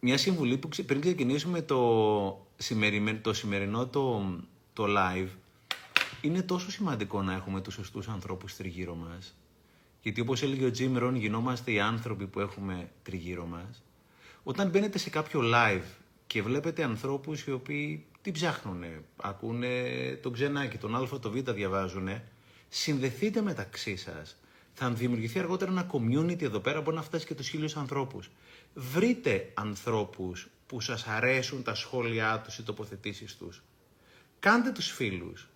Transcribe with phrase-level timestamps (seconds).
[0.00, 4.36] μια συμβουλή που ξε- πριν ξεκινήσουμε το σημερινό το, σημερινό το,
[4.72, 5.28] το live,
[6.20, 9.34] είναι τόσο σημαντικό να έχουμε τους σωστούς ανθρώπους τριγύρω μας.
[10.02, 13.82] Γιατί όπως έλεγε ο Jim Rohn, γινόμαστε οι άνθρωποι που έχουμε τριγύρω μας.
[14.42, 15.84] Όταν μπαίνετε σε κάποιο live
[16.26, 19.68] και βλέπετε ανθρώπους οι οποίοι τι ψάχνουνε, ακούνε
[20.22, 22.24] τον ξενάκι, τον α, το β διαβάζουνε,
[22.68, 24.36] συνδεθείτε μεταξύ σας.
[24.74, 28.30] Θα δημιουργηθεί αργότερα ένα community εδώ πέρα, μπορεί να φτάσει και τους χίλιους ανθρώπους.
[28.74, 33.62] Βρείτε ανθρώπους που σας αρέσουν τα σχόλιά τους, οι τοποθετήσεις τους.
[34.38, 35.48] Κάντε τους φίλους.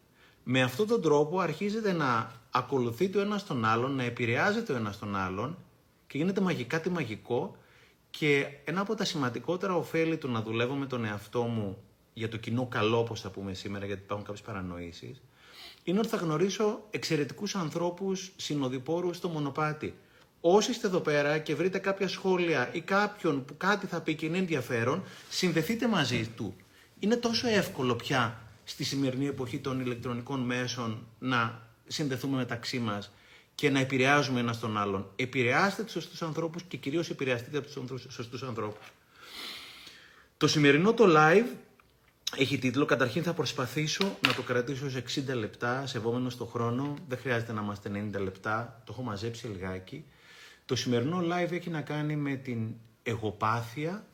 [0.45, 4.99] Με αυτόν τον τρόπο αρχίζετε να ακολουθείτε ο ένας τον άλλον, να επηρεάζετε ο ένας
[4.99, 5.59] τον άλλον
[6.07, 7.57] και γίνεται μαγικά τι μαγικό
[8.11, 11.83] και ένα από τα σημαντικότερα ωφέλη του να δουλεύω με τον εαυτό μου
[12.15, 15.23] για το κοινό καλό, όπως θα πούμε σήμερα, γιατί υπάρχουν κάποιες παρανοήσεις,
[15.85, 19.95] είναι ότι θα γνωρίσω εξαιρετικούς ανθρώπους, συνοδοιπόρους στο μονοπάτι.
[20.47, 24.27] Όσοι είστε εδώ πέρα και βρείτε κάποια σχόλια ή κάποιον που κάτι θα πει και
[24.27, 26.57] είναι ενδιαφέρον, συνδεθείτε μαζί του.
[26.99, 33.13] Είναι τόσο εύκολο πια στη σημερινή εποχή των ηλεκτρονικών μέσων να συνδεθούμε μεταξύ μας
[33.55, 35.11] και να επηρεάζουμε ένας τον άλλον.
[35.17, 38.93] Επηρεάστε τους σωστούς ανθρώπους και κυρίως επηρεαστείτε από τους ανθρώπους- σωστούς ανθρώπους.
[40.37, 41.47] Το σημερινό το live
[42.37, 46.95] έχει τίτλο «Καταρχήν θα προσπαθήσω να το κρατήσω σε 60 λεπτά, σεβόμενος στο χρόνο.
[47.09, 50.05] Δεν χρειάζεται να είμαστε 90 λεπτά, το έχω μαζέψει λιγάκι.
[50.67, 54.07] Το σημερινό live έχει να κάνει με την εγωπάθεια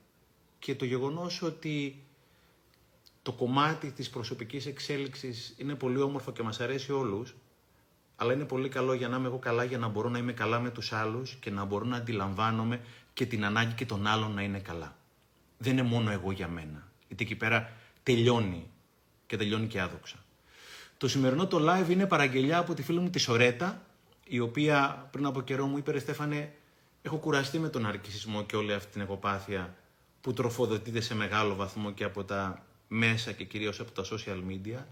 [0.58, 2.04] και το γεγονός ότι
[3.22, 7.34] το κομμάτι της προσωπικής εξέλιξης είναι πολύ όμορφο και μας αρέσει όλους,
[8.16, 10.60] αλλά είναι πολύ καλό για να είμαι εγώ καλά, για να μπορώ να είμαι καλά
[10.60, 12.80] με τους άλλους και να μπορώ να αντιλαμβάνομαι
[13.12, 14.96] και την ανάγκη και των άλλων να είναι καλά.
[15.58, 16.88] Δεν είναι μόνο εγώ για μένα.
[17.08, 18.70] Γιατί εκεί πέρα τελειώνει
[19.26, 20.16] και τελειώνει και άδοξα.
[20.96, 23.82] Το σημερινό το live είναι παραγγελιά από τη φίλη μου τη Σορέτα,
[24.32, 26.52] η οποία πριν από καιρό μου είπε, «Ρε Στέφανε,
[27.02, 29.74] έχω κουραστεί με τον αρκισισμό και όλη αυτή την εγωπάθεια
[30.20, 34.84] που τροφοδοτείται σε μεγάλο βαθμό και από τα μέσα και κυρίως από τα social media.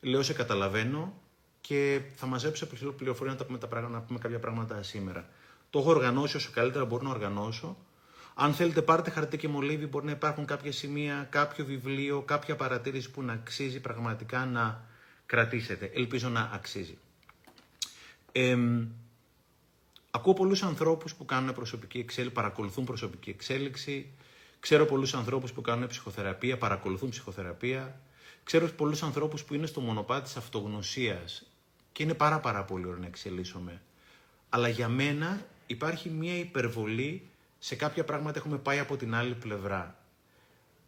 [0.00, 1.14] Λέω, σε καταλαβαίνω
[1.60, 2.66] και θα μαζέψω
[2.96, 5.28] πληροφορία να, τα πούμε τα πράγματα, να πούμε κάποια πράγματα σήμερα.
[5.70, 7.76] Το έχω οργανώσει όσο καλύτερα μπορώ να οργανώσω.
[8.34, 13.10] Αν θέλετε πάρτε χαρτί και μολύβι, μπορεί να υπάρχουν κάποια σημεία, κάποιο βιβλίο, κάποια παρατήρηση
[13.10, 14.84] που να αξίζει πραγματικά να
[15.26, 15.90] κρατήσετε.
[15.94, 16.98] Ελπίζω να αξίζει.
[18.38, 18.56] Ε,
[20.10, 24.10] ακούω πολλούς ανθρώπους που κάνουν προσωπική εξέλιξη, παρακολουθούν προσωπική εξέλιξη.
[24.60, 28.00] Ξέρω πολλούς ανθρώπους που κάνουν ψυχοθεραπεία, παρακολουθούν ψυχοθεραπεία.
[28.44, 31.46] Ξέρω πολλούς ανθρώπους που είναι στο μονοπάτι της αυτογνωσίας
[31.92, 33.82] και είναι πάρα πάρα πολύ ωραίο να εξελίσσομαι.
[34.48, 39.98] Αλλά για μένα υπάρχει μια υπερβολή σε κάποια πράγματα έχουμε πάει από την άλλη πλευρά.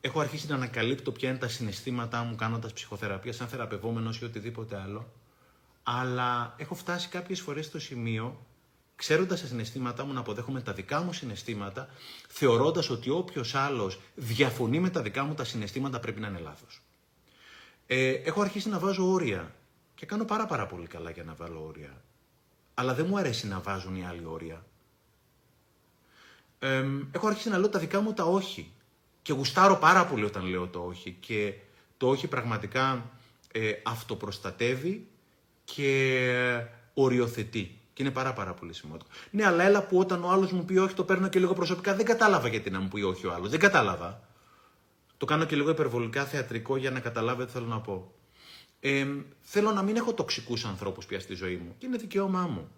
[0.00, 4.80] Έχω αρχίσει να ανακαλύπτω ποια είναι τα συναισθήματά μου κάνοντας ψυχοθεραπεία σαν θεραπευόμενος ή οτιδήποτε
[4.80, 5.12] άλλο.
[5.90, 8.46] Αλλά έχω φτάσει κάποιες φορές στο σημείο,
[8.96, 11.88] ξέροντας τα συναισθήματά μου, να αποδέχομαι τα δικά μου συναισθήματα,
[12.28, 16.82] θεωρώντας ότι όποιος άλλος διαφωνεί με τα δικά μου τα συναισθήματα πρέπει να είναι λάθος.
[17.86, 19.54] Ε, έχω αρχίσει να βάζω όρια
[19.94, 22.02] και κάνω πάρα πάρα πολύ καλά για να βάλω όρια.
[22.74, 24.64] Αλλά δεν μου αρέσει να βάζουν οι άλλοι όρια.
[26.58, 28.72] Ε, έχω αρχίσει να λέω τα δικά μου τα όχι.
[29.22, 31.16] Και γουστάρω πάρα πολύ όταν λέω το όχι.
[31.20, 31.54] Και
[31.96, 33.10] το όχι πραγματικά
[33.52, 35.08] ε, αυτοπροστατεύει
[35.74, 36.64] και
[36.94, 37.78] οριοθετεί.
[37.92, 39.10] Και είναι πάρα πάρα πολύ σημαντικό.
[39.30, 41.94] Ναι, αλλά έλα που όταν ο άλλος μου πει όχι το παίρνω και λίγο προσωπικά.
[41.94, 43.50] Δεν κατάλαβα γιατί να μου πει όχι ο άλλος.
[43.50, 44.20] Δεν κατάλαβα.
[45.16, 48.12] Το κάνω και λίγο υπερβολικά θεατρικό για να καταλάβετε τι θέλω να πω.
[48.80, 49.06] Ε,
[49.40, 51.74] θέλω να μην έχω τοξικούς ανθρώπους πια στη ζωή μου.
[51.78, 52.68] Και είναι δικαίωμά μου.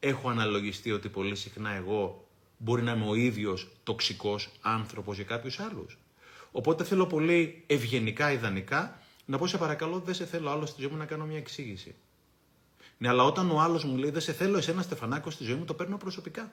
[0.00, 5.60] Έχω αναλογιστεί ότι πολύ συχνά εγώ μπορεί να είμαι ο ίδιος τοξικός άνθρωπος για κάποιους
[5.60, 5.98] άλλους.
[6.52, 10.90] Οπότε θέλω πολύ ευγενικά, ιδανικά, να πω σε παρακαλώ δεν σε θέλω άλλο στη ζωή
[10.90, 11.94] μου να κάνω μια εξήγηση.
[13.00, 15.64] Ναι, αλλά όταν ο άλλος μου λέει δεν σε θέλω εσένα Στεφανάκο στη ζωή μου,
[15.64, 16.52] το παίρνω προσωπικά.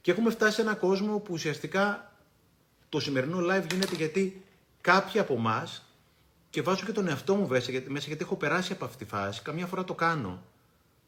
[0.00, 2.12] Και έχουμε φτάσει σε έναν κόσμο που ουσιαστικά
[2.88, 4.44] το σημερινό live γίνεται γιατί
[4.80, 5.84] κάποιοι από εμάς,
[6.50, 9.10] και βάζω και τον εαυτό μου μέσα γιατί, μέσα γιατί έχω περάσει από αυτή τη
[9.10, 10.42] φάση, καμιά φορά το κάνω.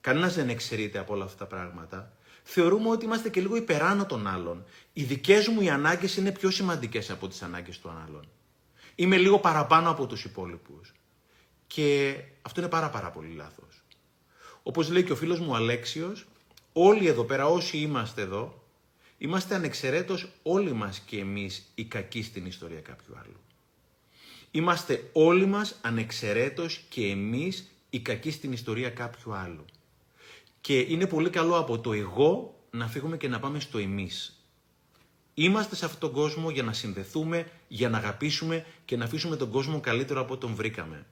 [0.00, 2.12] Κανένας δεν εξαιρείται από όλα αυτά τα πράγματα.
[2.42, 4.64] Θεωρούμε ότι είμαστε και λίγο υπεράνω των άλλων.
[4.92, 8.28] Οι δικές μου οι ανάγκες είναι πιο σημαντικές από τις ανάγκες των άλλων.
[8.94, 10.92] Είμαι λίγο παραπάνω από τους υπόλοιπους.
[11.66, 13.61] Και αυτό είναι πάρα πάρα πολύ λάθος.
[14.62, 16.26] Όπως λέει και ο φίλος μου Αλέξιος,
[16.72, 18.62] όλοι εδώ πέρα, όσοι είμαστε εδώ,
[19.18, 23.40] είμαστε ανεξαιρέτως όλοι μας και εμείς οι κακοί στην ιστορία κάποιου άλλου.
[24.50, 29.64] Είμαστε όλοι μας ανεξαιρέτως και εμείς οι κακοί στην ιστορία κάποιου άλλου.
[30.60, 34.36] Και είναι πολύ καλό από το εγώ να φύγουμε και να πάμε στο εμείς.
[35.34, 39.50] Είμαστε σε αυτόν τον κόσμο για να συνδεθούμε, για να αγαπήσουμε και να αφήσουμε τον
[39.50, 41.06] κόσμο καλύτερο από τον βρήκαμε.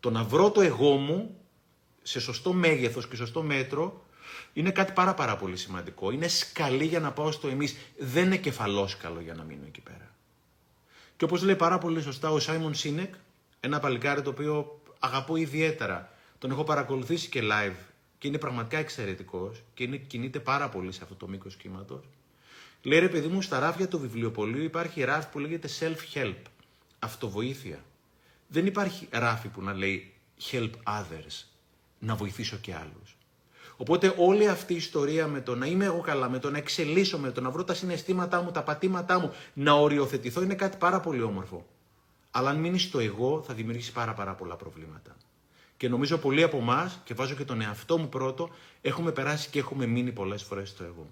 [0.00, 1.36] Το να βρω το εγώ μου
[2.02, 4.04] σε σωστό μέγεθος και σωστό μέτρο
[4.52, 6.10] είναι κάτι πάρα πάρα πολύ σημαντικό.
[6.10, 7.76] Είναι σκαλί για να πάω στο εμείς.
[7.98, 10.14] Δεν είναι κεφαλόσκαλο για να μείνω εκεί πέρα.
[11.16, 13.14] Και όπως λέει πάρα πολύ σωστά ο Σάιμον Σίνεκ,
[13.60, 16.12] ένα παλικάρι το οποίο αγαπώ ιδιαίτερα.
[16.38, 17.76] Τον έχω παρακολουθήσει και live
[18.18, 22.04] και είναι πραγματικά εξαιρετικός και είναι, κινείται πάρα πολύ σε αυτό το μήκος κύματος.
[22.82, 26.42] Λέει ρε παιδί μου, στα ράφια του βιβλιοπολίου υπάρχει ράφι που λέγεται self-help,
[26.98, 27.84] αυτοβοήθεια.
[28.48, 30.12] Δεν υπάρχει ράφι που να λέει
[30.50, 31.44] help others,
[32.00, 33.16] να βοηθήσω και άλλους.
[33.76, 37.18] Οπότε όλη αυτή η ιστορία με το να είμαι εγώ καλά, με το να εξελίσσω,
[37.18, 41.00] με το να βρω τα συναισθήματά μου, τα πατήματά μου, να οριοθετηθώ είναι κάτι πάρα
[41.00, 41.66] πολύ όμορφο.
[42.30, 45.16] Αλλά αν μείνεις στο εγώ θα δημιουργήσεις πάρα πάρα πολλά προβλήματα.
[45.76, 48.50] Και νομίζω πολλοί από εμάς, και βάζω και τον εαυτό μου πρώτο,
[48.80, 51.06] έχουμε περάσει και έχουμε μείνει πολλές φορές στο εγώ.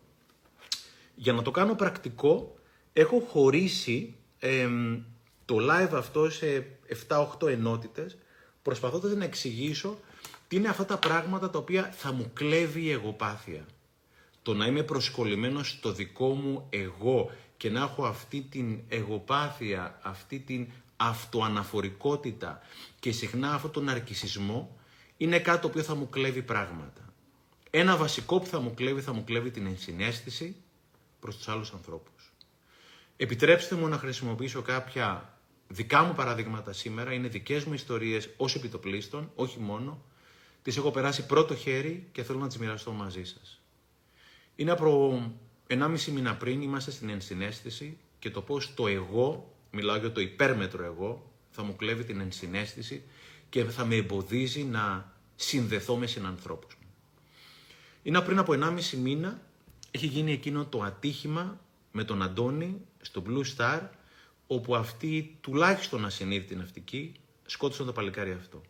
[1.15, 2.59] Για να το κάνω πρακτικό,
[2.93, 4.15] έχω χωρίσει
[5.45, 6.67] το live αυτό σε
[7.09, 8.19] 7-8 ενότητες,
[8.63, 9.99] προσπαθώντας να εξηγήσω
[10.49, 13.67] τι είναι αυτά τα πράγματα τα οποία θα μου κλέβει η εγωπάθεια;
[14.43, 20.39] Το να είμαι προσκολλημένος στο δικό μου εγώ και να έχω αυτή την εγωπάθεια, αυτή
[20.39, 22.61] την αυτοαναφορικότητα
[23.01, 24.77] και συχνά αυτόν τον αρκισισμό
[25.17, 27.13] είναι κάτι το οποίο θα μου κλέβει πράγματα.
[27.71, 30.57] Ένα βασικό που θα μου κλέβει, θα μου κλέβει την ενσυναίσθηση
[31.21, 32.33] προς τους άλλους ανθρώπους.
[33.17, 39.31] Επιτρέψτε μου να χρησιμοποιήσω κάποια δικά μου παραδείγματα σήμερα, είναι δικές μου ιστορίες ως επιτοπλίστων,
[39.35, 40.03] όχι μόνο,
[40.69, 43.61] τις έχω περάσει πρώτο χέρι και θέλω να τις μοιραστώ μαζί σας.
[44.57, 45.21] Είναι από
[45.67, 50.85] 1,5 μήνα πριν είμαστε στην ενσυναίσθηση και το πώς το εγώ, μιλάω για το υπέρμετρο
[50.85, 53.03] εγώ, θα μου κλέβει την ενσυναίσθηση
[53.49, 56.89] και θα με εμποδίζει να συνδεθώ με συνανθρώπους μου.
[58.03, 59.41] Είναι πριν από 1,5 μήνα
[59.91, 61.61] έχει γίνει εκείνο το ατύχημα
[61.93, 63.81] με τον Αντώνη στο Blue Star,
[64.47, 67.13] όπου αυτοί τουλάχιστον ασυνείδητοι ναυτικοί
[67.47, 68.63] σκότωσαν το παλικάρι αυτό.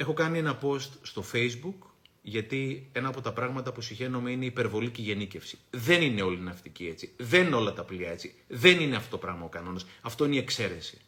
[0.00, 1.86] Έχω κάνει ένα post στο facebook,
[2.22, 5.58] γιατί ένα από τα πράγματα που συχαίνομαι είναι η υπερβολική γενίκευση.
[5.70, 7.12] Δεν είναι όλοι ναυτικοί έτσι.
[7.16, 8.34] Δεν είναι όλα τα πλοία έτσι.
[8.48, 9.86] Δεν είναι αυτό το πράγμα ο κανόνας.
[10.00, 10.98] Αυτό είναι η εξαίρεση.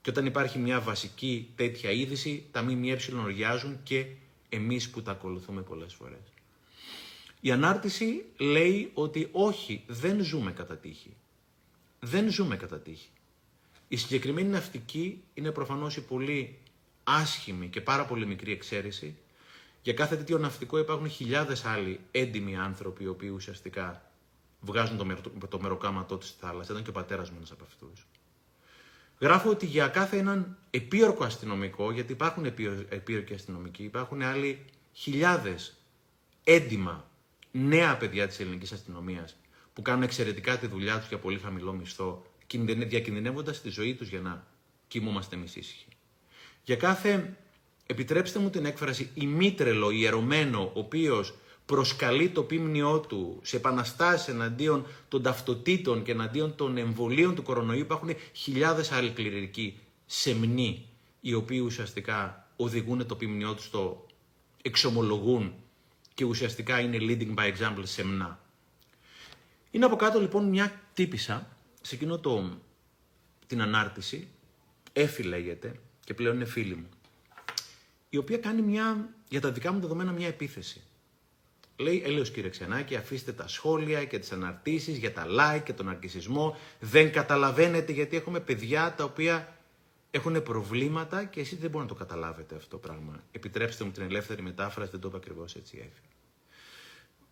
[0.00, 4.06] Και όταν υπάρχει μια βασική τέτοια είδηση, τα ΜΜΕ οριάζουν και
[4.48, 6.32] εμείς που τα ακολουθούμε πολλές φορές.
[7.40, 11.16] Η ανάρτηση λέει ότι όχι, δεν ζούμε κατά τύχη.
[12.00, 13.08] Δεν ζούμε κατά τύχη.
[13.88, 16.58] Η συγκεκριμένη ναυτική είναι προφανώς η πολύ
[17.04, 19.16] άσχημη και πάρα πολύ μικρή εξαίρεση.
[19.82, 24.10] Για κάθε τέτοιο ναυτικό υπάρχουν χιλιάδες άλλοι έντιμοι άνθρωποι οι οποίοι ουσιαστικά
[24.60, 26.72] βγάζουν το, μερο, το μεροκάματό της στη θάλασσα.
[26.72, 28.06] Ήταν και ο πατέρας μου ένας από αυτούς.
[29.20, 32.44] Γράφω ότι για κάθε έναν επίορκο αστυνομικό, γιατί υπάρχουν
[32.88, 35.76] επίορκοι αστυνομικοί, υπάρχουν άλλοι χιλιάδες
[36.44, 37.10] έντιμα
[37.50, 39.36] νέα παιδιά της ελληνικής αστυνομίας
[39.72, 42.26] που κάνουν εξαιρετικά τη δουλειά τους για πολύ χαμηλό μισθό,
[42.86, 44.46] διακινδυνεύοντας τη ζωή τους για να
[44.88, 45.86] κοιμούμαστε εμείς ήσυχοι.
[46.62, 47.36] Για κάθε,
[47.86, 51.34] επιτρέψτε μου την έκφραση, ημίτρελο, ιερωμένο, ο οποίος
[51.66, 57.80] προσκαλεί το πίμνιό του σε επαναστάσεις εναντίον των ταυτοτήτων και εναντίον των εμβολίων του κορονοϊού,
[57.80, 60.86] υπάρχουν χιλιάδες άλλοι κληρικοί σεμνοί,
[61.20, 64.06] οι οποίοι ουσιαστικά οδηγούν το πίμνιό τους στο
[64.62, 65.54] εξομολογούν
[66.14, 68.40] και ουσιαστικά είναι leading by example σεμνά.
[69.70, 72.58] Είναι από κάτω λοιπόν μια τύπησα σε εκείνο το,
[73.46, 74.28] την ανάρτηση,
[74.92, 75.80] Έφη λέγεται
[76.10, 76.88] και πλέον είναι φίλη μου,
[78.08, 80.82] η οποία κάνει μια, για τα δικά μου δεδομένα μια επίθεση.
[81.76, 85.88] Λέει, έλεος κύριε Ξενάκη, αφήστε τα σχόλια και τις αναρτήσεις για τα like και τον
[85.88, 86.56] αρκισισμό.
[86.80, 89.56] Δεν καταλαβαίνετε γιατί έχουμε παιδιά τα οποία
[90.10, 93.22] έχουν προβλήματα και εσείς δεν μπορείτε να το καταλάβετε αυτό το πράγμα.
[93.32, 96.14] Επιτρέψτε μου την ελεύθερη μετάφραση, δεν το είπα ακριβώς έτσι έφυγε.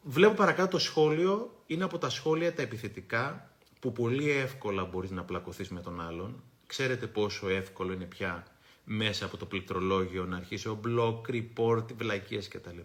[0.02, 5.24] Βλέπω παρακάτω το σχόλιο, είναι από τα σχόλια τα επιθετικά που πολύ εύκολα μπορείς να
[5.24, 6.42] πλακωθείς με τον άλλον.
[6.66, 8.46] Ξέρετε πόσο εύκολο είναι πια
[8.90, 12.78] μέσα από το πληκτρολόγιο να αρχίσει ο blog, report, βλακίες κτλ.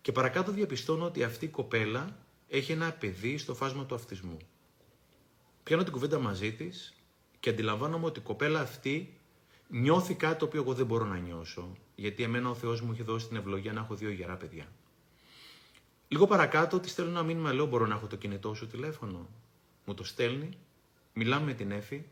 [0.00, 2.16] Και παρακάτω διαπιστώνω ότι αυτή η κοπέλα
[2.48, 4.36] έχει ένα παιδί στο φάσμα του αυτισμού.
[5.62, 6.94] Πιάνω την κουβέντα μαζί της
[7.40, 9.18] και αντιλαμβάνομαι ότι η κοπέλα αυτή
[9.68, 11.72] νιώθει κάτι το οποίο εγώ δεν μπορώ να νιώσω.
[11.94, 14.66] Γιατί εμένα ο Θεός μου έχει δώσει την ευλογία να έχω δύο γερά παιδιά.
[16.08, 19.28] Λίγο παρακάτω της στέλνω ένα μήνυμα, λέω: Μπορώ να έχω το κινητό σου τηλέφωνο.
[19.84, 20.58] Μου το στέλνει,
[21.12, 22.04] μιλάμε με την Εφη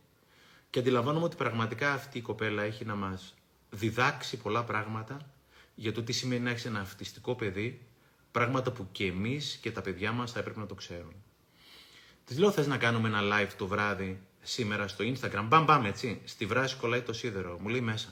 [0.74, 3.34] και αντιλαμβάνομαι ότι πραγματικά αυτή η κοπέλα έχει να μας
[3.70, 5.32] διδάξει πολλά πράγματα
[5.74, 7.86] για το τι σημαίνει να έχεις ένα αυτιστικό παιδί,
[8.32, 11.14] πράγματα που και εμείς και τα παιδιά μας θα έπρεπε να το ξέρουν.
[12.24, 16.20] Της λέω: Θες να κάνουμε ένα live το βράδυ σήμερα στο Instagram; Μπαμ, μπαμ, έτσι.
[16.24, 17.58] Στη βράση κολλάει το σίδερο.
[17.60, 18.08] Μου λέει μέσα.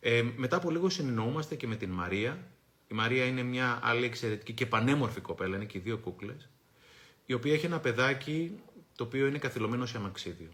[0.00, 2.46] Ε, μετά από λίγο συνεννοούμαστε και με την Μαρία,
[2.88, 6.48] η Μαρία είναι μια άλλη εξαιρετική και πανέμορφη κοπέλα, είναι και οι δύο κούκλες,
[7.26, 8.60] η οποία έχει ένα παιδάκι
[8.96, 10.50] το οποίο είναι καθυλωμένο σε αμαξίδιο.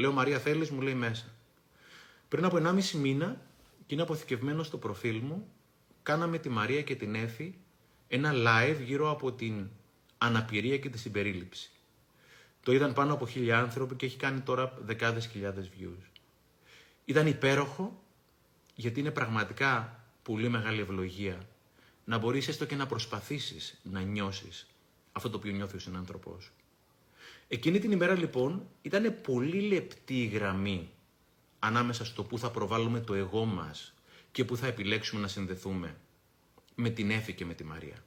[0.00, 1.24] Λέω Μαρία, θέλεις, μου λέει μέσα.
[2.28, 3.40] Πριν από 1,5 μήνα,
[3.86, 5.48] και είναι αποθηκευμένο στο προφίλ μου,
[6.02, 7.54] κάναμε τη Μαρία και την Έφη
[8.08, 9.68] ένα live γύρω από την
[10.18, 11.70] αναπηρία και τη συμπερίληψη.
[12.62, 16.20] Το είδαν πάνω από χίλια άνθρωποι και έχει κάνει τώρα δεκάδες χιλιάδες views.
[17.04, 18.02] Ήταν υπέροχο
[18.74, 21.38] γιατί είναι πραγματικά πολύ μεγάλη ευλογία
[22.04, 24.66] να μπορείς έστω και να προσπαθήσεις να νιώσεις
[25.12, 26.50] αυτό το οποίο νιώθει ο συνάνθρωπός.
[27.52, 30.90] Εκείνη την ημέρα λοιπόν ήταν πολύ λεπτή η γραμμή
[31.58, 33.94] ανάμεσα στο που θα προβάλλουμε το εγώ μας
[34.32, 35.96] και που θα επιλέξουμε να συνδεθούμε
[36.74, 38.04] με την Έφη και με τη Μαρία.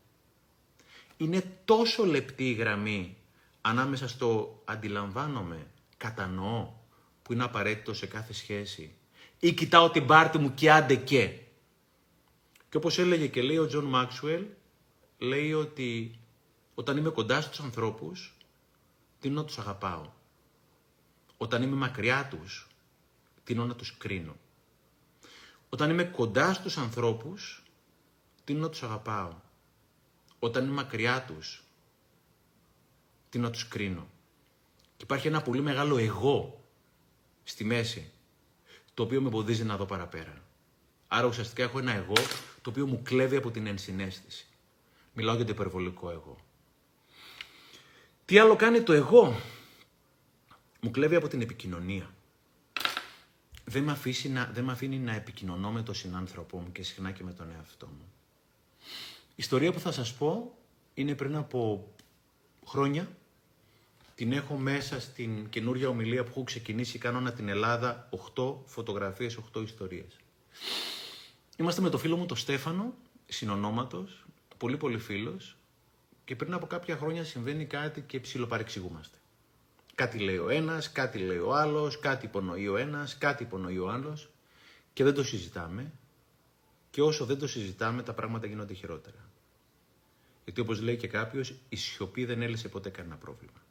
[1.18, 3.18] Είναι τόσο λεπτή η γραμμή
[3.62, 6.74] ανάμεσα στο αντιλαμβάνομαι, κατανοώ,
[7.22, 8.96] που είναι απαραίτητο σε κάθε σχέση,
[9.40, 11.40] ή κοιτάω την πάρτη μου και άντε και.
[12.70, 14.44] Και όπως έλεγε και λέει ο Τζον Μάξουελ,
[15.18, 16.20] λέει ότι
[16.74, 18.33] όταν είμαι κοντά στους ανθρώπους,
[19.24, 20.12] τι να τους αγαπάω.
[21.38, 22.68] Όταν είμαι μακριά τους,
[23.44, 24.36] τι να τους κρίνω.
[25.70, 27.64] Όταν είμαι κοντά στους ανθρώπους,
[28.44, 29.34] τι να τους αγαπάω.
[30.40, 31.64] Όταν είμαι μακριά τους,
[33.30, 34.08] τι να τους κρίνω.
[34.98, 36.64] Και υπάρχει ένα πολύ μεγάλο εγώ
[37.44, 38.12] στη μέση,
[38.94, 40.44] το οποίο με εμποδίζει να δω παραπέρα.
[41.08, 42.16] Άρα ουσιαστικά έχω ένα εγώ
[42.62, 44.48] το οποίο μου κλέβει από την ενσυναίσθηση.
[45.14, 46.38] Μιλάω για το υπερβολικό εγώ.
[48.26, 49.36] Τι άλλο κάνει το εγώ;
[50.82, 52.14] Μου κλέβει από την επικοινωνία.
[53.66, 53.98] Δεν με,
[54.30, 57.52] να, δεν με αφήνει να επικοινωνώ με τον συνάνθρωπό μου και συχνά και με τον
[57.58, 58.12] εαυτό μου.
[59.30, 60.58] Η ιστορία που θα σας πω
[60.94, 61.92] είναι πριν από
[62.66, 63.08] χρόνια.
[64.16, 66.98] Την έχω μέσα στην καινούργια ομιλία που έχω ξεκινήσει.
[66.98, 70.20] Κάνω να την Ελλάδα 8 φωτογραφίες, 8 ιστορίες.
[71.58, 72.94] Είμαστε με το φίλο μου τον Στέφανο,
[73.26, 74.26] συνονόματος,
[74.58, 75.56] πολύ πολύ φίλος,
[76.26, 79.18] και πριν από κάποια χρόνια συμβαίνει κάτι και ψιλοπαρεξηγούμαστε.
[79.96, 83.90] Κάτι λέει ο ένας, κάτι λέει ο άλλος, κάτι υπονοεί ο ένας, κάτι υπονοεί ο
[83.90, 84.30] άλλος
[84.94, 85.92] και δεν το συζητάμε
[86.90, 89.30] και όσο δεν το συζητάμε τα πράγματα γίνονται χειρότερα.
[90.44, 93.62] Γιατί όπως λέει και κάποιος, η σιωπή δεν έλυσε ποτέ κανένα πρόβλημα.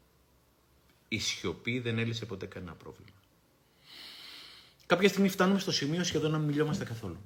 [1.08, 3.10] Η σιωπή δεν έλυσε ποτέ κανένα πρόβλημα.
[4.86, 7.20] Κάποια στιγμή φτάνουμε στο σημείο σχεδόν να μην μιλιόμαστε καθόλου.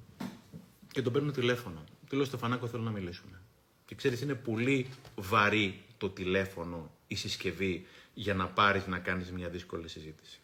[0.91, 1.83] Και τον παίρνω τηλέφωνο.
[2.09, 3.41] Του λέω Στεφανάκο, θέλω να μιλήσουμε.
[3.87, 9.49] Και ξέρεις, είναι πολύ βαρύ το τηλέφωνο, η συσκευή, για να πάρεις να κάνεις μια
[9.49, 10.39] δύσκολη συζήτηση.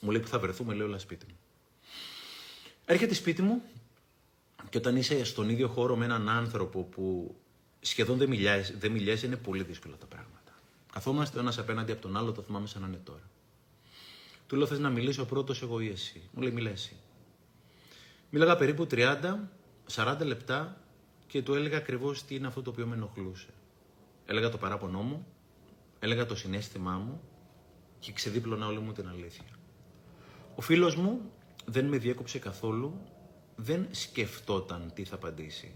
[0.00, 1.36] Μου λέει που θα βρεθούμε, λέω, όλα σπίτι μου.
[2.84, 3.62] Έρχεται σπίτι μου
[4.70, 7.34] και όταν είσαι στον ίδιο χώρο με έναν άνθρωπο που
[7.80, 10.52] σχεδόν δεν μιλιάζει, δεν μιλιάζει είναι πολύ δύσκολα τα πράγματα.
[10.92, 13.30] Καθόμαστε ο ένας απέναντι από τον άλλο, το θυμάμαι σαν να είναι τώρα.
[14.46, 16.96] Του λέω, θες να μιλήσω πρώτος εγώ ή εσύ; Μου λέει, μιλά εσύ.
[18.30, 19.16] Μίλαγα περίπου 30,
[19.94, 20.80] 40 λεπτά
[21.30, 23.48] και του έλεγα ακριβώς τι είναι αυτό το οποίο με ενοχλούσε.
[24.26, 25.26] Έλεγα το παράπονό μου,
[25.98, 27.20] έλεγα το συνέστημά μου
[27.98, 29.44] και ξεδίπλωνα όλη μου την αλήθεια.
[30.54, 31.20] Ο φίλος μου
[31.64, 33.00] δεν με διέκοψε καθόλου,
[33.56, 35.74] δεν σκεφτόταν τι θα απαντήσει.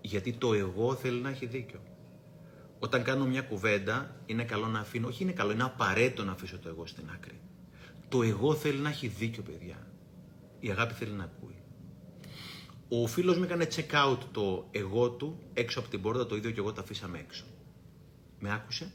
[0.00, 1.80] Γιατί το εγώ θέλει να έχει δίκιο.
[2.78, 6.58] Όταν κάνω μια κουβέντα, είναι καλό να αφήνω, όχι είναι καλό, είναι απαραίτητο να αφήσω
[6.58, 7.40] το εγώ στην άκρη.
[8.08, 9.86] Το εγώ θέλει να έχει δίκιο, παιδιά.
[10.60, 11.55] Η αγάπη θέλει να ακούει.
[12.88, 16.50] Ο φίλος μου έκανε check out το εγώ του έξω από την πόρτα, το ίδιο
[16.50, 17.44] και εγώ τα αφήσαμε έξω.
[18.38, 18.92] Με άκουσε.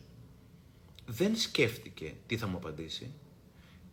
[1.06, 3.14] Δεν σκέφτηκε τι θα μου απαντήσει.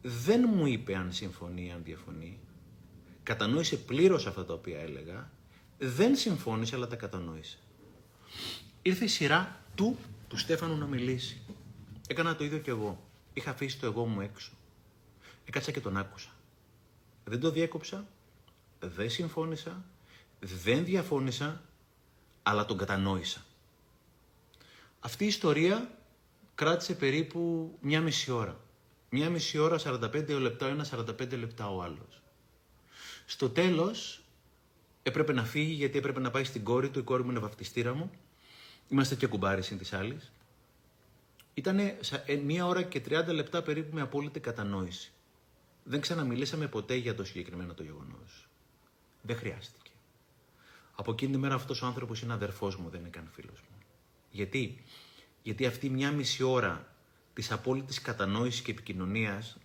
[0.02, 2.38] Δεν μου είπε αν συμφωνεί, αν διαφωνεί.
[3.22, 5.30] Κατανόησε πλήρως αυτά τα οποία έλεγα.
[5.78, 7.58] Δεν συμφώνησε, αλλά τα κατανόησε.
[8.82, 9.96] Ήρθε η σειρά του,
[10.28, 11.40] του Στέφανου να μιλήσει.
[12.08, 13.08] Έκανα το ίδιο κι εγώ.
[13.32, 14.52] Είχα αφήσει το εγώ μου έξω.
[15.44, 16.30] Έκατσα και τον άκουσα.
[17.24, 18.08] Δεν το διέκοψα,
[18.80, 19.84] δεν συμφώνησα,
[20.40, 21.62] δεν διαφώνησα,
[22.42, 23.44] αλλά τον κατανόησα.
[25.00, 25.98] Αυτή η ιστορία
[26.54, 28.60] κράτησε περίπου μια μισή ώρα.
[29.10, 32.22] Μια μισή ώρα, 45 λεπτά ο ένας, 45 λεπτά ο άλλος.
[33.26, 34.22] Στο τέλος
[35.02, 37.94] έπρεπε να φύγει γιατί έπρεπε να πάει στην κόρη του, η κόρη μου είναι βαφτιστήρα
[37.94, 38.10] μου.
[38.88, 40.32] Είμαστε και κουμπάρι συν της άλλης.
[41.54, 45.12] Ήτανε ε, μία ώρα και 30 λεπτά περίπου με απόλυτη κατανόηση.
[45.84, 48.47] Δεν ξαναμιλήσαμε ποτέ για το συγκεκριμένο το γεγονός.
[49.28, 49.90] Δεν χρειάστηκε.
[50.94, 53.76] Από εκείνη τη μέρα αυτός ο άνθρωπος είναι αδερφός μου, δεν είναι καν φίλος μου.
[54.30, 54.84] Γιατί;
[55.42, 56.94] Γιατί αυτή μια μισή ώρα
[57.34, 59.58] της απόλυτης κατανόησης και επικοινωνίας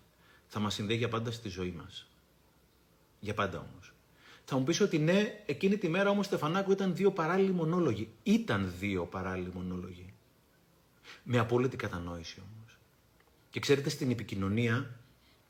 [0.47, 2.07] θα μας συνδέει για πάντα στη ζωή μας.
[3.19, 3.93] Για πάντα όμως.
[4.45, 8.09] Θα μου πεις ότι ναι, εκείνη τη μέρα όμως Στεφανάκου ήταν δύο παράλληλοι μονόλογοι.
[8.23, 10.13] Ήταν δύο παράλληλοι μονόλογοι.
[11.23, 12.77] Με απόλυτη κατανόηση όμως.
[13.49, 14.99] Και ξέρετε, στην επικοινωνία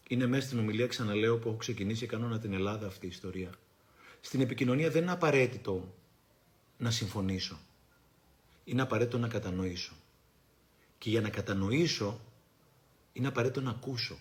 [0.08, 3.50] είναι μέσα στην ομιλία, ξαναλέω, που έχω ξεκινήσει κανόνα την Ελλάδα αυτή η ιστορία.
[4.26, 5.94] Στην επικοινωνία δεν είναι απαραίτητο
[6.78, 7.60] να συμφωνήσω.
[8.64, 9.94] Είναι απαραίτητο να κατανοήσω.
[10.98, 12.20] Και για να κατανοήσω
[13.14, 14.18] είναι απαραίτητο να ακούσω.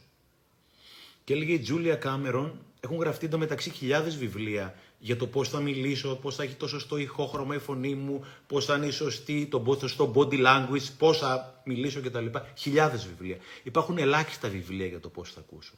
[1.25, 6.17] Και έλεγε η Τζούλια Κάμερον Έχουν γραφτεί εντωμεταξύ χιλιάδες βιβλία για το πώς θα μιλήσω,
[6.17, 9.77] πώς θα έχει το σωστό ηχόχρωμα η φωνή μου, πώς θα είναι η σωστή, το
[9.81, 12.27] σωστό body language, πώς θα μιλήσω κτλ.
[12.57, 13.37] Χιλιάδες βιβλία.
[13.63, 15.73] Υπάρχουν ελάχιστα βιβλία για το πώς θα ακούσω.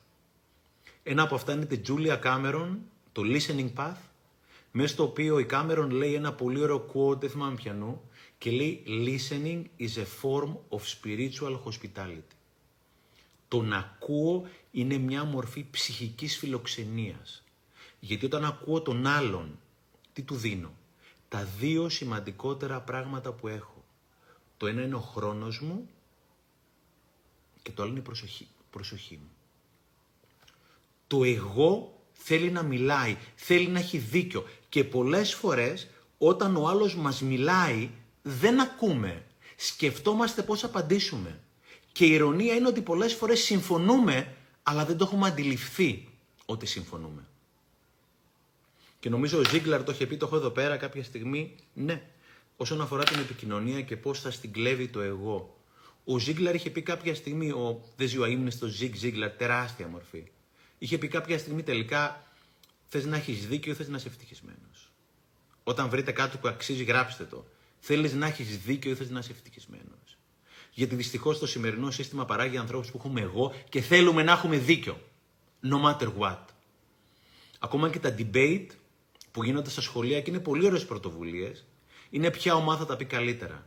[1.02, 2.69] Ένα από αυτά είναι τη Julia Cameron,
[3.12, 4.00] το Listening Path,
[4.76, 8.02] μέσα στο οποίο η Cameron λέει ένα πολύ ωραίο quote, δεν θυμάμαι πιανού,
[8.38, 12.35] και λέει Listening is a form of spiritual hospitality.
[13.49, 17.45] Το να ακούω είναι μια μορφή ψυχικής φιλοξενίας.
[18.00, 19.59] Γιατί όταν ακούω τον άλλον,
[20.12, 20.73] τι του δίνω;
[21.28, 23.85] Τα δύο σημαντικότερα πράγματα που έχω.
[24.57, 25.88] Το ένα είναι ο χρόνος μου
[27.62, 29.31] και το άλλο είναι η προσοχή, προσοχή μου.
[31.07, 35.87] Το εγώ θέλει να μιλάει, θέλει να έχει δίκιο και πολλές φορές
[36.19, 37.90] όταν ο άλλος μας μιλάει
[38.23, 39.23] δεν ακούμε.
[39.57, 41.40] Σκεφτόμαστε πώς απαντήσουμε.
[41.93, 46.09] Και η ηρωνία είναι ότι πολλές φορές συμφωνούμε, αλλά δεν το έχουμε αντιληφθεί
[46.47, 47.25] ότι συμφωνούμε.
[49.00, 52.02] Και νομίζω ο Ζίγκλαρ το είχε πει, το έχω εδώ πέρα κάποια στιγμή, ναι,
[52.57, 55.57] όσον αφορά την επικοινωνία και πώς θα στην κλέβει το εγώ.
[56.04, 60.25] Ο Ζίγκλαρ είχε πει κάποια στιγμή, ο δεν ζει ο αείμνηστος Ζιγ Ζίγκλαρ, τεράστια μορφή.
[60.78, 62.34] Είχε πει κάποια στιγμή τελικά,
[62.94, 64.92] θες να έχεις δίκιο, θες να είσαι ευτυχισμένος.
[65.64, 67.46] Όταν βρείτε κάτι που αξίζει, γράψτε το.
[67.78, 70.18] Θέλεις να έχεις δίκιο ή θες να είσαι ευτυχισμένος.
[70.70, 75.00] Γιατί δυστυχώς το σημερινό σύστημα παράγει ανθρώπους που έχουμε εγώ και θέλουμε να έχουμε δίκιο.
[75.62, 76.44] No matter what.
[77.58, 78.66] Ακόμα και τα debate
[79.30, 81.66] που γίνονται στα σχολεία και είναι πολύ ωραίες πρωτοβουλίες,
[82.10, 83.66] είναι ποια ομάδα θα τα πει καλύτερα.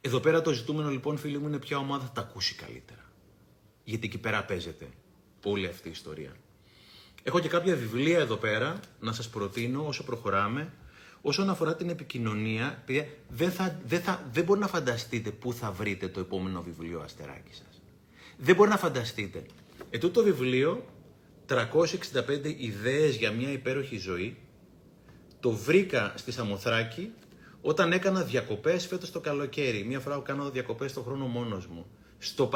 [0.00, 3.12] Εδώ πέρα το ζητούμενο λοιπόν, φίλοι μου, είναι ποια ομάδα θα τα ακούσει καλύτερα.
[3.84, 4.88] Γιατί εκεί πέρα παίζεται
[5.44, 6.36] όλη αυτή η ιστορία.
[7.22, 10.72] Έχω και κάποια βιβλία εδώ πέρα να σας προτείνω όσο προχωράμε.
[11.20, 15.72] Όσον αφορά την επικοινωνία, παιδιά, δεν, θα, δεν, θα, δεν μπορεί να φανταστείτε πού θα
[15.72, 17.80] βρείτε το επόμενο βιβλίο αστεράκι σας.
[18.36, 19.42] Δεν μπορεί να φανταστείτε.
[19.90, 20.84] Ετούτο το βιβλίο,
[21.48, 21.54] 365
[22.56, 24.36] ιδέες για μια υπέροχη ζωή,
[25.40, 27.10] το βρήκα στη Σαμοθράκη
[27.60, 29.84] όταν έκανα διακοπές φέτος το καλοκαίρι.
[29.84, 31.86] Μία φορά που κάνω διακοπές το χρόνο μόνος μου.
[32.18, 32.46] Στο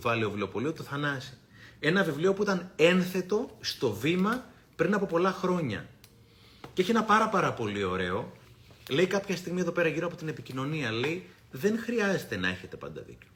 [0.00, 1.38] Παλαιοβιλοπολείο του Θανάση.
[1.80, 4.44] Ένα βιβλίο που ήταν ένθετο στο βήμα
[4.76, 5.88] πριν από πολλά χρόνια.
[6.74, 8.32] Και έχει ένα πάρα πάρα πολύ ωραίο.
[8.90, 13.00] Λέει κάποια στιγμή εδώ πέρα γύρω από την επικοινωνία, λέει δεν χρειάζεται να έχετε πάντα
[13.00, 13.28] δίκιο.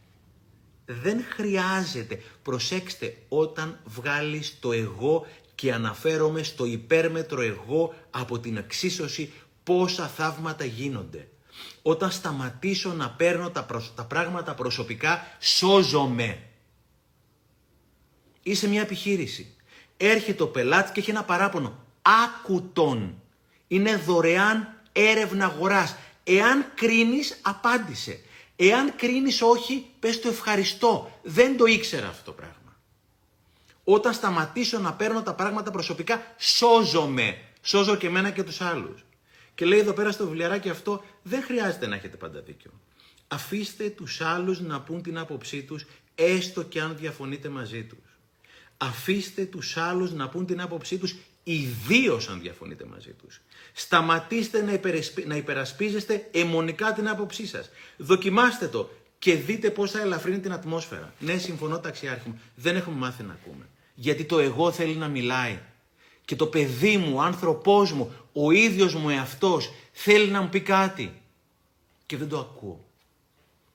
[0.85, 2.23] Δεν χρειάζεται.
[2.43, 10.65] Προσέξτε, όταν βγάλεις το εγώ και αναφέρομαι στο υπέρμετρο εγώ από την εξίσωση πόσα θαύματα
[10.65, 11.29] γίνονται.
[11.83, 16.39] Όταν σταματήσω να παίρνω τα, τα πράγματα προσωπικά, σώζομαι.
[18.43, 19.55] Είσαι μια επιχείρηση.
[19.97, 21.79] Έρχεται ο πελάτης και έχει ένα παράπονο.
[22.03, 23.23] Άκου τον.
[23.69, 25.97] Είναι δωρεάν έρευνα αγοράς.
[26.25, 28.21] Εάν κρίνεις, απάντησε.
[28.57, 31.19] Εάν κρίνεις όχι, πες το ευχαριστώ.
[31.23, 32.77] Δεν το ήξερα αυτό το πράγμα.
[33.85, 37.39] Όταν σταματήσω να παίρνω τα πράγματα προσωπικά, σώζομαι.
[37.63, 39.05] Σώζω και εμένα και τους άλλους.
[39.55, 42.71] Και λέει εδώ πέρα στο βιβλιαράκι αυτό, δεν χρειάζεται να έχετε πάντα δίκιο.
[43.29, 47.99] Αφήστε τους άλλους να πούν την άποψή τους, έστω και αν διαφωνείτε μαζί τους.
[48.83, 53.41] Αφήστε τους άλλους να πούν την άποψή τους, ιδίως αν διαφωνείτε μαζί τους.
[53.73, 54.81] Σταματήστε να,
[55.27, 57.71] να υπερασπίζεστε αιμονικά την άποψή σας.
[57.97, 61.15] Δοκιμάστε το και δείτε πώς θα ελαφρύνει την ατμόσφαιρα.
[61.19, 63.69] Ναι, συμφωνώ ταξιάρχη μου, δεν έχουμε μάθει να ακούμε.
[63.95, 65.59] Γιατί το εγώ θέλει να μιλάει.
[66.25, 70.61] Και το παιδί μου, ο άνθρωπός μου, ο ίδιος μου εαυτός θέλει να μου πει
[70.61, 71.23] κάτι.
[72.07, 72.85] Και δεν το ακούω.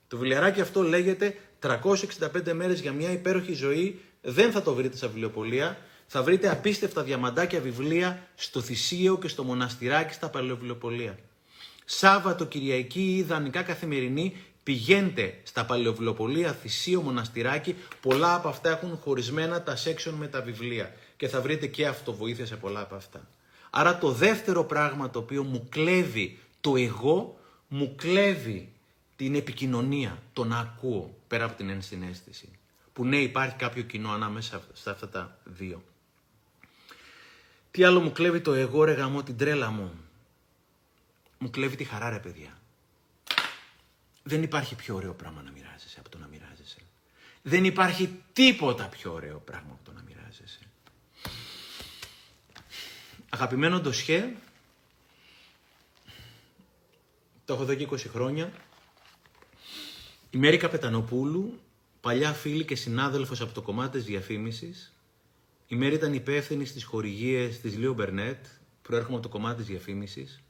[0.08, 5.06] Το βιβλιαράκι αυτό λέγεται 365 μέρες για μια υπέροχη ζωή δεν θα το βρείτε στα
[5.06, 5.78] βιβλιοπολία.
[6.06, 11.18] Θα βρείτε απίστευτα διαμαντάκια βιβλία στο Θησίο και στο Μοναστηράκι στα Παλαιοβιβλιοπολία.
[11.84, 17.74] Σάββατο, Κυριακή ή ιδανικά καθημερινή πηγαίνετε στα Παλαιοβιβλιοπολία, Θησίο, Μοναστηράκι.
[18.00, 22.46] Πολλά από αυτά έχουν χωρισμένα τα section με τα βιβλία και θα βρείτε και αυτοβοήθεια
[22.46, 23.28] σε πολλά από αυτά.
[23.70, 28.72] Άρα το δεύτερο πράγμα το οποίο μου κλέβει το εγώ, μου κλέβει
[29.16, 32.57] την επικοινωνία, το να ακούω πέρα από την ενσυναίσθηση
[32.98, 35.84] που ναι υπάρχει κάποιο κοινό ανάμεσα σε αυτά τα δύο.
[37.70, 39.94] Τι άλλο μου κλέβει το εγώ ρε γαμό την τρέλα μου;
[41.38, 42.58] Μου κλέβει τη χαρά ρε παιδιά.
[44.22, 46.78] Δεν υπάρχει πιο ωραίο πράγμα να μοιράζεσαι από το να μοιράζεσαι.
[47.42, 50.60] Δεν υπάρχει τίποτα πιο ωραίο πράγμα από το να μοιράζεσαι.
[53.28, 54.32] Αγαπημένο ντοσιέ,
[57.44, 58.52] το έχω εδώ και 20 χρόνια.
[60.30, 61.60] Η Μέρη Καπετανοπούλου
[62.00, 64.92] παλιά φίλη και συνάδελφος από το κομμάτι της διαφήμισης.
[65.66, 68.46] Η Μέρη ήταν υπεύθυνη στις χορηγίες της Λίο Μπερνέτ,
[68.82, 70.42] προέρχομαι από το κομμάτι της διαφήμισης.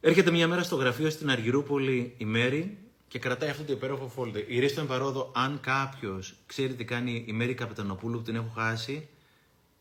[0.00, 4.44] Έρχεται μια μέρα στο γραφείο στην Αργυρούπολη η Μέρη και κρατάει αυτό το υπέροχο folder.
[4.46, 9.08] Ηρίστον παρόδο, αν κάποιος ξέρει τι κάνει η Μέρη Καπετανοπούλου που την έχω χάσει,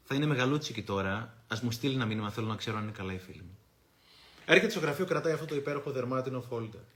[0.03, 1.43] θα είναι μεγαλούτσικη τώρα.
[1.47, 3.57] Α μου στείλει ένα μήνυμα, θέλω να ξέρω αν είναι καλά οι φίλοι μου.
[4.45, 6.94] Έρχεται στο γραφείο, κρατάει αυτό το υπέροχο δερμάτινο folder.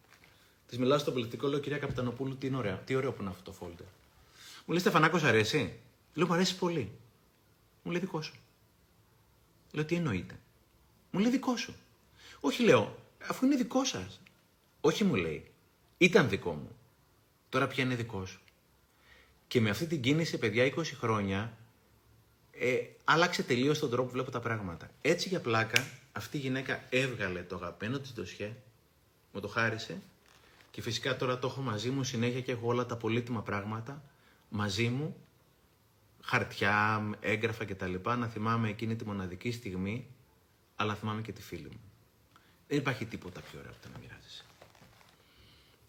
[0.69, 3.51] Της μιλάω στο πολιτικό, λέω κυρία Καπιτανοπούλου, τι, είναι ωραία, τι ωραίο που είναι αυτό
[3.51, 3.85] το folder.
[4.65, 5.79] Μου λέει Στεφανάκος, αρέσει;
[6.13, 6.91] Λέω μου αρέσει πολύ.
[7.83, 8.33] Μου λέει δικό σου.
[9.71, 10.39] Λέω τι εννοείται.
[11.11, 11.75] Μου λέει δικό σου.
[12.39, 14.19] Όχι λέω, αφού είναι δικό σας.
[14.81, 15.51] Όχι μου λέει.
[15.97, 16.75] Ήταν δικό μου.
[17.49, 18.39] Τώρα πια είναι δικό σου.
[19.47, 21.57] Και με αυτή την κίνηση, παιδιά, 20 χρόνια,
[22.51, 24.89] ε, άλλαξε τελείως τον τρόπο που βλέπω τα πράγματα.
[25.01, 28.53] Έτσι για πλάκα, αυτή η γυναίκα έβγαλε το αγαπημένο της ντοσιέ,
[29.31, 30.01] μου το χάρισε
[30.71, 34.03] και φυσικά τώρα το έχω μαζί μου συνέχεια και έχω όλα τα πολύτιμα πράγματα
[34.49, 35.15] μαζί μου,
[36.21, 37.95] χαρτιά, έγγραφα κτλ.
[38.03, 40.07] Να θυμάμαι εκείνη τη μοναδική στιγμή,
[40.75, 41.81] αλλά θυμάμαι και τη φίλη μου.
[42.67, 44.43] Δεν υπάρχει τίποτα πιο ωραίο από το να μοιράζεσαι.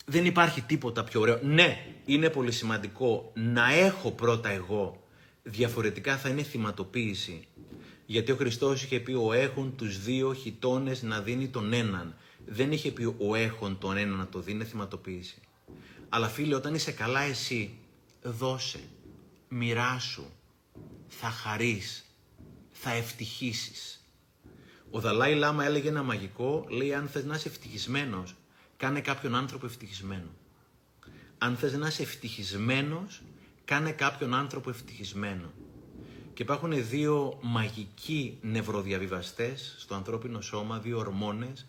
[0.04, 1.38] Δεν υπάρχει τίποτα πιο ωραίο.
[1.42, 5.04] Ναι, είναι πολύ σημαντικό να έχω πρώτα εγώ.
[5.42, 7.46] Διαφορετικά θα είναι θυματοποίηση.
[8.06, 12.16] Γιατί ο Χριστός είχε πει ο έχουν τους δύο χιτώνες να δίνει τον έναν.
[12.52, 15.40] Δεν είχε πει ο έχουν τον έναν να το δίνει θυματοποίηση.
[16.08, 17.74] Αλλά φίλε όταν είσαι καλά εσύ
[18.22, 18.80] δώσε,
[19.48, 20.24] μοιράσου,
[21.08, 22.04] θα χαρείς,
[22.70, 24.04] θα ευτυχήσεις.
[24.90, 28.34] Ο Δαλάη Λάμα έλεγε ένα μαγικό, λέει αν θες να είσαι ευτυχισμένος,
[28.76, 30.30] κάνε κάποιον άνθρωπο ευτυχισμένο.
[31.38, 33.22] Αν θες να είσαι ευτυχισμένος,
[33.64, 35.52] κάνε κάποιον άνθρωπο ευτυχισμένο.
[36.34, 41.64] Και υπάρχουν δύο μαγικοί νευροδιαβιβαστές στο ανθρώπινο σώμα, δύο ορμόνες,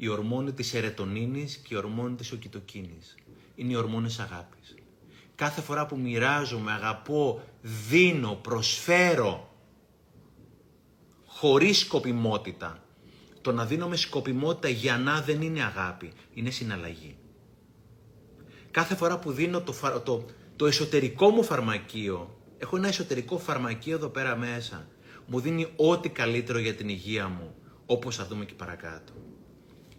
[0.00, 3.14] η ορμόνη της ερετονίνης και η ορμόνη της οκυτοκίνης.
[3.54, 4.74] Είναι οι ορμόνες αγάπης.
[5.34, 7.42] Κάθε φορά που μοιράζομαι, αγαπώ,
[7.88, 9.54] δίνω, προσφέρω,
[11.26, 12.82] χωρίς σκοπιμότητα.
[13.40, 17.16] Το να δίνω με σκοπιμότητα για να δεν είναι αγάπη, είναι συναλλαγή.
[18.70, 20.24] Κάθε φορά που δίνω το, το,
[20.56, 24.88] το εσωτερικό μου φαρμακείο, έχω ένα εσωτερικό φαρμακείο εδώ πέρα μέσα,
[25.26, 27.54] μου δίνει ό,τι καλύτερο για την υγεία μου,
[27.86, 29.12] όπως θα δούμε και παρακάτω.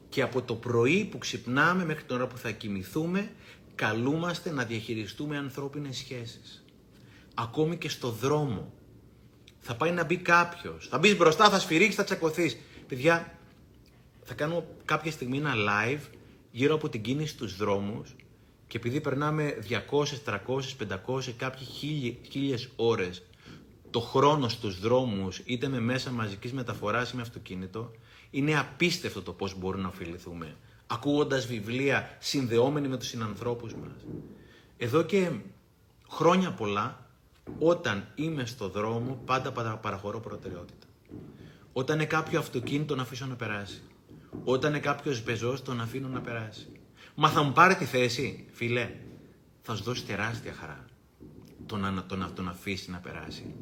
[0.10, 3.32] Και από το πρωί που ξυπνάμε μέχρι την ώρα που θα κοιμηθούμε,
[3.76, 6.64] καλούμαστε να διαχειριστούμε ανθρώπινες σχέσεις.
[7.34, 8.74] Ακόμη και στο δρόμο.
[9.60, 10.88] Θα πάει να μπει κάποιος.
[10.88, 12.58] Θα μπεις μπροστά, θα σφυρίξεις, θα τσακωθείς.
[12.88, 13.38] Παιδιά,
[14.24, 16.02] θα κάνω κάποια στιγμή ένα live
[16.52, 18.16] γύρω από την κίνηση στους δρόμους
[18.68, 21.68] και επειδή περνάμε 200, 300, 500, κάποιοι
[22.30, 23.24] χίλιες ώρες
[23.92, 27.92] το χρόνο στους δρόμους, είτε με μέσα μαζικής μεταφοράς ή με αυτοκίνητο,
[28.30, 30.56] είναι απίστευτο το πώς μπορούμε να ωφεληθούμε
[30.92, 34.06] ακούγοντας βιβλία συνδεόμενοι με τους συνανθρώπους μας.
[34.78, 35.32] Εδώ και
[36.10, 37.06] χρόνια πολλά,
[37.60, 40.88] όταν είμαι στο δρόμο, πάντα παραχωρώ προτεραιότητα.
[41.74, 43.82] Όταν είναι κάποιο αυτοκίνητο να αφήσω να περάσει.
[44.44, 46.72] Όταν είναι κάποιος πεζό, τον αφήνω να περάσει.
[47.16, 48.92] Μα θα μου πάρει τη θέση, φίλε,
[49.62, 50.86] θα σου δώσει τεράστια χαρά
[51.66, 53.56] το να τον, τον αφήσει να περάσει.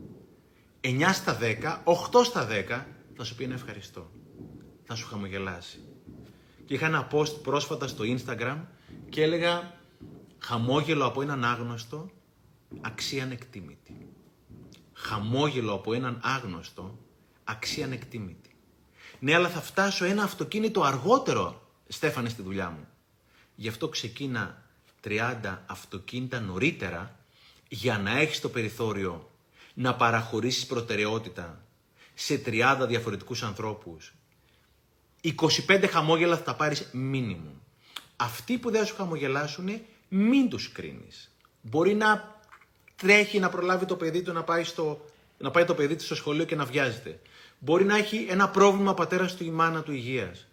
[0.82, 1.82] 9 στα 10,
[2.19, 2.84] 8 στα 10
[3.15, 4.10] θα σου πει ένα ευχαριστώ.
[4.88, 5.80] Θα σου χαμογελάσει
[6.65, 8.58] και είχα ένα post πρόσφατα στο Instagram
[9.10, 9.78] και έλεγα
[10.39, 12.10] χαμόγελο από έναν άγνωστο,
[12.82, 14.08] αξία ανεκτήμητη.
[14.93, 17.00] Χαμόγελο από έναν άγνωστο,
[17.43, 18.56] αξία ανεκτήμητη.
[19.19, 22.88] Ναι, αλλά θα φτάσω ένα αυτοκίνητο αργότερο, Στέφανε, στη δουλειά μου.
[23.56, 24.63] Γι' αυτό ξεκίνα
[25.04, 27.19] 30 αυτοκίνητα νωρίτερα
[27.67, 29.32] για να έχεις το περιθώριο
[29.73, 31.65] να παραχωρήσεις προτεραιότητα
[32.13, 34.16] σε 30 διαφορετικούς ανθρώπους
[35.67, 37.55] 25 χαμόγελα θα τα πάρεις μίνιμουμ.
[38.15, 39.69] Αυτοί που δεν σου χαμογελάσουν,
[40.07, 41.31] μην τους κρίνεις.
[41.61, 42.41] Μπορεί να
[42.95, 45.05] τρέχει να προλάβει το παιδί του να πάει, στο,
[45.37, 47.19] να πάει το παιδί του στο σχολείο και να βιάζεται.
[47.59, 50.47] Μπορεί να έχει ένα πρόβλημα πατέρας του ή μάνα του υγείας.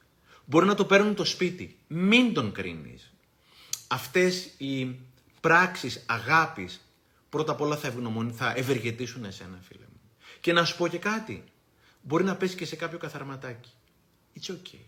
[0.45, 1.79] Μπορεί να το παίρνουν το σπίτι.
[1.87, 3.13] Μην τον κρίνεις.
[3.89, 4.97] Αυτές οι
[5.41, 6.81] πράξεις αγάπης
[7.29, 7.93] πρώτα απ' όλα θα,
[8.33, 10.01] θα ευεργετήσουν εσένα φίλε μου.
[10.41, 11.45] Και να σου πω και κάτι.
[12.03, 13.71] Μπορεί να πέσει και σε κάποιο καθαρματάκι.
[14.41, 14.85] It's okay.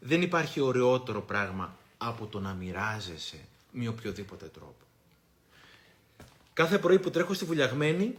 [0.00, 4.84] Δεν υπάρχει ωραιότερο πράγμα από το να μοιράζεσαι με οποιοδήποτε τρόπο.
[6.52, 8.14] Κάθε πρωί που τρέχω στη βουλιαγμένη,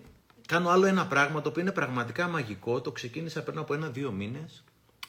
[0.47, 2.81] κάνω άλλο ένα πράγμα το οποίο είναι πραγματικά μαγικό.
[2.81, 4.63] Το ξεκίνησα πριν από ένα-δύο μήνες.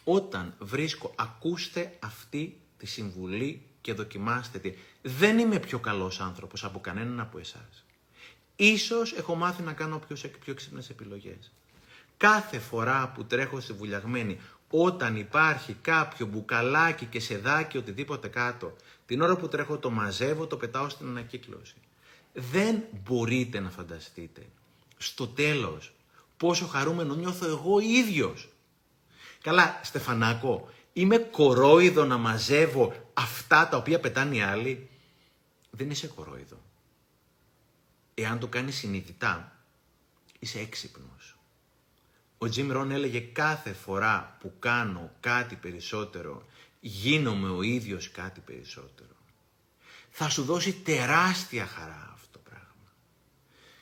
[0.04, 4.72] Όταν βρίσκω, ακούστε αυτή τη συμβουλή και δοκιμάστε τη.
[5.02, 7.84] Δεν είμαι πιο καλός άνθρωπος από κανέναν από εσάς.
[8.56, 11.52] Ίσως έχω μάθει να κάνω πιο, πιο ξύπνες επιλογές.
[12.16, 14.40] Κάθε φορά που τρέχω στη βουλιαγμένη,
[14.74, 20.56] όταν υπάρχει κάποιο μπουκαλάκι και σεδάκι οτιδήποτε κάτω, την ώρα που τρέχω το μαζεύω, το
[20.56, 21.74] πετάω στην ανακύκλωση.
[22.32, 24.46] Δεν μπορείτε να φανταστείτε
[24.96, 25.92] στο τέλος
[26.36, 28.48] πόσο χαρούμενο νιώθω εγώ ίδιος.
[29.42, 34.88] Καλά, Στεφανάκο, είμαι κορόιδο να μαζεύω αυτά τα οποία πετάνε οι άλλοι.
[35.70, 36.60] Δεν είσαι κορόιδο.
[38.14, 39.56] Εάν το κάνεις συνειδητά,
[40.38, 41.31] είσαι έξυπνος.
[42.42, 46.46] Ο Jim Rohn έλεγε κάθε φορά που κάνω κάτι περισσότερο,
[46.80, 49.16] γίνομαι ο ίδιος κάτι περισσότερο.
[50.10, 52.92] Θα σου δώσει τεράστια χαρά αυτό το πράγμα.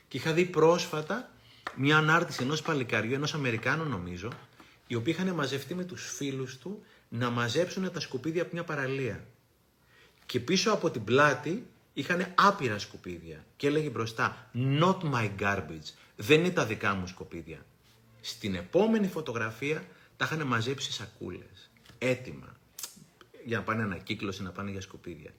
[0.09, 1.31] Και είχα δει πρόσφατα
[1.77, 4.29] μια ανάρτηση ενός παλικαριού, ενός Αμερικάνου νομίζω,
[4.87, 9.27] οι οποίοι είχαν μαζευτεί με τους φίλους του να μαζέψουν τα σκουπίδια από μια παραλία.
[10.27, 15.93] Και πίσω από την πλάτη είχαν άπειρα σκουπίδια και έλεγε μπροστά «Not my garbage».
[16.17, 17.65] Δεν είναι τα δικά μου σκουπίδια.
[18.21, 19.85] Στην επόμενη φωτογραφία
[20.17, 21.71] τα είχαν μαζέψει σακούλες.
[21.99, 22.57] Έτοιμα.
[23.45, 25.33] Για να πάνε ανακύκλωση, να πάνε για σκουπίδια.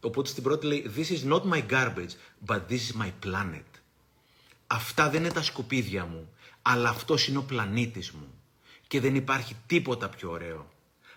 [0.00, 2.12] Οπότε στην πρώτη λέει This is not my garbage,
[2.46, 3.64] but this is my planet.
[4.66, 8.34] Αυτά δεν είναι τα σκουπίδια μου, αλλά αυτός είναι ο πλανήτης μου.
[8.86, 10.70] Και δεν υπάρχει τίποτα πιο ωραίο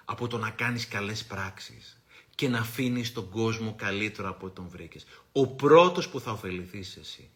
[0.05, 2.01] από το να κάνεις καλές πράξεις
[2.35, 5.05] και να αφήνεις τον κόσμο καλύτερο από ό,τι τον βρήκες.
[5.31, 7.29] Ο πρώτος που θα ωφεληθείς εσύ.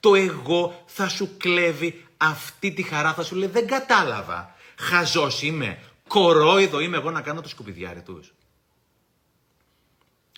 [0.00, 4.54] Το εγώ θα σου κλέβει αυτή τη χαρά, θα σου λέει δεν κατάλαβα.
[4.78, 8.32] Χαζός είμαι, κορόιδο είμαι εγώ να κάνω το σκουπιδιάρι τους.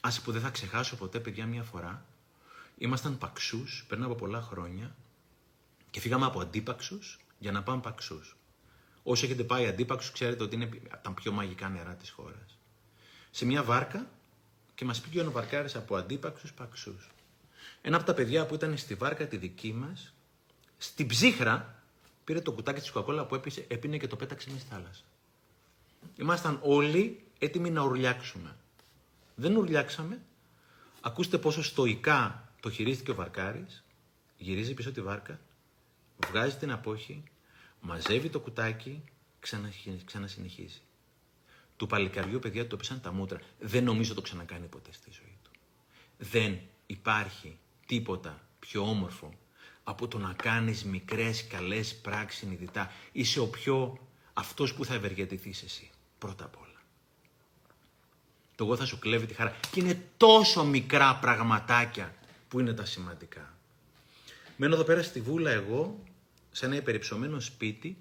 [0.00, 2.04] Άσε που δεν θα ξεχάσω ποτέ παιδιά μια φορά.
[2.78, 4.94] Ήμασταν παξούς, πριν από πολλά χρόνια
[5.90, 8.36] και φύγαμε από αντίπαξους για να πάμε παξούς.
[9.02, 12.58] Όσοι έχετε πάει αντίπαξους ξέρετε ότι είναι από τα πιο μαγικά νερά της χώρας
[13.30, 14.06] σε μια βάρκα
[14.74, 17.10] και μας πήγε ο βαρκάρη από αντίπαξους παξούς.
[17.82, 20.14] Ένα από τα παιδιά που ήταν στη βάρκα τη δική μας,
[20.82, 21.82] στην ψύχρα,
[22.24, 25.02] πήρε το κουτάκι της κοκακόλα που έπισε, έπινε και το πέταξε μέσα στη θάλασσα.
[26.16, 28.56] Ήμασταν όλοι έτοιμοι να ουρλιάξουμε.
[29.34, 30.22] Δεν ουρλιάξαμε.
[31.00, 33.84] Ακούστε πόσο στοικά το χειρίστηκε ο Βαρκάρης.
[34.36, 35.40] Γυρίζει πίσω τη βάρκα,
[36.28, 37.22] βγάζει την απόχη,
[37.80, 39.04] μαζεύει το κουτάκι,
[40.04, 40.80] ξανασυνεχίζει.
[41.76, 43.40] Του παλικαριού παιδιά του έπεσαν τα μούτρα.
[43.60, 45.50] Δεν νομίζω το ξανακάνει ποτέ στη ζωή του.
[46.18, 49.34] Δεν υπάρχει τίποτα πιο όμορφο
[49.90, 52.92] από το να κάνεις μικρές καλές πράξεις συνειδητά.
[53.12, 53.98] Είσαι ο πιο
[54.32, 55.90] αυτός που θα ευεργετηθείς εσύ.
[56.18, 56.82] Πρώτα απ' όλα.
[58.54, 59.56] Το εγώ θα σου κλέβει τη χαρά.
[59.70, 62.14] Και είναι τόσο μικρά πραγματάκια
[62.48, 63.54] που είναι τα σημαντικά.
[64.56, 66.02] Μένω εδώ πέρα στη βούλα εγώ,
[66.52, 67.98] σε ένα υπερυψωμένο σπίτι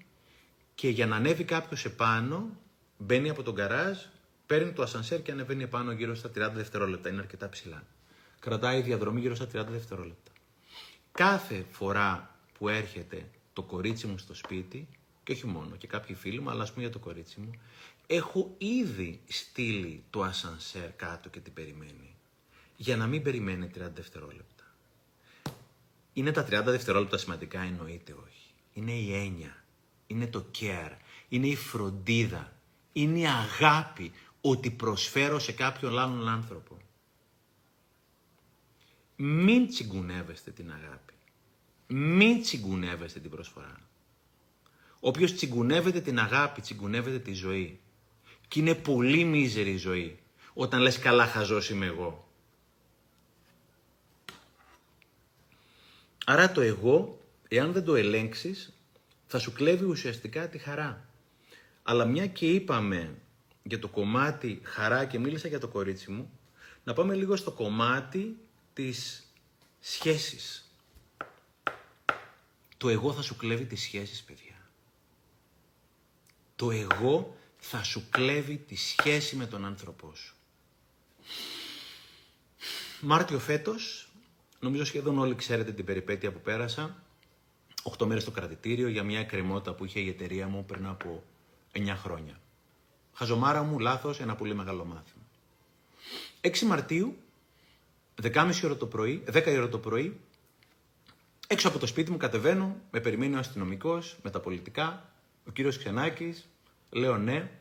[0.76, 2.50] και για να ανέβει κάποιος επάνω
[2.98, 3.98] μπαίνει από τον καράζ,
[4.46, 7.10] παίρνει το ασανσέρ και ανεβαίνει επάνω γύρω στα 30 δευτερόλεπτα.
[7.10, 7.84] Είναι αρκετά ψηλά.
[8.40, 10.29] Κρατάει διαδρομή γύρω στα 30 δευτερόλεπτα.
[11.12, 14.88] Κάθε φορά που έρχεται το κορίτσι μου στο σπίτι,
[15.24, 17.52] και όχι μόνο, και κάποιοι φίλοι μου, αλλά ας πούμε για το κορίτσι μου,
[18.08, 22.16] έχω ήδη στείλει το ασανσέρ κάτω και την περιμένει.
[22.76, 24.64] Για να μην περιμένει 30 δευτερόλεπτα.
[26.14, 28.54] Είναι τα 30 δευτερόλεπτα σημαντικά, εννοείται όχι.
[28.74, 29.64] Είναι η έννοια.
[30.08, 30.98] Είναι το care.
[31.30, 32.60] Είναι η φροντίδα
[32.94, 36.78] είναι η αγάπη ότι προσφέρω σε κάποιον άλλον άνθρωπο.
[39.22, 41.14] Μην τσιγκουνεύεστε την αγάπη.
[41.88, 43.76] Μην τσιγκουνεύεστε την προσφορά.
[45.00, 47.80] Όποιος τσιγκουνεύεται την αγάπη, τσιγκουνεύεται τη ζωή.
[48.48, 50.20] Και είναι πολύ μίζερη η ζωή
[50.54, 52.28] όταν λες καλά χαζός είμαι εγώ.
[56.26, 58.74] Άρα το εγώ, εάν δεν το ελέγξεις,
[59.28, 61.10] θα σου κλέβει ουσιαστικά τη χαρά.
[61.84, 63.16] Αλλά μια και είπαμε
[63.64, 66.32] για το κομμάτι χαρά και μίλησα για το κορίτσι μου,
[66.84, 68.38] να πάμε λίγο στο κομμάτι
[68.80, 69.32] της
[69.80, 70.72] σχέσης.
[72.78, 74.70] Το εγώ θα σου κλέβει τις σχέσεις, παιδιά.
[76.56, 80.36] Το εγώ θα σου κλέβει τη σχέση με τον άνθρωπό σου.
[83.02, 84.10] Μάρτιο φέτος,
[84.60, 87.04] νομίζω σχεδόν όλοι ξέρετε την περιπέτεια που πέρασα,
[87.98, 91.24] 8 μέρες στο κρατητήριο για μια εκκρεμότητα που είχε η εταιρεία μου πριν από
[91.72, 92.40] 9 χρόνια.
[93.14, 95.24] Χαζομάρα μου, λάθος, ένα πολύ μεγάλο μάθημα.
[96.42, 97.18] 6 Μαρτίου,
[98.22, 100.20] 10.30 ώρα το πρωί, 10 ώρα το πρωί,
[101.48, 105.14] έξω από το σπίτι μου κατεβαίνω, με περιμένει ο αστυνομικός, με τα πολιτικά,
[105.48, 106.50] ο κύριος Ξενάκης,
[106.90, 107.52] λέω ναι.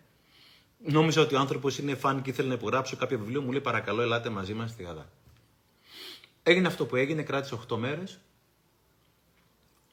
[0.78, 4.02] Νόμιζα ότι ο άνθρωπος είναι φαν και ήθελε να υπογράψω κάποιο βιβλίο, μου λέει παρακαλώ
[4.02, 5.10] ελάτε μαζί μας στη Γαδά.
[6.42, 8.18] Έγινε αυτό που έγινε, κράτησε 8 μέρες.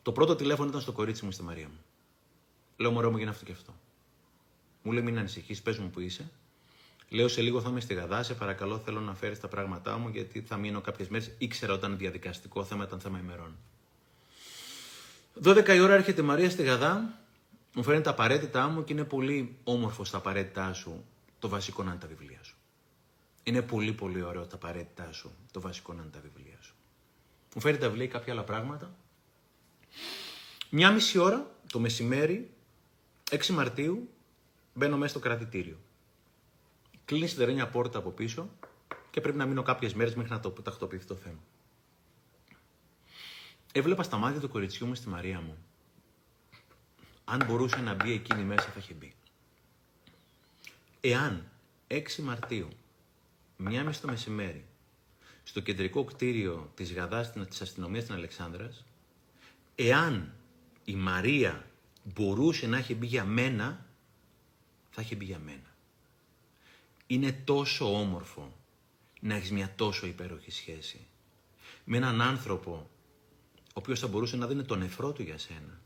[0.01, 1.84] Το πρώτο τηλέφωνο ήταν στο κορίτσι μου στη Μαρία μου.
[2.78, 3.73] Λέω μωρό μου γίνει αυτό και αυτό.
[4.82, 6.32] Μου λέει: Μην ανησυχείς, πες μου που είσαι.
[7.09, 8.23] Λέω: Σε λίγο θα είμαι στη Γαδά.
[8.23, 11.31] Σε παρακαλώ, θέλω να φέρεις τα πράγματά μου, γιατί θα μείνω κάποιες μέρες.
[11.37, 13.55] Ήξερα όταν διαδικαστικό θέμα ήταν θέμα ημερών.
[15.43, 17.19] 12 η ώρα έρχεται η Μαρία στη Γαδά,
[17.75, 21.05] μου φέρνει τα απαραίτητά μου και είναι πολύ όμορφος στα απαραίτητά σου
[21.39, 22.55] το βασικό να είναι τα βιβλία σου.
[23.43, 26.75] Είναι πολύ πολύ ωραίο τα απαραίτητά σου το βασικό να είναι τα βιβλία σου.
[27.55, 28.95] Μου φέρει τα βιβλία κάποια άλλα πράγματα.
[30.69, 32.49] Μια μισή ώρα το μεσημέρι,
[33.31, 34.09] 6 Μαρτίου,
[34.77, 35.77] Μπαίνω μέσα στο κρατητήριο.
[37.05, 38.49] Κλείνει τη τερένια πόρτα από πίσω
[39.11, 41.39] και πρέπει να μείνω κάποιες μέρες μέχρι να το τακτοποιηθεί το θέμα.
[43.71, 45.57] Έβλεπα στα μάτια του κοριτσιού μου στη Μαρία μου
[47.25, 49.15] αν μπορούσε να μπει εκείνη μέσα θα είχε μπει.
[51.01, 51.51] Εάν
[51.87, 52.69] 6 Μαρτίου,
[53.57, 54.65] μία μισή το μεσημέρι,
[55.43, 58.85] στο κεντρικό κτίριο της Γαδάς της αστυνομίας της Αλεξάνδρας,
[59.75, 60.33] εάν
[60.85, 61.65] η Μαρία
[62.03, 63.85] μπορούσε να έχει μπει για μένα,
[64.89, 65.74] θα είχε μπει για μένα.
[67.07, 68.57] Είναι τόσο όμορφο
[69.19, 71.07] να έχεις μια τόσο υπέροχη σχέση
[71.83, 72.89] με έναν άνθρωπο
[73.51, 75.81] ο οποίος θα μπορούσε να δίνει τον νεφρό του για σένα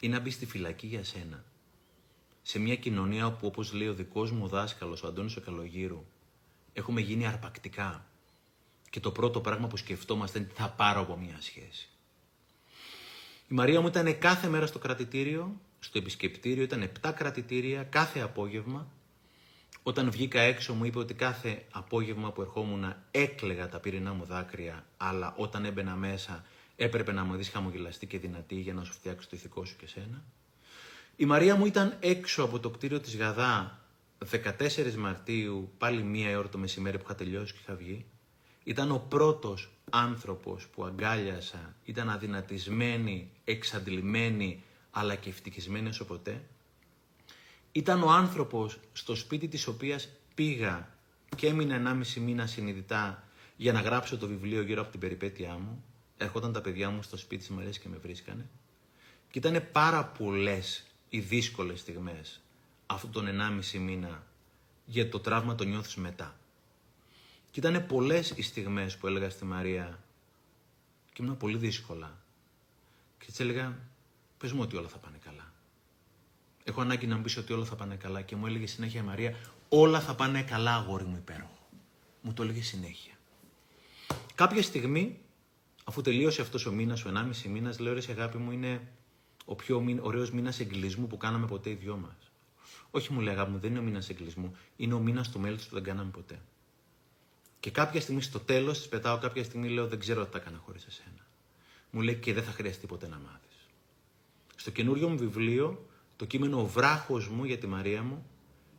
[0.00, 1.44] ή να μπει στη φυλακή για σένα.
[2.42, 6.04] Σε μια κοινωνία όπου όπως λέει ο δικός μου δάσκαλος, ο Αντώνης ο Καλογύρου,
[6.72, 8.06] έχουμε γίνει αρπακτικά
[8.90, 11.88] και το πρώτο πράγμα που σκεφτόμαστε είναι τι θα πάρω από μια σχέση.
[13.48, 18.88] Η Μαρία μου ήταν κάθε μέρα στο κρατητήριο, στο επισκεπτήριο, ήταν 7 κρατητήρια κάθε απόγευμα.
[19.86, 24.86] Όταν βγήκα έξω μου είπε ότι κάθε απόγευμα που ερχόμουν έκλεγα τα πυρηνά μου δάκρυα,
[24.96, 26.44] αλλά όταν έμπαινα μέσα
[26.76, 29.86] έπρεπε να μου δεις χαμογελαστή και δυνατή για να σου φτιάξει το ηθικό σου και
[29.86, 30.22] σένα.
[31.16, 33.78] Η Μαρία μου ήταν έξω από το κτίριο της Γαδά
[34.30, 38.04] 14 Μαρτίου, πάλι μία ώρα το μεσημέρι που είχα τελειώσει και είχα βγει.
[38.64, 46.42] Ήταν ο πρώτος άνθρωπος που αγκάλιασα, ήταν αδυνατισμένη, εξαντλημένη, αλλά και ευτυχισμένη όσο ποτέ.
[47.76, 50.88] Ήταν ο άνθρωπος στο σπίτι της οποίας πήγα
[51.36, 55.84] και έμεινα 1,5 μήνα συνειδητά για να γράψω το βιβλίο γύρω από την περιπέτειά μου.
[56.16, 58.48] Έρχονταν τα παιδιά μου στο σπίτι της Μαρίας και με βρίσκανε.
[59.30, 62.40] Και ήταν πάρα πολλές οι δύσκολες στιγμές
[62.86, 64.26] αυτόν τον 1,5 μήνα
[64.84, 66.36] για το τραύμα το νιώθεις μετά.
[67.50, 70.02] Και ήταν πολλές οι στιγμές που έλεγα στη Μαρία
[71.12, 72.22] και ήμουν πολύ δύσκολα.
[73.18, 73.78] Και έτσι έλεγα,
[74.38, 75.43] πες μου ότι όλα θα πάνε καλά.
[76.64, 79.04] Έχω ανάγκη να μου πεις ότι όλα θα πάνε καλά και μου έλεγε συνέχεια η
[79.04, 79.36] Μαρία,
[79.68, 81.68] όλα θα πάνε καλά αγόρι μου υπέροχο.
[82.22, 83.12] Μου το έλεγε συνέχεια.
[84.34, 85.18] Κάποια στιγμή,
[85.84, 88.80] αφού τελείωσε αυτός ο μήνας, ο 1,5 μήνας, λέω ρε αγάπη μου είναι
[89.44, 92.30] ο πιο ωραίος μήνας εγκλισμού που κάναμε ποτέ οι δυο μας.
[92.90, 95.66] Όχι μου λέει αγάπη μου, δεν είναι ο μήνας εγκλισμού, είναι ο μήνας του μέλους
[95.66, 96.40] που δεν κάναμε ποτέ.
[97.60, 100.58] Και κάποια στιγμή στο τέλος της πετάω, κάποια στιγμή λέω: Δεν ξέρω τι θα έκανα
[100.64, 101.26] χωρίς εσένα.
[101.90, 103.68] Μου λέει και δεν θα χρειαστεί ποτέ να μάθεις.
[104.56, 105.86] Στο καινούριο μου βιβλίο,
[106.24, 108.26] το κείμενο Ο βράχος μου για τη Μαρία μου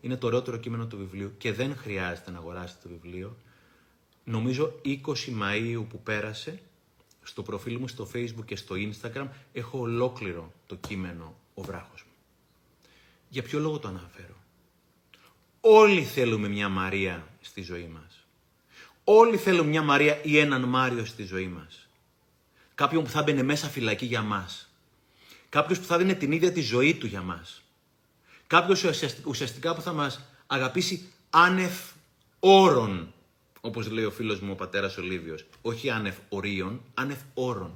[0.02, 3.38] είναι το ωραιότερο κείμενο του βιβλίου και δεν χρειάζεται να αγοράσετε το βιβλίο.
[4.24, 4.96] Νομίζω 20
[5.42, 6.60] Μαΐου που πέρασε,
[7.24, 12.12] στο προφίλ μου στο facebook και στο instagram, έχω ολόκληρο το κείμενο Ο βράχος μου.
[13.30, 14.36] Για ποιο λόγο το αναφέρω;
[15.62, 18.26] Όλοι θέλουμε μια Μαρία στη ζωή μας.
[19.04, 21.88] Όλοι θέλουν μια Μαρία ή έναν Μάριο στη ζωή μας.
[22.76, 24.65] Κάποιον που θα μπαινε μέσα φυλακή για μας.
[25.56, 27.62] Κάποιος που θα δίνει την ίδια τη ζωή του για μας.
[28.48, 28.84] Κάποιος
[29.26, 31.74] ουσιαστικά που θα μας αγαπήσει άνευ
[32.40, 33.14] όρων,
[33.62, 35.46] όπως λέει ο φίλος μου ο πατέρας ο Λίβιος.
[35.62, 37.72] Όχι άνευ ορίων, άνευ όρων.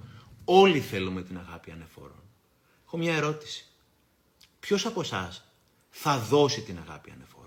[0.46, 2.22] Όλοι θέλουμε την αγάπη άνευ όρων.
[2.86, 3.66] Έχω μια ερώτηση.
[4.60, 5.44] Ποιος από εσάς
[5.90, 7.38] θα δώσει την αγάπη άνευ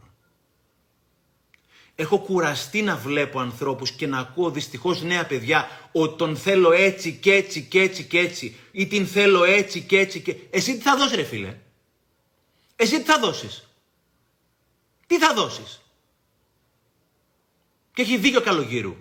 [1.94, 7.12] Έχω κουραστεί να βλέπω ανθρώπους και να ακούω δυστυχώς νέα παιδιά ότι τον θέλω έτσι
[7.12, 10.36] και έτσι και έτσι και έτσι ή την θέλω έτσι και έτσι και...
[10.50, 11.56] Εσύ τι θα δώσεις ρε φίλε;
[12.76, 13.68] Εσύ τι θα δώσεις;
[15.06, 15.80] Τι θα δώσεις;
[17.94, 18.96] Και έχει δίκιο καλογύρου.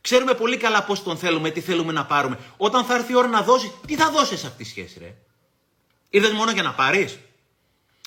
[0.00, 2.38] Ξέρουμε πολύ καλά πώς τον θέλουμε, τι θέλουμε να πάρουμε.
[2.56, 5.14] Όταν θα έρθει η ώρα να δώσεις, τι θα δώσεις αυτή τη σχέση ρε;
[6.10, 7.18] Ήρθες μόνο για να πάρεις;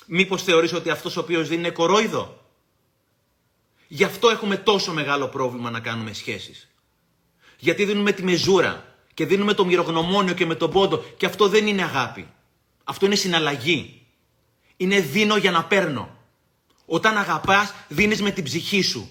[0.06, 2.39] Μήπως θεωρείς ότι αυτός ο οποίος δίνει είναι κορόιδο;
[3.92, 6.68] Γι' αυτό έχουμε τόσο μεγάλο πρόβλημα να κάνουμε σχέσεις.
[7.58, 11.66] Γιατί δίνουμε τη μεζούρα και δίνουμε το μυρογνωμόνιο και με τον πόντο και αυτό δεν
[11.66, 12.30] είναι αγάπη.
[12.84, 14.06] Αυτό είναι συναλλαγή.
[14.76, 16.16] Είναι δίνω για να παίρνω.
[16.86, 19.10] Όταν αγαπάς δίνεις με την ψυχή σου.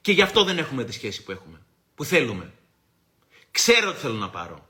[0.00, 1.60] Και γι' αυτό δεν έχουμε τη σχέση που έχουμε.
[1.94, 2.52] Που θέλουμε.
[3.50, 4.68] Ξέρω ότι θέλω να πάρω.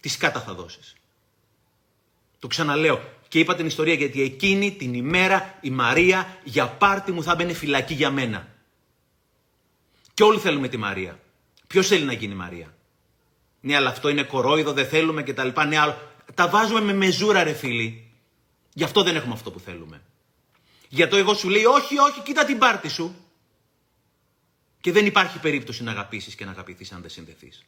[0.00, 0.94] Τι σκάτα θα δώσεις.
[2.38, 3.13] Το ξαναλέω.
[3.34, 7.52] Και είπα την ιστορία γιατί εκείνη την ημέρα η Μαρία για πάρτι μου θα μπαινε
[7.52, 8.48] φυλακή για μένα.
[10.14, 11.20] Και όλοι θέλουμε τη Μαρία.
[11.66, 12.74] Ποιος θέλει να γίνει Μαρία;
[13.60, 15.48] Ναι, αλλά αυτό είναι κορόιδο, δεν θέλουμε κτλ.
[15.68, 15.96] Ναι, άλλο.
[16.34, 18.10] Τα βάζουμε με μεζούρα, ρε φίλοι.
[18.72, 20.02] Γι' αυτό δεν έχουμε αυτό που θέλουμε.
[20.88, 23.14] Για το εγώ σου λέει, Όχι, όχι, κοίτα την πάρτη σου.
[24.80, 27.64] Και δεν υπάρχει περίπτωση να αγαπήσεις και να αγαπηθείς αν δεν συνδεθείς.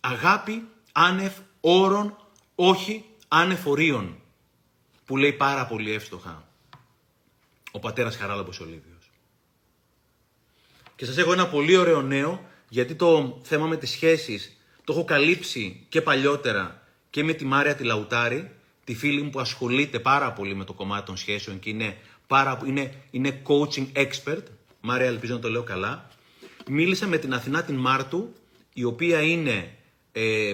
[0.00, 2.16] Αγάπη, άνευ, όρων,
[2.54, 4.16] όχι άνευ ορίων
[5.12, 6.48] που λέει πάρα πολύ εύστοχα
[7.70, 9.10] ο πατέρας Χαράλαμπος ο Λίβιος.
[10.96, 15.04] Και σας έχω ένα πολύ ωραίο νέο, γιατί το θέμα με τις σχέσεις το έχω
[15.04, 18.50] καλύψει και παλιότερα και με τη Μάρια τη Λαουτάρη,
[18.84, 21.96] τη φίλη μου που ασχολείται πάρα πολύ με το κομμάτι των σχέσεων και είναι,
[22.26, 24.42] πάρα, είναι, είναι coaching expert.
[24.80, 26.10] Μάρια, ελπίζω να το λέω καλά.
[26.68, 28.32] Μίλησα με την Αθηνά την Μάρτου,
[28.72, 29.76] η οποία είναι
[30.12, 30.52] ε,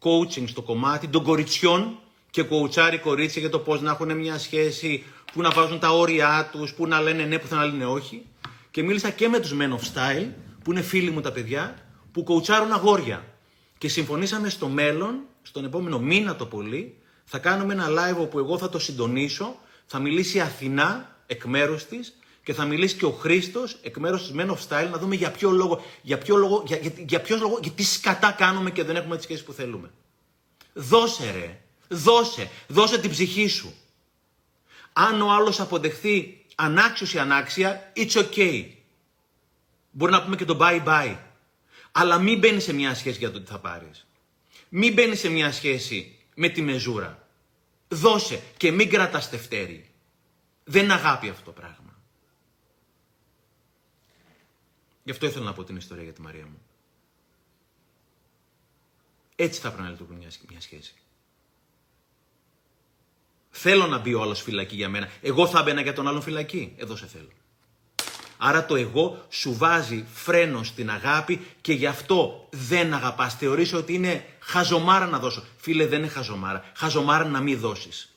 [0.00, 1.99] coaching στο κομμάτι των κοριτσιών
[2.30, 6.48] και κοουτσάρει κορίτσια για το πώς να έχουν μια σχέση, που να βάζουν τα όρια
[6.52, 8.26] τους, που να λένε ναι, που να λένε όχι.
[8.70, 10.28] Και μίλησα και με τους Men of Style,
[10.64, 11.76] που είναι φίλοι μου τα παιδιά,
[12.12, 13.24] που κοουτσάρουν αγόρια.
[13.78, 18.58] Και συμφωνήσαμε στο μέλλον, στον επόμενο μήνα το πολύ, θα κάνουμε ένα live όπου εγώ
[18.58, 19.56] θα το συντονίσω,
[19.86, 24.20] θα μιλήσει η Αθηνά εκ μέρους της και θα μιλήσει και ο Χρήστος εκ μέρους
[24.20, 27.20] της Men of Style να δούμε για ποιο λόγο, για ποιο λόγο, για, για, για
[27.20, 29.90] ποιος λόγο, γιατί σκατά κάνουμε και δεν έχουμε τις σχέσεις που θέλουμε.
[30.72, 31.60] Δώσε ρε,
[31.90, 33.74] δώσε, δώσε την ψυχή σου.
[34.92, 38.70] Αν ο άλλος αποδεχθεί ανάξιος ή ανάξια, it's okay.
[39.90, 41.18] Μπορεί να πούμε και το bye bye.
[41.92, 44.06] Αλλά μην μπαίνει σε μια σχέση για το τι θα πάρεις.
[44.68, 47.28] Μην μπαίνει σε μια σχέση με τη μεζούρα.
[47.88, 49.90] Δώσε και μην κρατάς τευτέρι.
[50.64, 51.98] Δεν είναι αγάπη αυτό το πράγμα.
[55.04, 56.62] Γι' αυτό ήθελα να πω την ιστορία για τη Μαρία μου.
[59.36, 60.16] Έτσι θα πρέπει να λειτουργούν
[60.48, 60.94] μια σχέση.
[63.50, 65.08] Θέλω να μπει ο άλλος φυλακή για μένα.
[65.20, 66.74] Εγώ θα μπαίνα για τον άλλον φυλακή.
[66.76, 67.28] Εδώ σε θέλω.
[68.42, 73.34] Άρα το εγώ σου βάζει φρένο στην αγάπη και γι' αυτό δεν αγαπάς.
[73.34, 75.44] Θεωρείς ότι είναι χαζομάρα να δώσω.
[75.56, 76.70] Φίλε δεν είναι χαζομάρα.
[76.76, 78.14] Χαζομάρα να μην δώσεις.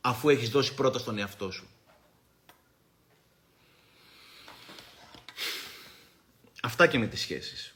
[0.00, 1.68] Αφού έχεις δώσει πρώτα στον εαυτό σου.
[6.62, 7.74] Αυτά και με τις σχέσεις.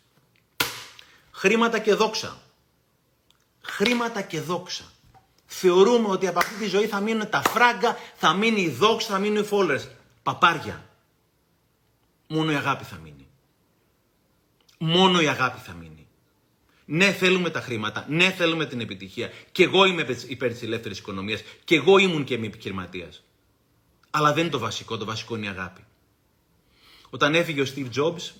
[1.33, 2.43] Χρήματα και δόξα.
[3.63, 4.93] Χρήματα και δόξα.
[5.55, 9.19] Θεωρούμε ότι από αυτή τη ζωή θα μείνουν τα φράγκα, θα μείνει η δόξα, θα
[9.19, 9.89] μείνουν οι followers.
[10.23, 10.89] Παπάρια.
[12.27, 13.29] Μόνο η αγάπη θα μείνει.
[14.79, 16.07] Μόνο η αγάπη θα μείνει.
[16.85, 18.07] Ναι, θέλουμε τα χρήματα.
[18.09, 19.31] Ναι, θέλουμε την επιτυχία.
[19.53, 21.43] Και εγώ είμαι υπέρ της ελεύθερης οικονομίας.
[21.65, 23.25] Και εγώ ήμουν και είμαι επιχειρηματίας.
[24.11, 24.97] Αλλά δεν είναι το βασικό.
[24.97, 25.85] Το βασικό είναι η αγάπη.
[27.11, 28.31] Όταν έφυγε ο Steve Jobs,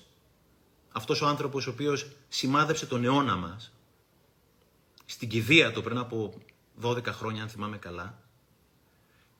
[0.91, 3.71] αυτός ο άνθρωπος ο οποίος σημάδεψε τον αιώνα μας,
[5.05, 6.33] στην κηδεία του πριν από
[6.81, 8.23] 12 χρόνια αν θυμάμαι καλά,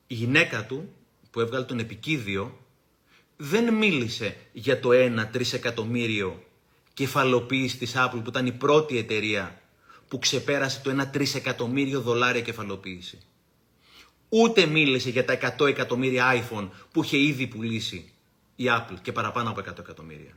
[0.06, 0.92] η γυναίκα του
[1.30, 2.58] που έβγαλε τον επικίδιο
[3.36, 6.42] δεν μίλησε για το 1 τρισεκατομμύριο
[6.94, 9.60] κεφαλοποίησης της Apple που ήταν η πρώτη εταιρεία
[10.08, 13.18] που ξεπέρασε το 1 τρισεκατομμύριο δολάρια κεφαλοποίηση.
[14.28, 18.12] Ούτε μίλησε για τα 100 εκατομμύρια iPhone που είχε ήδη πουλήσει
[18.56, 20.32] η Apple και παραπάνω από 100 εκατομμύρια.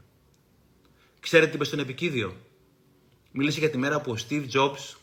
[1.20, 2.36] Ξέρετε τι είπε στον επικίδιο;
[3.32, 4.95] Μίλησε για τη μέρα που ο Steve Jobs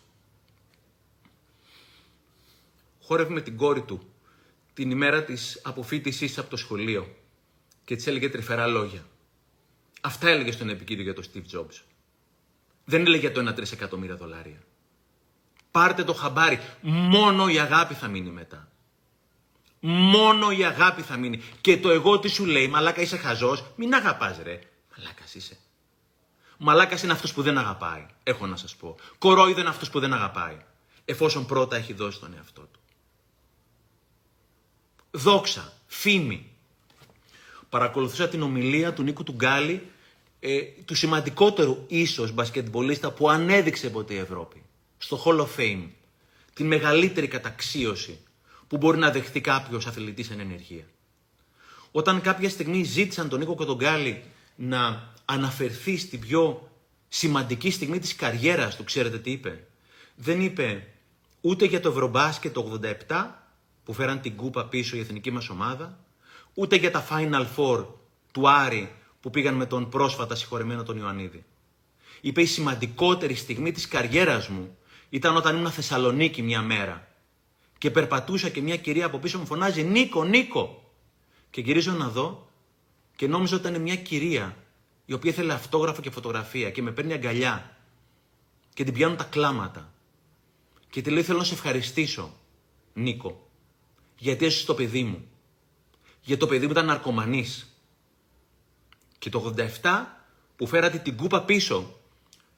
[3.06, 4.08] χόρευε με την κόρη του
[4.74, 7.16] την ημέρα της αποφύτησής από το σχολείο
[7.84, 9.06] και της έλεγε τρυφερά λόγια.
[10.00, 11.82] Αυτά έλεγε στον επικίδιο για τον Steve Jobs.
[12.84, 14.62] Δεν έλεγε το 1 εκατομμύρια δολάρια.
[15.70, 16.60] Πάρτε το χαμπάρι.
[16.80, 18.68] Μόνο η αγάπη θα μείνει μετά.
[19.80, 21.42] Μόνο η αγάπη θα μείνει.
[21.60, 24.60] Και το εγώ τι σου λέει, μαλάκα είσαι χαζός, μην αγαπάς ρε.
[24.96, 25.56] Μαλάκας είσαι.
[26.58, 28.06] Μαλάκας είναι αυτός που δεν αγαπάει.
[28.22, 28.96] Έχω να σας πω.
[29.18, 30.56] Κορόιδο είναι αυτός που δεν αγαπάει.
[31.04, 32.80] Εφόσον πρώτα έχει δώσει τον εαυτό του.
[35.16, 36.46] Δόξα, φήμη.
[37.68, 39.82] Παρακολουθούσα την ομιλία του Νίκου Τουγκάλη,
[40.40, 44.62] ε, του σημαντικότερου ίσως μπασκετμπολίστα που ανέδειξε ποτέ η Ευρώπη.
[44.98, 45.86] Στο Hall of Fame.
[46.54, 48.18] Την μεγαλύτερη καταξίωση
[48.68, 50.84] που μπορεί να δεχθεί κάποιος αθλητής εν ενεργεία.
[51.90, 54.22] Όταν κάποια στιγμή ζήτησαν τον Νίκο Κοντογκάλη
[54.56, 56.70] να αναφερθεί στην πιο
[57.08, 59.66] σημαντική στιγμή της καριέρας του, ξέρετε τι είπε;
[60.16, 60.86] Δεν είπε
[61.40, 63.43] ούτε για το Ευρωμπάσκετ το 87
[63.84, 65.98] που φέραν την κούπα πίσω η εθνική μας ομάδα,
[66.54, 67.86] ούτε για τα Final Four
[68.32, 71.44] του Άρη που πήγαν με τον πρόσφατα συγχωρεμένο τον Ιωαννίδη.
[72.20, 74.76] Είπε η σημαντικότερη στιγμή της καριέρας μου
[75.08, 77.08] ήταν όταν ήμουν Θεσσαλονίκη μια μέρα
[77.78, 80.92] και περπατούσα και μια κυρία από πίσω μου φωνάζει «Νίκο, Νίκο»
[81.50, 82.48] και γυρίζω να δω
[83.16, 84.56] και νόμιζα ότι ήταν μια κυρία
[85.04, 87.76] η οποία ήθελε αυτόγραφο και φωτογραφία και με παίρνει αγκαλιά
[88.74, 89.92] και την πιάνουν τα κλάματα.
[90.90, 92.32] Και τη λέει θέλω να σε ευχαριστήσω,
[92.92, 93.43] Νίκο,
[94.16, 95.28] γιατί έσαι το παιδί μου.
[96.20, 97.78] Γιατί το παιδί μου ήταν ναρκωμανής.
[99.18, 100.04] Και το 87
[100.56, 102.00] που φέρατε την κούπα πίσω,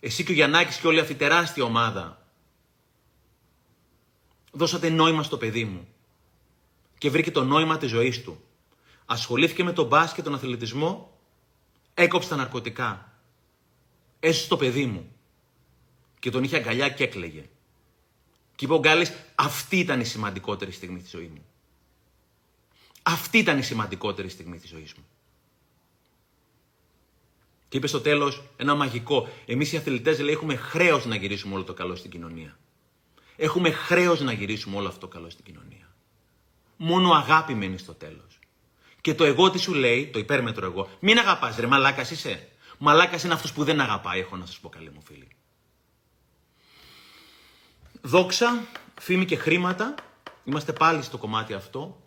[0.00, 2.26] εσύ και ο Γιαννάκης και όλη αυτή η τεράστια ομάδα,
[4.50, 5.88] δώσατε νόημα στο παιδί μου
[6.98, 8.40] και βρήκε το νόημα της ζωής του.
[9.06, 11.16] Ασχολήθηκε με τον μπάσκετ, τον αθλητισμό
[11.98, 13.12] Έκοψε τα ναρκωτικά.
[14.20, 15.12] Έσωσε το παιδί μου.
[16.18, 17.48] Και τον είχε αγκαλιά και έκλαιγε.
[18.56, 21.44] Και είπε ο Γκάλης, αυτή ήταν η σημαντικότερη στιγμή της ζωής μου.
[23.02, 25.04] Αυτή ήταν η σημαντικότερη στιγμή της ζωής μου.
[27.68, 29.28] Και είπε στο τέλος ένα μαγικό.
[29.46, 32.58] Εμείς οι αθλητές λέει έχουμε χρέος να γυρίσουμε όλο το καλό στην κοινωνία.
[33.36, 35.94] Έχουμε χρέος να γυρίσουμε όλο αυτό το καλό στην κοινωνία.
[36.76, 38.38] Μόνο αγάπη μένει στο τέλος.
[39.00, 42.48] Και το εγώ τι σου λέει, το υπέρμετρο εγώ, μην αγαπάς, ρε, μαλάκας είσαι.
[42.78, 45.28] Μαλάκας είναι αυτός που δεν αγαπάει, έχω να σας πω, καλή μου φίλη.
[48.06, 48.66] Δόξα,
[49.00, 49.94] φήμη και χρήματα.
[50.44, 52.00] Είμαστε πάλι στο κομμάτι αυτό.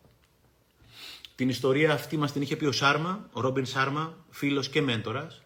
[1.35, 5.41] Την ιστορία αυτή μας την είχε πει ο Σάρμα, ο Ρόμπιν Σάρμα, φίλος και μέντορας.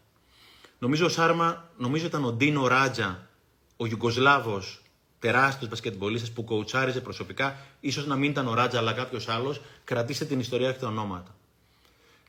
[0.80, 3.28] Νομίζω ο Σάρμα, νομίζω ήταν ο Ντίνο Ράτζα,
[3.78, 4.82] ο Ιουγκοσλάβος,
[5.20, 10.26] τεράστιος μπασκετμπολίστας που κοουτσάριζε προσωπικά, ίσως να μην ήταν ο Ράτζα αλλά κάποιος άλλος, κρατήστε
[10.26, 11.36] την ιστορία και τα ονόματα.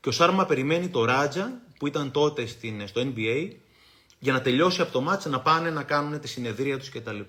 [0.01, 3.51] Και ο Σάρμα περιμένει το Ράτζα, που ήταν τότε στην, στο NBA,
[4.19, 7.19] για να τελειώσει από το μάτσα να πάνε να κάνουν τη συνεδρία τους κτλ.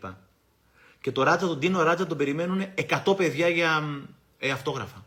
[1.06, 2.66] Και το Ράτζα, τον Τίνο Ράτζα τον περιμένουν
[3.04, 3.84] 100 παιδιά για
[4.38, 5.04] ε, αυτόγραφα.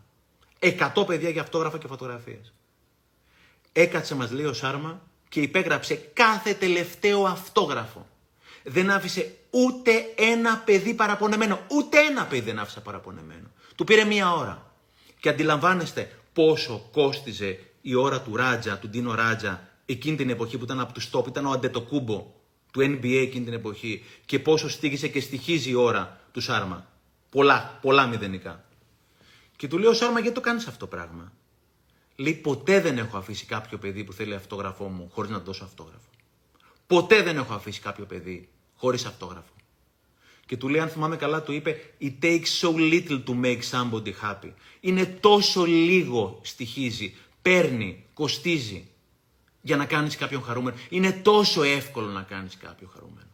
[0.60, 2.54] 100 παιδιά για αυτόγραφα και φωτογραφίες.
[3.72, 8.08] Έκατσε μας λέει ο Σάρμα και υπέγραψε κάθε τελευταίο αυτόγραφο.
[8.64, 11.60] Δεν άφησε ούτε ένα παιδί παραπονεμένο.
[11.68, 13.48] Ούτε ένα παιδί δεν άφησε παραπονεμένο.
[13.76, 14.72] Του πήρε μία ώρα.
[15.20, 20.64] Και αντιλαμβάνεστε πόσο κόστιζε η ώρα του Ράτζα, του Ντίνο Ράτζα, εκείνη την εποχή που
[20.64, 22.34] ήταν από τους top, ήταν ο Αντετοκούμπο
[22.72, 26.88] του NBA εκείνη την εποχή και πόσο στήγησε και στοιχίζει η ώρα του Σάρμα.
[27.30, 28.64] Πολλά, πολλά μηδενικά.
[29.56, 31.34] Και του λέω Σάρμα γιατί το κάνεις αυτό το πράγμα;
[32.16, 36.10] Λέει ποτέ δεν έχω αφήσει κάποιο παιδί που θέλει αυτόγραφό μου χωρίς να δώσω αυτόγραφο.
[36.88, 39.54] Ποτέ δεν έχω αφήσει κάποιο παιδί χωρίς αυτόγραφο.
[40.46, 44.14] Και του λέει, αν θυμάμαι καλά, του είπε It takes so little to make somebody
[44.24, 44.52] happy.
[44.80, 48.88] Είναι τόσο λίγο στοιχίζει, παίρνει, κοστίζει
[49.62, 50.78] για να κάνεις κάποιον χαρούμενο.
[50.90, 53.28] Είναι τόσο εύκολο να κάνεις κάποιον χαρούμενο.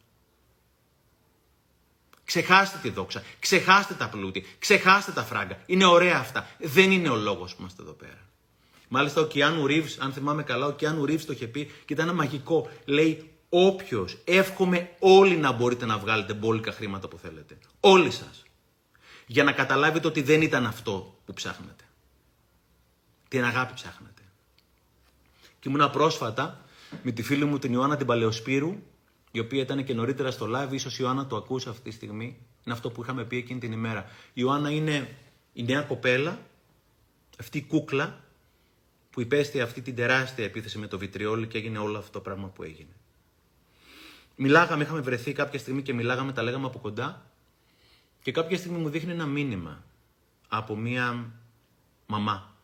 [2.26, 5.57] Ξεχάστε τη δόξα, ξεχάστε τα πλούτη, ξεχάστε τα φράγκα.
[5.65, 6.47] Είναι ωραία αυτά.
[6.59, 8.19] Δεν είναι ο λόγος που είμαστε εδώ πέρα.
[8.88, 12.07] Μάλιστα ο Κιάνου Ρίβς, αν θυμάμαι καλά, ο Κιάνου Ρίβς το είχε πει και ήταν
[12.07, 12.69] ένα μαγικό.
[12.86, 17.57] Λέει όποιος, εύχομαι όλοι να μπορείτε να βγάλετε μπόλικα χρήματα που θέλετε.
[17.80, 18.43] Όλοι σας.
[19.28, 21.84] Για να καταλάβετε ότι δεν ήταν αυτό που ψάχνετε.
[23.28, 24.14] Την αγάπη ψάχνετε.
[25.66, 26.61] Και ήμουνα πρόσφατα
[27.03, 28.76] με τη φίλη μου την Ιωάννα την Παλαιοσπύρου,
[29.32, 32.26] η οποία ήταν και νωρίτερα στο live, ίσως η Ιωάννα το ακούσει αυτή τη στιγμή.
[32.63, 34.05] Είναι αυτό που είχαμε πει εκείνη την ημέρα.
[34.28, 35.16] Η Ιωάννα είναι
[35.53, 36.39] η νέα κοπέλα,
[37.39, 38.24] αυτή η κούκλα,
[39.09, 42.47] που υπέστη αυτή την τεράστια επίθεση με το βιτριόλι και έγινε όλο αυτό το πράγμα
[42.47, 42.95] που έγινε.
[44.36, 47.26] Μιλάγαμε, είχαμε βρεθεί κάποια στιγμή και μιλάγαμε, τα λέγαμε από κοντά
[48.22, 49.84] και κάποια στιγμή μου δείχνει ένα μήνυμα
[50.47, 51.32] από μία
[52.05, 52.55] μαμά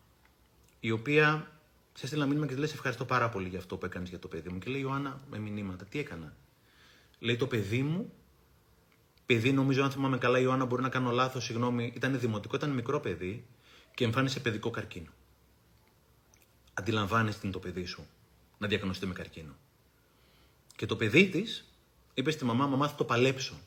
[0.79, 1.45] η οποία
[1.93, 4.27] σε έστειλα μήνυμα και τη λες: Ευχαριστώ πάρα πολύ για αυτό που έκανες για το
[4.27, 4.59] παιδί μου.
[4.59, 6.35] Και λέει: Ιωάννα, με μηνύματα, τι έκανα.
[7.19, 8.13] Λέει: Το παιδί μου,
[9.25, 12.69] παιδί νομίζω, αν θυμάμαι καλά, η Ιωάννα μπορεί να κάνω λάθος, συγγνώμη, ήταν δημοτικό, ήταν
[12.69, 13.45] μικρό παιδί
[13.93, 15.09] και εμφάνισε παιδικό καρκίνο.
[16.73, 18.07] Αντιλαμβάνεσαι την το παιδί σου
[18.57, 19.55] να διακανωστεί με καρκίνο.
[20.75, 21.73] Και το παιδί της
[22.13, 23.59] είπε στη μαμά: Μαμά, θα το παλέψω.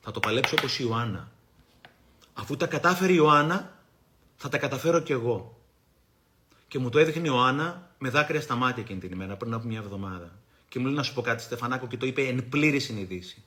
[0.00, 1.32] Θα το παλέψω όπως η Ιωάννα.
[2.34, 3.82] Αφού τα κατάφερε η Ιωάννα,
[4.36, 5.63] θα τα καταφέρω κι εγώ.
[6.74, 9.66] Και μου το έδειχνε η Ιωάννα με δάκρυα στα μάτια εκείνη την ημέρα, πριν από
[9.66, 10.30] μια εβδομάδα.
[10.68, 13.42] Και μου λέει να σου πω κάτι, Στεφανάκο, και το είπε εν πλήρη συνειδήση.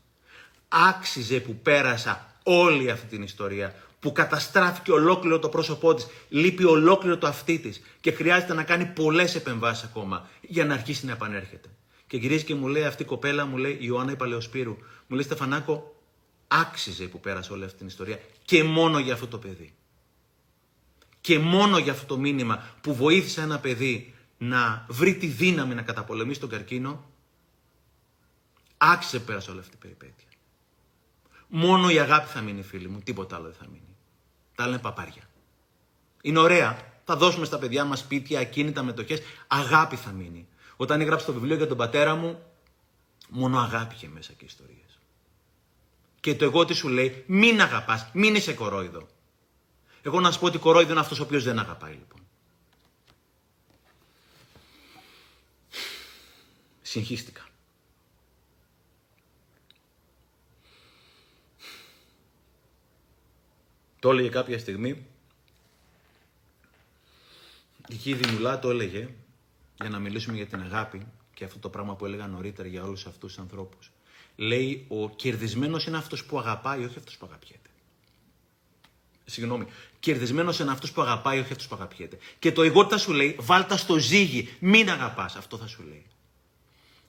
[0.67, 7.17] Άξιζε που πέρασα όλη αυτή την ιστορία, που καταστράφηκε ολόκληρο το πρόσωπό της, λείπει ολόκληρο
[7.17, 11.69] το αυτί της και χρειάζεται να κάνει πολλές επεμβάσεις ακόμα για να αρχίσει να επανέρχεται.
[12.07, 15.23] Και γυρίζει και μου λέει αυτή η κοπέλα, μου λέει η Ιωάννα Παλαιοσπύρου, μου λέει
[15.23, 15.95] Στεφανάκο,
[16.47, 19.73] άξιζε που πέρασε όλη αυτή την ιστορία και μόνο για αυτό το παιδί
[21.27, 25.81] και μόνο για αυτό το μήνυμα που βοήθησε ένα παιδί να βρει τη δύναμη να
[25.81, 27.09] καταπολεμήσει τον καρκίνο,
[28.77, 30.27] άξιζε πέρασε όλη αυτή η περιπέτεια.
[31.47, 33.95] Μόνο η αγάπη θα μείνει, φίλοι μου, τίποτα άλλο δεν θα μείνει.
[34.55, 35.29] Τα άλλα είναι παπάρια.
[36.21, 36.77] Είναι ωραία.
[37.03, 39.21] Θα δώσουμε στα παιδιά μας σπίτια, ακίνητα, μετοχές.
[39.47, 40.47] Αγάπη θα μείνει.
[40.77, 42.39] Όταν έγραψα το βιβλίο για τον πατέρα μου,
[43.29, 44.99] μόνο αγάπη είχε μέσα και ιστορίες.
[46.19, 49.07] Και το εγώ τι σου λέει, μην αγαπάς, μην είσαι κορόιδο.
[50.07, 52.21] Εγώ να σου πω ότι κορόιδο είναι αυτός ο οποίος δεν αγαπάει λοιπόν.
[56.81, 57.47] Συγχύστηκα.
[63.99, 65.05] Το έλεγε κάποια στιγμή.
[67.87, 69.09] Η Κίδη Μουλά το έλεγε
[69.75, 73.05] για να μιλήσουμε για την αγάπη και αυτό το πράγμα που έλεγα νωρίτερα για όλους
[73.05, 73.91] αυτούς τους ανθρώπους.
[74.35, 77.66] Λέει ο κερδισμένος είναι αυτός που αγαπάει, όχι αυτός που αγαπιέται.
[79.29, 79.65] Συγγνώμη.
[79.99, 82.17] Κερδισμένος είναι αυτό που αγαπάει, όχι αυτό που αγαπιέται.
[82.39, 85.35] Και το εγώ θα σου λέει, βάλτα στο ζύγι, μην αγαπάς.
[85.35, 86.05] Αυτό θα σου λέει.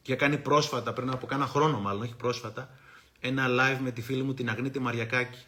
[0.02, 2.70] Και κάνει πρόσφατα, πριν από κάνα χρόνο μάλλον, όχι πρόσφατα,
[3.20, 5.38] ένα live με τη φίλη μου την Αγνίτη Μαριακάκη.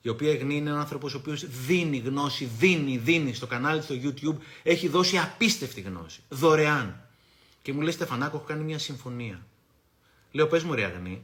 [0.00, 3.94] Η οποία Αγνή είναι ένα άνθρωπος ο οποίος δίνει γνώση, δίνει, δίνει στο κανάλι στο
[4.02, 4.36] YouTube.
[4.62, 6.20] Έχει δώσει απίστευτη γνώση.
[6.28, 7.08] Δωρεάν.
[7.62, 9.46] Και μου λέει Στεφανάκο, έχω κάνει μια συμφωνία.
[10.30, 11.22] Λέω, πες μου, ρε Αγνή,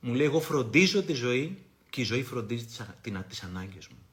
[0.00, 1.58] μου λέει, εγώ φροντίζω τη ζωή
[1.90, 2.64] και η ζωή φροντίζει
[3.28, 4.05] τις ανάγκες μου.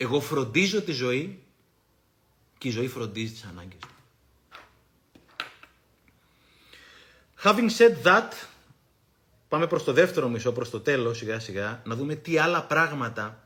[0.00, 1.42] Εγώ φροντίζω τη ζωή
[2.58, 3.90] και η ζωή φροντίζει τις ανάγκες μου.
[7.42, 8.32] Having said that,
[9.48, 13.42] πάμε προς το δεύτερο μισό, προς το τέλος σιγά σιγά, να δούμε τι άλλα πράγματα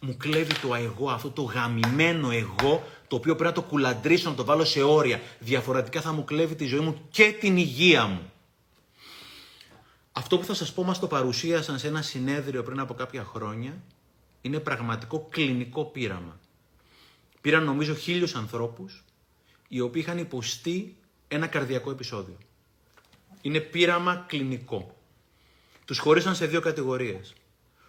[0.00, 4.36] μου κλέβει το εγώ, αυτό το γαμημένο εγώ, το οποίο πρέπει να το κουλαντρήσω, να
[4.36, 5.20] το βάλω σε όρια.
[5.38, 8.32] Διαφορετικά θα μου κλέβει τη ζωή μου και την υγεία μου.
[10.12, 13.82] Αυτό που θα σας πω μας το παρουσίασαν σε ένα συνέδριο πριν από κάποια χρόνια,
[14.44, 16.40] είναι πραγματικό κλινικό πείραμα.
[17.40, 19.04] Πήραν νομίζω χίλιους ανθρώπους,
[19.68, 20.96] οι οποίοι είχαν υποστεί
[21.28, 22.38] ένα καρδιακό επεισόδιο.
[23.40, 24.96] Είναι πείραμα κλινικό.
[25.84, 27.34] Τους χωρίσαν σε δύο κατηγορίες.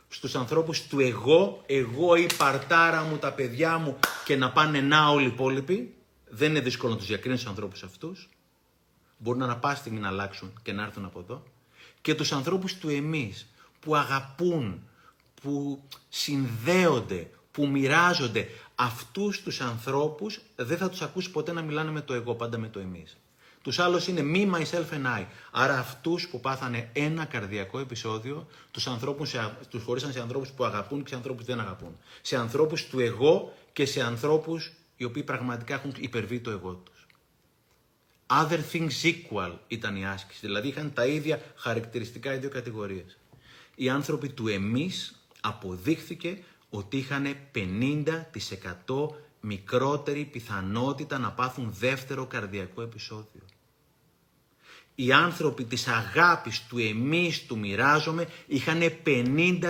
[0.07, 5.07] Στους ανθρώπους του εγώ, εγώ η παρτάρα μου, τα παιδιά μου και να πάνε να
[5.07, 5.95] όλοι οι υπόλοιποι.
[6.29, 8.29] Δεν είναι δύσκολο να τους διακρίνεις τους ανθρώπους αυτούς.
[9.17, 11.43] Μπορούν να πάση στιγμή να αλλάξουν και να έρθουν από εδώ.
[12.01, 13.47] Και τους ανθρώπους του εμείς
[13.79, 14.89] που αγαπούν,
[15.45, 18.47] που συνδέονται, που μοιράζονται.
[18.75, 22.67] Αυτούς τους ανθρώπους δεν θα τους ακούσει ποτέ να μιλάνε με το εγώ, πάντα με
[22.67, 23.17] το εμείς.
[23.61, 25.25] Τους άλλους είναι me, myself and I.
[25.51, 29.35] Άρα αυτούς που πάθανε ένα καρδιακό επεισόδιο, τους ανθρώπους,
[29.69, 31.97] τους χωρίσαν σε ανθρώπους που αγαπούν και σε ανθρώπους που δεν αγαπούν.
[32.21, 37.05] Σε ανθρώπους του εγώ και σε ανθρώπους οι οποίοι πραγματικά έχουν υπερβεί το εγώ τους.
[38.27, 40.39] Other things equal ήταν η άσκηση.
[40.41, 43.17] Δηλαδή είχαν τα ίδια χαρακτηριστικά οι δύο κατηγορίες.
[43.75, 49.07] Οι άνθρωποι του εμείς αποδείχθηκε ότι είχαν 50%
[49.39, 53.41] μικρότερη πιθανότητα να πάθουν δεύτερο καρδιακό επεισόδιο
[54.95, 59.61] οι άνθρωποι της αγάπης του εμείς του μοιράζομαι είχαν 50%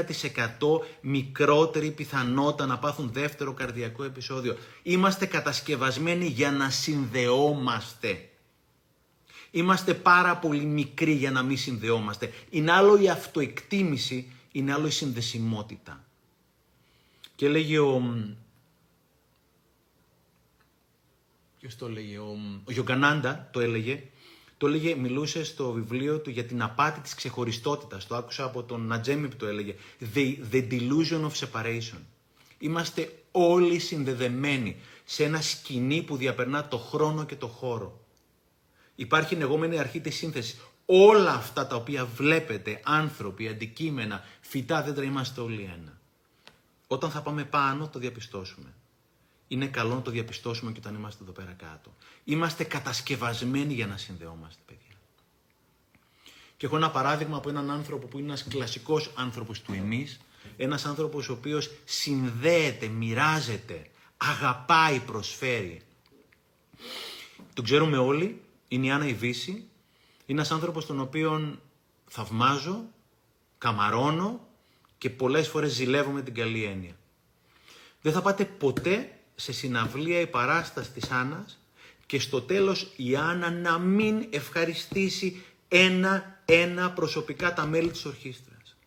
[1.01, 4.57] μικρότερη πιθανότητα να πάθουν δεύτερο καρδιακό επεισόδιο.
[4.83, 8.29] Είμαστε κατασκευασμένοι για να συνδεόμαστε.
[9.51, 12.33] Είμαστε πάρα πολύ μικροί για να μην συνδεόμαστε.
[12.49, 16.03] Είναι άλλο η αυτοεκτίμηση, είναι άλλο η συνδεσιμότητα.
[17.35, 18.01] Και λέγει ο...
[21.59, 24.03] Ποιος το λέγε, ο, ο Γιογκανάντα το έλεγε,
[24.57, 28.07] το έλεγε, μιλούσε στο βιβλίο του για την απάτη της ξεχωριστότητας.
[28.07, 29.75] Το άκουσα από τον Νατζέμι που το έλεγε.
[30.13, 31.99] The, the delusion of separation.
[32.59, 34.75] Είμαστε όλοι συνδεδεμένοι
[35.05, 38.05] σε ένα σκηνή που διαπερνά το χρόνο και το χώρο.
[38.95, 40.57] Υπάρχει η λεγόμενη αρχή της σύνθεσης.
[40.85, 45.99] Όλα αυτά τα οποία βλέπετε, άνθρωποι, αντικείμενα, φυτά, δέντρα, είμαστε όλοι ένα.
[46.87, 48.73] Όταν θα πάμε πάνω, το διαπιστώσουμε
[49.47, 51.95] είναι καλό να το διαπιστώσουμε και όταν είμαστε εδώ πέρα κάτω.
[52.23, 54.95] Είμαστε κατασκευασμένοι για να συνδεόμαστε, παιδιά.
[56.57, 60.19] Και έχω ένα παράδειγμα από έναν άνθρωπο που είναι ένας κλασικός άνθρωπος του εμείς,
[60.57, 65.81] ένας άνθρωπος ο οποίος συνδέεται, μοιράζεται, αγαπάει, προσφέρει.
[67.53, 69.67] Τον ξέρουμε όλοι, είναι η Άννα Ιβύση,
[70.25, 71.61] είναι ένας άνθρωπος τον οποίον
[72.05, 72.83] θαυμάζω,
[73.57, 74.47] καμαρώνω
[74.97, 76.95] και πολλές φορές ζηλεύω με την καλή έννοια.
[78.01, 81.59] Δεν θα πάτε ποτέ σε συναυλία η παράσταση της Άννας
[82.05, 88.77] και στο τέλος η Άννα να μην ευχαριστήσει ένα-ένα προσωπικά τα μέλη της ορχήστρας.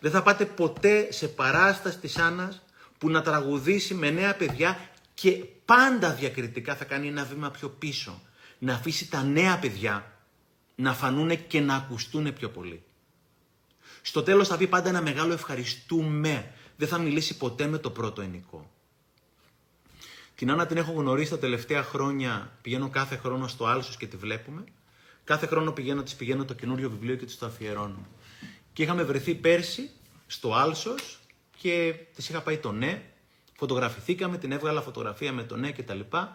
[0.00, 2.62] Δεν θα πάτε ποτέ σε παράσταση της Άννας
[2.98, 5.30] που να τραγουδήσει με νέα παιδιά και
[5.64, 8.22] πάντα διακριτικά θα κάνει ένα βήμα πιο πίσω.
[8.58, 10.13] Να αφήσει τα νέα παιδιά
[10.74, 12.82] να φανούν και να ακουστούν πιο πολύ.
[14.02, 16.52] Στο τέλος θα πει πάντα ένα μεγάλο ευχαριστούμε.
[16.76, 18.70] Δεν θα μιλήσει ποτέ με το πρώτο ενικό.
[20.34, 22.58] Την Άννα την έχω γνωρίσει τα τελευταία χρόνια.
[22.62, 24.64] Πηγαίνω κάθε χρόνο στο Άλσος και τη βλέπουμε.
[25.24, 28.06] Κάθε χρόνο πηγαίνω, της πηγαίνω το καινούριο βιβλίο και της το αφιερώνω.
[28.72, 29.90] Και είχαμε βρεθεί πέρσι
[30.26, 31.20] στο Άλσος
[31.56, 33.02] και της είχα πάει το ναι.
[33.56, 36.00] Φωτογραφηθήκαμε, την έβγαλα φωτογραφία με το ναι κτλ.
[36.00, 36.28] Και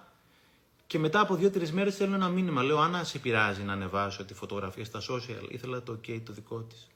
[0.98, 2.64] μετά από δύο-τρεις μέρες θέλω ένα μήνυμα.
[2.64, 5.50] Λέω, Άννα, σε πειράζει να ανεβάσω τη φωτογραφία στα social.
[5.50, 6.88] Ήθελα το OK το δικό της.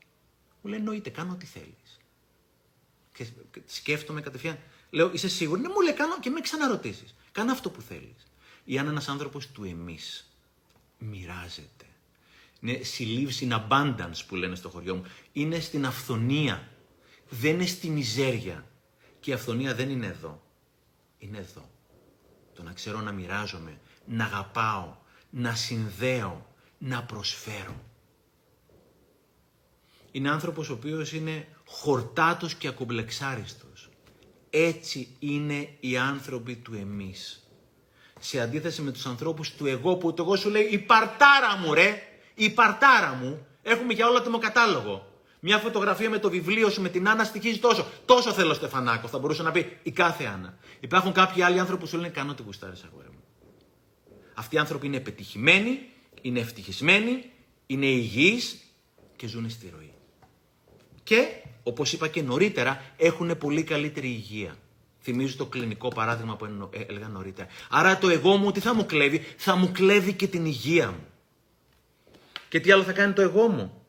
[0.62, 2.00] Μου λέει, εννοείται, κάνω ό,τι θέλεις.
[3.14, 3.26] Και
[3.66, 7.16] σκέφτομαι κατευθείαν, Λέω, είσαι σίγουρη; Ναι, μου λέει, κάνω και με ξαναρωτήσεις.
[7.32, 8.28] Κάνε αυτό που θέλεις.
[8.64, 10.30] Ή αν ένας άνθρωπος του εμείς
[10.98, 11.86] μοιράζεται.
[12.60, 15.04] Είναι she lives in abundance που λένε στο χωριό μου.
[15.32, 16.70] Είναι στην αυθονία.
[17.30, 18.66] Δεν είναι στη μιζέρια.
[19.20, 20.44] Και η αυθονία δεν είναι εδώ.
[21.18, 21.70] Είναι εδώ.
[22.56, 24.96] Το να ξέρω να μοιράζομαι, να αγαπάω,
[25.30, 26.46] να συνδέω,
[26.78, 27.76] να προσφέρω.
[30.12, 33.90] Είναι άνθρωπος ο οποίος είναι χορτάτος και ακομπλεξάριστος.
[34.50, 37.48] Έτσι είναι οι άνθρωποι του εμείς.
[38.20, 41.74] Σε αντίθεση με τους ανθρώπους του εγώ που το εγώ σου λέει η παρτάρα μου
[41.74, 42.02] ρε,
[42.36, 45.13] η παρτάρα μου, έχουμε για όλα το κατάλογο.
[45.46, 47.86] Μια φωτογραφία με το βιβλίο σου με την Άννα στοιχίζει τόσο.
[48.06, 49.08] Τόσο θέλω Στεφανάκο.
[49.08, 50.58] Θα μπορούσε να πει η κάθε Άννα.
[50.80, 53.24] Υπάρχουν κάποιοι άλλοι άνθρωποι που σου λένε κάνω τι γουστάρεις αγόρι μου.
[54.34, 55.80] Αυτοί οι άνθρωποι είναι πετυχημένοι,
[56.22, 57.26] είναι ευτυχισμένοι,
[57.66, 58.58] είναι υγιείς
[59.16, 59.94] και ζουν στη ροή.
[61.04, 61.28] Και
[61.64, 64.56] όπως είπα και νωρίτερα, έχουν πολύ καλύτερη υγεία.
[65.02, 67.48] Θυμίζω το κλινικό παράδειγμα που ε, έλεγα νωρίτερα.
[67.70, 71.06] Άρα το εγώ μου τι θα μου κλέβει, θα μου κλέβει και την υγεία μου.
[72.50, 73.83] Και τι άλλο θα κάνει το εγώ μου;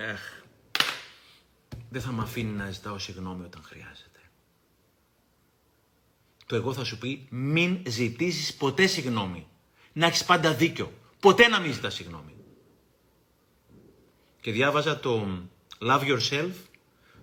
[0.00, 0.42] Εχ,
[1.90, 4.20] δεν θα με αφήνει να ζητάω συγγνώμη όταν χρειάζεται.
[6.46, 9.46] Το εγώ θα σου πει μην ζητήσεις ποτέ συγγνώμη.
[9.92, 10.92] Να έχεις πάντα δίκιο.
[11.20, 12.34] Ποτέ να μην ζητάς συγγνώμη.
[14.40, 15.26] Και διάβαζα το
[15.78, 16.52] Love Yourself,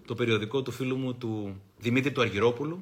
[0.05, 2.79] το περιοδικό του φίλου μου του Δημήτρη του Αργυρόπουλου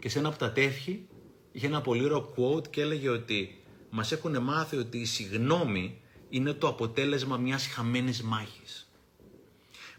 [0.00, 1.08] και σε ένα από τα τεύχη
[1.52, 6.52] είχε ένα πολύ ωραίο quote και έλεγε ότι μας έχουν μάθει ότι η συγνώμη είναι
[6.52, 8.83] το αποτέλεσμα μιας χαμένης μάχης.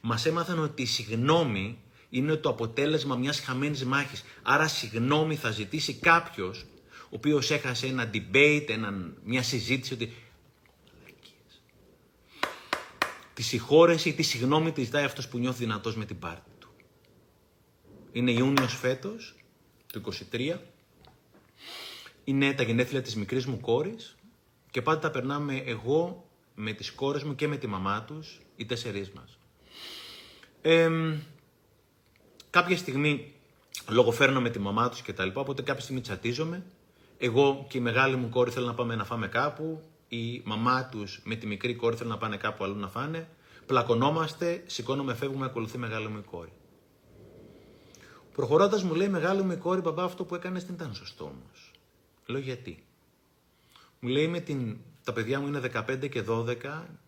[0.08, 1.78] Μας έμαθαν ότι η συγνώμη
[2.10, 4.24] είναι το αποτέλεσμα μιας χαμένης μάχης.
[4.41, 6.66] Άρα συγνώμη θα ζητήσει κάποιος
[7.03, 10.14] ο οποίος έχασε ένα debate, ένα, μια συζήτηση ότι
[13.34, 16.70] τη συγχώρεση ή τη συγνώμη τη ζητάει αυτός που νιώθει δυνατός με την πάρτη του.
[18.12, 19.36] Είναι Ιούνιος φέτος,
[19.93, 20.01] το
[20.32, 20.60] 23,
[22.24, 24.16] είναι τα γενέθλια της μικρής μου κόρης
[24.72, 28.66] και πάντα τα περνάμε εγώ με τις κόρες μου και με τη μαμά τους, οι
[28.66, 29.38] τέσσερις μας.
[32.49, 33.34] Κάποια στιγμή
[33.89, 36.66] λόγω φέρνω με τη μαμά τους και τα λοιπά, οπότε κάποια στιγμή τσατίζομαι.
[37.18, 41.22] Εγώ και η μεγάλη μου κόρη θέλω να πάμε να φάμε κάπου, η μαμά τους
[41.24, 43.28] με τη μικρή κόρη θέλουν να πάνε κάπου αλλού να φάνε.
[43.66, 46.51] Πλακωνόμαστε, σηκώνομαι, φεύγουμε, ακολουθεί μεγάλη μου κόρη.
[48.34, 51.72] Προχωρώντας μου λέει μεγάλη μου κόρη, μπαμπά αυτό που έκανες δεν ήταν σωστό όμως.
[52.26, 52.84] Λέω γιατί.
[53.99, 54.78] Μου λέει με την...
[55.06, 56.56] τα παιδιά μου είναι 15 και 12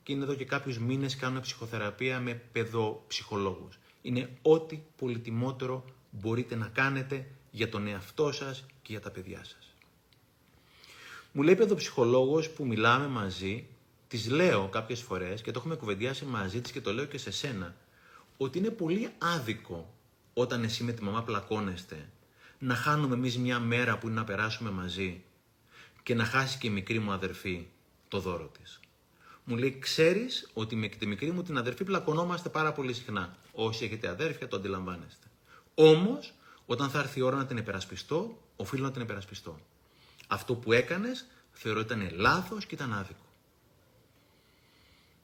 [0.04, 3.80] και είναι εδώ και κάποιους μήνες κάνουν ψυχοθεραπεία με παιδοψυχολόγους.
[4.02, 9.74] Είναι ό,τι πολυτιμότερο μπορείτε να κάνετε για τον εαυτό σας και για τα παιδιά σας.
[11.32, 13.68] Μου λέει παιδοψυχολόγος που μιλάμε μαζί,
[14.08, 17.32] της λέω κάποιες φορές και το έχουμε κουβεντιάσει μαζί της και το λέω και σε
[17.32, 17.76] σένα,
[18.38, 19.94] ότι είναι πολύ άδικο
[20.34, 22.10] όταν εσύ με τη μαμά πλακώνεστε
[22.60, 25.24] να χάνουμε εμείς μια μέρα που είναι να περάσουμε μαζί
[26.04, 27.68] και να χάσει και η μικρή μου αδερφή
[28.08, 28.80] το δώρο της.
[29.44, 33.38] Μου λέει, ξέρεις ότι με τη μικρή μου την αδερφή πλακωνόμαστε πάρα πολύ συχνά.
[33.52, 35.28] Όσοι έχετε αδέρφια, το αντιλαμβάνεστε.
[35.76, 36.34] Όμως,
[36.66, 39.60] όταν θα έρθει η ώρα να την επερασπιστώ, οφείλω να την επερασπιστώ.
[40.28, 43.26] Αυτό που έκανες θεωρώ ήταν λάθος και ήταν άδικο.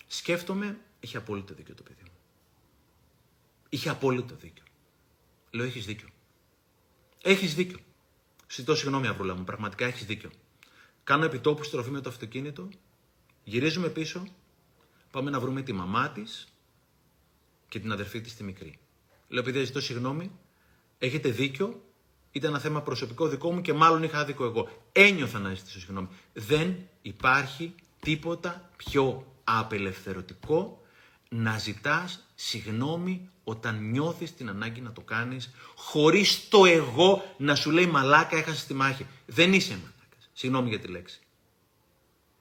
[0.07, 2.17] Σκέφτομαι, είχε απόλυτο δίκιο το παιδί μου.
[3.69, 4.63] Είχε απόλυτο δίκιο.
[5.51, 6.07] Λέω, έχεις δίκιο.
[7.21, 7.79] Έχεις δίκιο.
[8.51, 10.31] Ζητώ συγγνώμη, Αυρούλα μου, πραγματικά έχεις δίκιο.
[11.03, 12.69] Κάνω επιτόπου στροφή με το αυτοκίνητο,
[13.43, 14.27] γυρίζουμε πίσω,
[15.11, 16.47] πάμε να βρούμε τη μαμά της
[17.69, 18.79] και την αδερφή της τη μικρή.
[19.27, 20.31] Λέω, επειδή ζητώ συγγνώμη,
[20.99, 21.81] έχετε δίκιο,
[22.31, 24.69] ήταν ένα θέμα προσωπικό δικό μου και μάλλον είχα άδικο εγώ.
[24.91, 26.07] Ένιωθα να ζητήσω συγγνώμη.
[26.33, 30.81] Δεν υπάρχει τίποτα πιο απελευθερωτικό
[31.29, 37.71] να ζητάς συγνώμη όταν νιώθεις την ανάγκη να το κάνεις χωρίς το εγώ να σου
[37.71, 39.05] λέει μαλάκα έχασες τη μάχη.
[39.25, 39.92] Δεν είσαι μαλάκας.
[40.33, 41.19] Συγγνώμη για τη λέξη.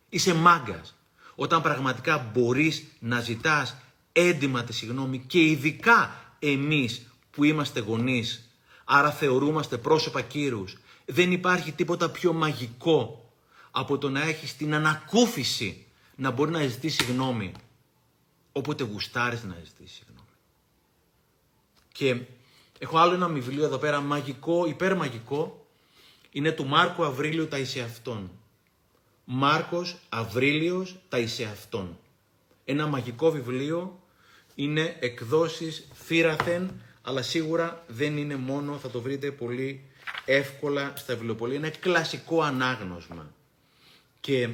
[0.08, 0.96] Είσαι μάγκας.
[1.34, 3.76] Όταν πραγματικά μπορείς να ζητάς
[4.12, 8.48] έντιμα τη συγνώμη και ειδικά εμείς που είμαστε γονείς,
[8.84, 13.32] άρα θεωρούμαστε πρόσωπα κύρους, δεν υπάρχει τίποτα πιο μαγικό
[13.70, 15.86] από το να έχεις την ανακούφιση
[16.16, 17.52] να μπορεί να ζητήσει συγγνώμη
[18.52, 20.28] όποτε γουστάρεις να ζητήσεις συγγνώμη.
[21.92, 22.20] Και
[22.78, 25.61] έχω άλλο ένα βιβλίο εδώ πέρα, μαγικό, υπερμαγικό.
[26.34, 28.30] Είναι του Μάρκου Αβρίλιου τα Ισεαυτών.
[29.24, 31.98] Μάρκος Αβρίλιος τα Ισεαυτών.
[32.64, 34.02] Ένα μαγικό βιβλίο,
[34.54, 36.70] είναι εκδόσεις θύραθεν,
[37.02, 39.84] αλλά σίγουρα δεν είναι μόνο, θα το βρείτε πολύ
[40.24, 41.56] εύκολα στα βιβλιοπολία.
[41.56, 43.34] Είναι κλασικό ανάγνωσμα.
[44.20, 44.48] Και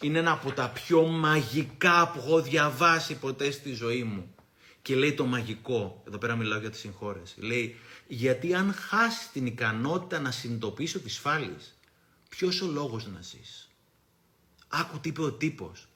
[0.00, 4.34] είναι ένα από τα πιο μαγικά που έχω διαβάσει ποτέ στη ζωή μου.
[4.82, 9.46] Και λέει το μαγικό, εδώ πέρα μιλάω για τη συγχώρεση, λέει γιατί αν χάσει την
[9.46, 11.78] ικανότητα να συνειδητοποιήσει ότι σφάλεις,
[12.28, 13.68] ποιος ο λόγος να ζεις;
[14.68, 15.88] Άκου τι είπε ο τύπος.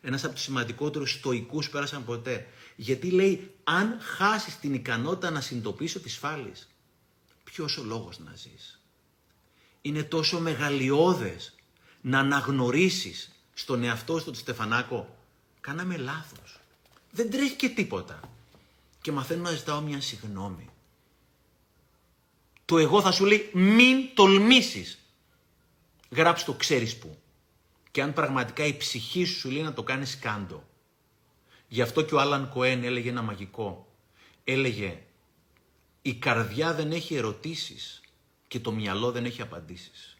[0.00, 2.46] Ένας από τους σημαντικότερους στοικούς που πέρασαν ποτέ.
[2.76, 6.68] Γιατί λέει αν χάσεις την ικανότητα να συνειδητοποιήσει ότι σφάλεις,
[7.44, 8.80] ποιος ο λόγος να ζεις;
[9.82, 11.54] Είναι τόσο μεγαλειώδες
[12.00, 15.16] να αναγνωρίσεις στον εαυτό σου, τον Στεφανάκο,
[15.60, 16.60] κάναμε λάθος.
[17.10, 18.20] Δεν τρέχει και τίποτα.
[19.00, 20.68] Και μαθαίνω να ζητάω μια συγγνώμη.
[22.68, 24.98] Το εγώ θα σου λέει μην τολμήσεις.
[26.10, 27.18] Γράψει το ξέρεις που.
[27.90, 30.68] Και αν πραγματικά η ψυχή σου σου λέει να το κάνεις κάντο.
[31.68, 33.92] Γι' αυτό και ο Άλαν Κοέν έλεγε ένα μαγικό.
[34.44, 35.02] Έλεγε
[36.02, 38.00] η καρδιά δεν έχει ερωτήσεις
[38.48, 40.16] και το μυαλό δεν έχει απαντήσεις.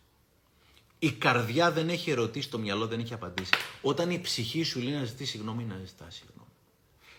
[0.98, 3.54] Η καρδιά δεν έχει ερωτήσεις, το μυαλό δεν έχει απαντήσεις.
[3.82, 6.50] Όταν η ψυχή σου λέει να ζητήσει συγγνώμη, να ζητάς συγγνώμη.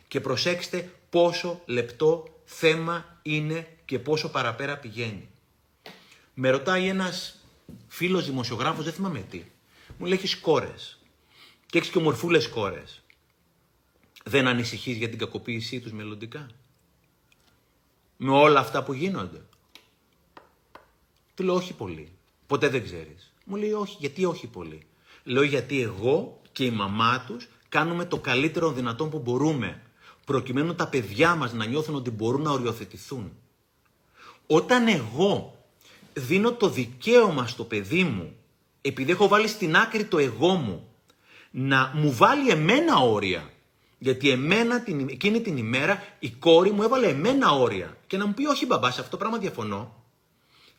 [0.07, 5.29] Και προσέξτε πόσο λεπτό θέμα είναι και πόσο παραπέρα πηγαίνει.
[6.33, 7.35] Με ρωτάει ένας
[7.87, 9.43] φίλος δημοσιογράφος, δεν θυμάμαι τι.
[9.97, 10.99] Μου λέει έχεις κόρες
[11.65, 13.01] και έχεις και ομορφούλες κόρες.
[14.23, 16.47] δεν ανησυχείς για την κακοποίησή τους μελλοντικά;
[18.17, 19.41] Με όλα αυτά που γίνονται;
[21.35, 22.11] Του λέω όχι πολύ.
[22.47, 23.33] Ποτέ δεν ξέρεις.
[23.45, 23.95] Μου λέει όχι.
[23.99, 24.87] Γιατί όχι πολύ.
[25.23, 29.81] Λέω γιατί εγώ και η μαμά τους κάνουμε το καλύτερο δυνατόν που μπορούμε.
[30.25, 33.38] Προκειμένου τα παιδιά μας να νιώθουν ότι μπορούν να οριοθετηθούν.
[34.51, 35.57] Όταν εγώ
[36.13, 38.35] δίνω το δικαίωμα στο παιδί μου,
[38.81, 40.87] επειδή έχω βάλει στην άκρη το εγώ μου,
[41.51, 43.49] να μου βάλει εμένα όρια.
[43.97, 47.97] Γιατί εμένα την, εκείνη την ημέρα η κόρη μου έβαλε εμένα όρια.
[48.07, 50.03] Και να μου πει όχι μπαμπά, σε αυτό το πράγμα διαφωνώ.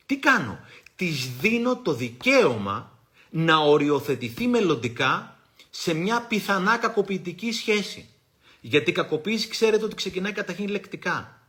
[0.06, 0.58] Τι κάνω;
[0.96, 2.98] Της δίνω το δικαίωμα
[3.30, 5.36] να οριοθετηθεί μελλοντικά
[5.70, 8.08] σε μια πιθανά κακοποιητική σχέση.
[8.60, 11.39] Γιατί η κακοποίηση ξέρετε ότι ξεκινάει καταρχήν λεκτικά.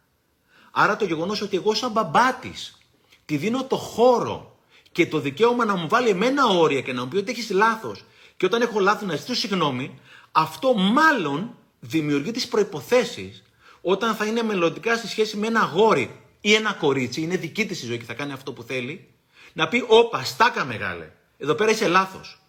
[0.71, 2.77] Άρα το γεγονός ότι εγώ σαν μπαμπά της
[3.25, 4.57] τη δίνω το χώρο
[4.91, 8.03] και το δικαίωμα να μου βάλει εμένα όρια και να μου πει ότι έχεις λάθος
[8.37, 9.99] και όταν έχω λάθος να ζητήσω συγγνώμη,
[10.31, 13.43] αυτό μάλλον δημιουργεί τις προϋποθέσεις
[13.81, 17.83] όταν θα είναι μελλοντικά στη σχέση με ένα αγόρι ή ένα κορίτσι, είναι δική της
[17.83, 19.07] η ζωή και θα κάνει αυτό που θέλει,
[19.53, 22.41] να πει όπα, στάκα μεγάλε, εδώ πέρα είσαι λάθος.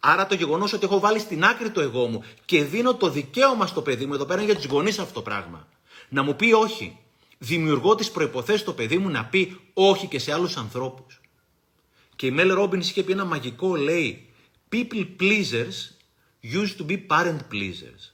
[0.00, 3.66] Άρα το γεγονός ότι έχω βάλει στην άκρη το εγώ μου και δίνω το δικαίωμα
[3.66, 5.68] στο παιδί μου, εδώ πέρα είναι για τους γονείς αυτό το πράγμα,
[6.08, 6.98] να μου πει όχι.
[7.44, 11.20] Δημιουργώ τις προϋποθέσεις στο παιδί μου να πει όχι και σε άλλους ανθρώπους.
[12.16, 14.28] Και η Μέλ Ρόμπινς είχε πει ένα μαγικό, λέει,
[14.72, 15.74] people pleasers
[16.42, 18.12] used to be parent pleasers.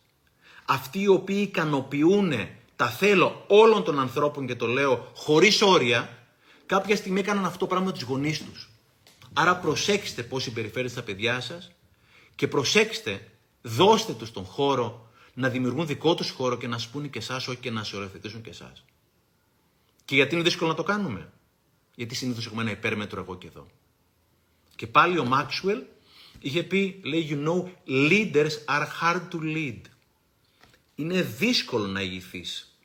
[0.64, 2.32] Αυτοί οι οποίοι ικανοποιούν
[2.76, 6.18] τα θέλω όλων των ανθρώπων και το λέω χωρίς όρια,
[6.66, 8.70] κάποια στιγμή έκαναν αυτό το πράγμα με τους γονείς τους.
[9.32, 11.70] Άρα προσέξτε πώς συμπεριφέρετε στα παιδιά σας
[12.34, 13.28] και προσέξτε,
[13.62, 17.58] δώστε τους τον χώρο να δημιουργούν δικό τους χώρο και να σπούν και εσάς, όχι
[17.58, 18.84] και να σε οριοθετήσουν και εσάς.
[20.10, 21.32] Και γιατί είναι δύσκολο να το κάνουμε;
[21.94, 23.66] Γιατί συνήθως έχουμε ένα υπέρμετρο εγώ και εδώ.
[24.76, 25.82] Και πάλι ο Maxwell
[26.40, 29.80] είχε πει, λέει, you know, leaders are hard to lead.
[30.94, 32.78] Είναι δύσκολο να ηγηθείς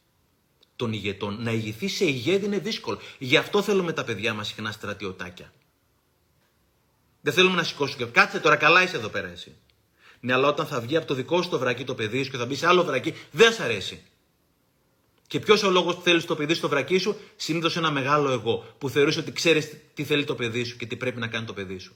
[0.76, 1.44] των ηγετών.
[1.44, 3.00] Να ηγηθείς σε ηγέτη είναι δύσκολο.
[3.18, 5.54] Γι' αυτό θέλουμε τα παιδιά μας συχνά στρατιωτάκια.
[7.22, 9.56] Δεν θέλουμε να σηκώσουν και κάτσε τώρα καλά είσαι εδώ πέρα εσύ.
[10.20, 12.38] Ναι, αλλά όταν θα βγει από το δικό σου το βρακί το παιδί σου και
[12.38, 14.04] θα μπει σε άλλο βρακί, δεν σ' αρέσει.
[15.28, 18.76] Και ποιος ο λόγος που θέλεις το παιδί στο βρακί σου, συνήθως ένα μεγάλο εγώ
[18.78, 21.54] που θεωρείς ότι ξέρεις τι θέλει το παιδί σου και τι πρέπει να κάνει το
[21.54, 21.96] παιδί σου.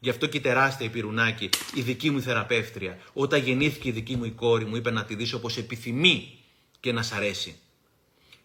[0.00, 4.16] Γι' αυτό και η τεράστια η πυρουνάκη, η δική μου θεραπεύτρια, όταν γεννήθηκε η δική
[4.16, 6.38] μου η κόρη, μου είπε να τη δεις όπως επιθυμεί
[6.80, 7.56] και να σ' αρέσει.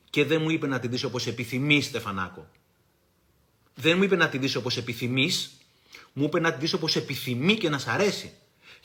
[0.10, 2.50] Και δεν μου είπε να τη δεις όπως επιθυμεί, Στεφανάκο.
[3.76, 5.52] Δεν μου είπε να τη δεις όπως επιθυμείς,
[6.14, 8.34] μου είπε να τη δεις όπως επιθυμεί και να σ' αρέσει.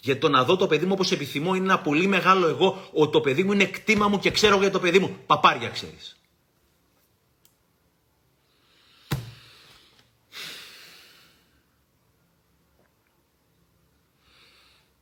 [0.04, 3.12] Γιατί το να δω το παιδί μου όπως επιθυμώ είναι ένα πολύ μεγάλο εγώ, ότι
[3.12, 5.18] το παιδί μου είναι κτήμα μου και ξέρω για το παιδί μου.
[5.26, 6.16] Παπάρια ξέρεις.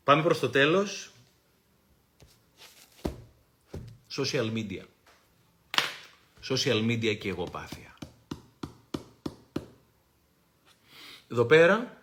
[0.05, 1.11] Πάμε προς το τέλος.
[4.17, 4.83] Social media.
[6.49, 7.95] Social media και εγωπάθεια.
[11.29, 12.03] Εδώ πέρα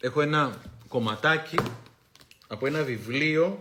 [0.00, 1.56] έχω ένα κομματάκι
[2.54, 3.60] από ένα βιβλίο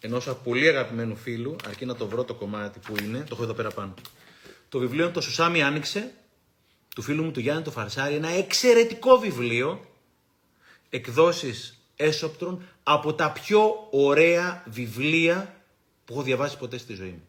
[0.00, 3.52] ενός πολύ αγαπημένου φίλου, αρκεί να το βρω το κομμάτι που είναι, το έχω εδώ
[3.52, 3.94] πέρα πάνω.
[4.68, 6.12] Το βιβλίο είναι το Σουσάμι Άνοιξε,
[6.94, 9.84] του φίλου μου του Γιάννη το Φαρσάρι, ένα εξαιρετικό βιβλίο,
[10.90, 15.62] εκδόσεις έσοπτρων, από τα πιο ωραία βιβλία
[16.04, 17.28] που έχω διαβάσει ποτέ στη ζωή μου.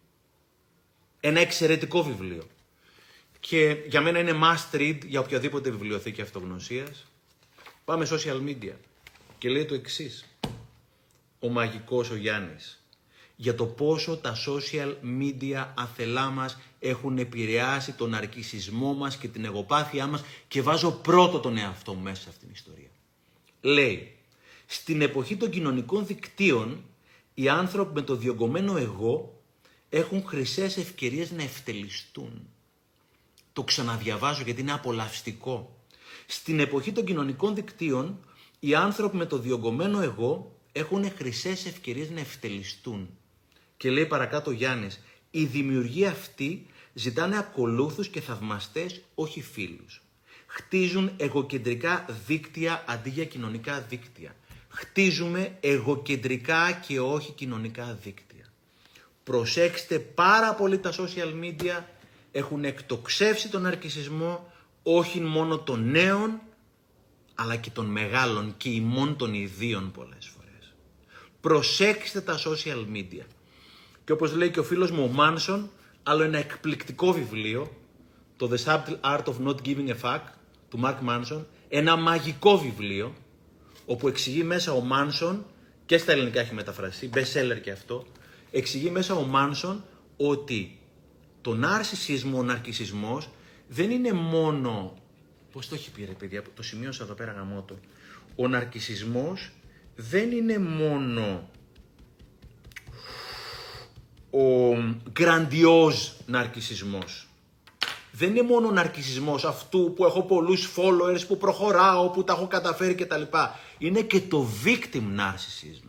[1.20, 2.44] Ένα εξαιρετικό βιβλίο.
[3.40, 7.06] Και για μένα είναι must read για οποιαδήποτε βιβλιοθήκη αυτογνωσίας.
[7.86, 8.74] Πάμε social media.
[9.38, 10.26] Και λέει το εξής
[11.40, 12.80] ο μαγικός ο Γιάννης
[13.42, 19.46] για το πόσο τα social media αθελά μας έχουν επηρεάσει τον αρκισισμό μας και την
[19.46, 22.90] εγωπάθειά μας και βάζω πρώτο τον εαυτό μου μέσα σε αυτήν την ιστορία.
[23.62, 24.16] Λέει,
[24.66, 26.84] στην εποχή των κοινωνικών δικτύων
[27.34, 29.42] οι άνθρωποι με το διωγγωμένο εγώ
[29.90, 32.48] έχουν χρυσές ευκαιρίες να ευτελιστούν.
[33.54, 35.84] Το ξαναδιαβάζω γιατί είναι απολαυστικό.
[36.26, 38.20] Στην εποχή των κοινωνικών δικτύων
[38.60, 43.10] οι άνθρωποι με το διωγγωμένο εγώ έχουν χρυσές ευκαιρίες να ευτελιστούν.
[43.78, 45.00] Και λέει παρακάτω ο Γιάννης,
[45.32, 50.02] η δημιουργία αυτή ζητάνε ακολούθους και θαυμαστές, όχι φίλους.
[50.46, 54.36] Χτίζουν εγωκεντρικά δίκτυα αντί για κοινωνικά δίκτυα.
[54.70, 58.46] Χτίζουμε εγωκεντρικά και όχι κοινωνικά δίκτυα.
[59.24, 61.84] Προσέξτε πάρα πολύ τα social media,
[62.32, 64.54] έχουν εκτοξεύσει τον αρκισισμό,
[64.84, 66.42] όχι μόνο των νέων,
[67.36, 70.39] αλλά και των μεγάλων και ημών των ιδίων πολλές φορές.
[71.42, 73.26] Προσέξτε τα social media.
[74.04, 75.70] Και όπως λέει και ο φίλος μου ο Μάνσον,
[76.04, 77.72] άλλο ένα εκπληκτικό βιβλίο,
[78.38, 80.22] το The Subtle Art of Not Giving a Fuck,
[80.70, 83.14] του Mark Manson, ένα μαγικό βιβλίο,
[83.86, 85.46] όπου εξηγεί μέσα ο Μάνσον
[85.86, 88.06] και στα ελληνικά έχει μεταφραστεί, best seller και αυτό,
[88.52, 89.84] εξηγεί μέσα ο Μάνσον
[90.18, 90.80] ότι
[91.42, 93.30] το ναρσισισμό, ο ναρκισισμός
[93.68, 94.98] δεν είναι μόνο,
[95.52, 97.80] πώς το έχει πει ρε παιδιά, το σημείωσα εδώ πέρα γαμότο,
[98.36, 99.52] ο ναρκισισμός
[100.02, 101.50] δεν είναι μόνο
[104.30, 104.76] ο
[105.12, 105.96] γκραντιόζ
[106.26, 107.28] ναρκισισμός.
[108.12, 112.48] Δεν είναι μόνο ο ναρκισισμός αυτού που έχω πολλούς followers, που προχωράω, που τα έχω
[112.48, 113.22] καταφέρει κτλ.
[113.78, 115.88] Είναι και το victim narcissism.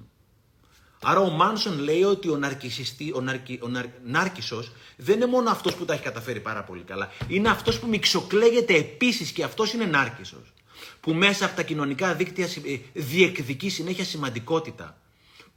[1.03, 5.51] Άρα ο Μάνσον λέει ότι ο, ναρκισιστή, ο, ναρκι, ο ναρ, νάρκισος δεν είναι μόνο
[5.51, 7.09] αυτός που τα έχει καταφέρει πάρα πολύ καλά.
[7.29, 10.53] Είναι αυτός που μιξοκλέγεται επίσης και αυτός είναι νάρκισος.
[11.01, 15.01] Που μέσα από τα κοινωνικά δίκτυα ε, διεκδικεί συνέχεια σημαντικότητα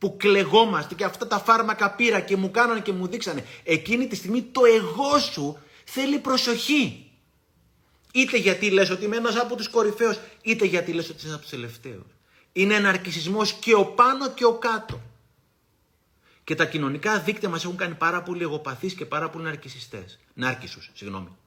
[0.03, 3.45] που κλεγόμαστε και αυτά τα φάρμακα πήρα και μου κάνανε και μου δείξανε.
[3.63, 7.11] Εκείνη τη στιγμή το εγώ σου θέλει προσοχή.
[8.13, 11.41] Είτε γιατί λες ότι είμαι ένας από τους κορυφαίους, είτε γιατί λες ότι είσαι από
[11.41, 12.05] τους τελευταίους.
[12.53, 15.01] Είναι ένα αρκισισμός και ο πάνω και ο κάτω.
[16.43, 20.19] Και τα κοινωνικά δίκτυα μας έχουν κάνει πάρα πολύ εγωπαθείς και πάρα πολύ ναρκισιστές.
[20.33, 21.37] Νάρκισους, συγγνώμη.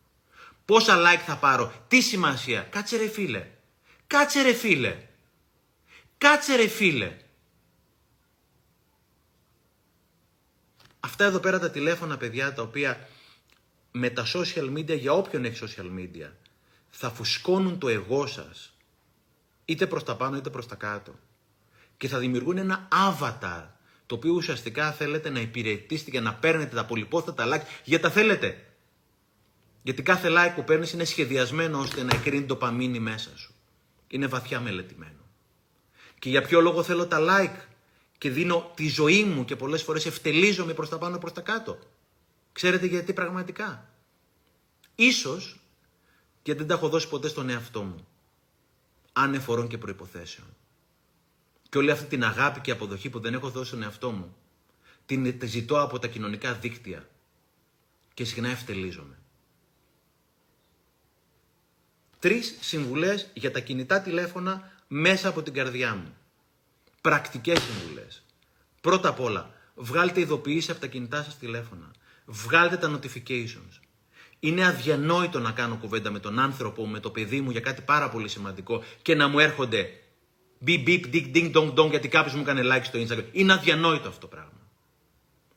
[0.64, 2.60] Πόσα like θα πάρω, τι σημασία.
[2.60, 3.46] Κάτσε ρε φίλε.
[4.06, 4.96] Κάτσε ρε φίλε.
[6.18, 7.16] Κάτσε ρε φίλε.
[11.00, 13.08] Αυτά εδώ πέρα τα τηλέφωνα, παιδιά, τα οποία
[13.90, 16.30] με τα social media, για όποιον έχει social media,
[16.90, 18.76] θα φουσκώνουν το εγώ σας,
[19.64, 21.18] είτε προς τα πάνω είτε προς τα κάτω.
[21.96, 23.64] Και θα δημιουργούν ένα avatar,
[24.06, 28.64] το οποίο ουσιαστικά θέλετε να υπηρετήσετε για να παίρνετε τα πολυπόθετα like, γιατί τα θέλετε.
[29.82, 33.55] Γιατί κάθε like που παίρνεις είναι σχεδιασμένο ώστε να εκρίνει το παμίνι μέσα σου.
[34.08, 35.24] Είναι βαθιά μελετημένο.
[36.18, 37.60] Και για ποιο λόγο θέλω τα like
[38.18, 41.78] και δίνω τη ζωή μου και πολλές φορές ευτελίζομαι προς τα πάνω προς τα κάτω.
[42.52, 43.90] Ξέρετε γιατί πραγματικά;
[44.94, 45.60] Ίσως
[46.42, 48.06] γιατί δεν τα έχω δώσει ποτέ στον εαυτό μου.
[49.12, 50.46] Ανεφορών και προϋποθέσεων.
[51.68, 54.36] Και όλη αυτή την αγάπη και αποδοχή που δεν έχω δώσει στον εαυτό μου,
[55.06, 57.08] την ζητώ από τα κοινωνικά δίκτυα
[58.14, 59.15] και συχνά ευτελίζομαι.
[62.26, 66.16] Τρεις συμβουλές για τα κινητά τηλέφωνα μέσα από την καρδιά μου.
[67.00, 68.22] Πρακτικές συμβουλές.
[68.80, 71.90] Πρώτα απ' όλα, βγάλτε ειδοποιήσεις από τα κινητά σας τηλέφωνα.
[72.24, 73.80] Βγάλτε τα notifications.
[74.40, 78.08] Είναι αδιανόητο να κάνω κουβέντα με τον άνθρωπο, με το παιδί μου για κάτι πάρα
[78.08, 79.90] πολύ σημαντικό και να μου έρχονται
[80.66, 83.24] beep beep ding ding dong dong γιατί κάποιος μου έκανε like στο Instagram.
[83.32, 84.60] Είναι αδιανόητο αυτό το πράγμα.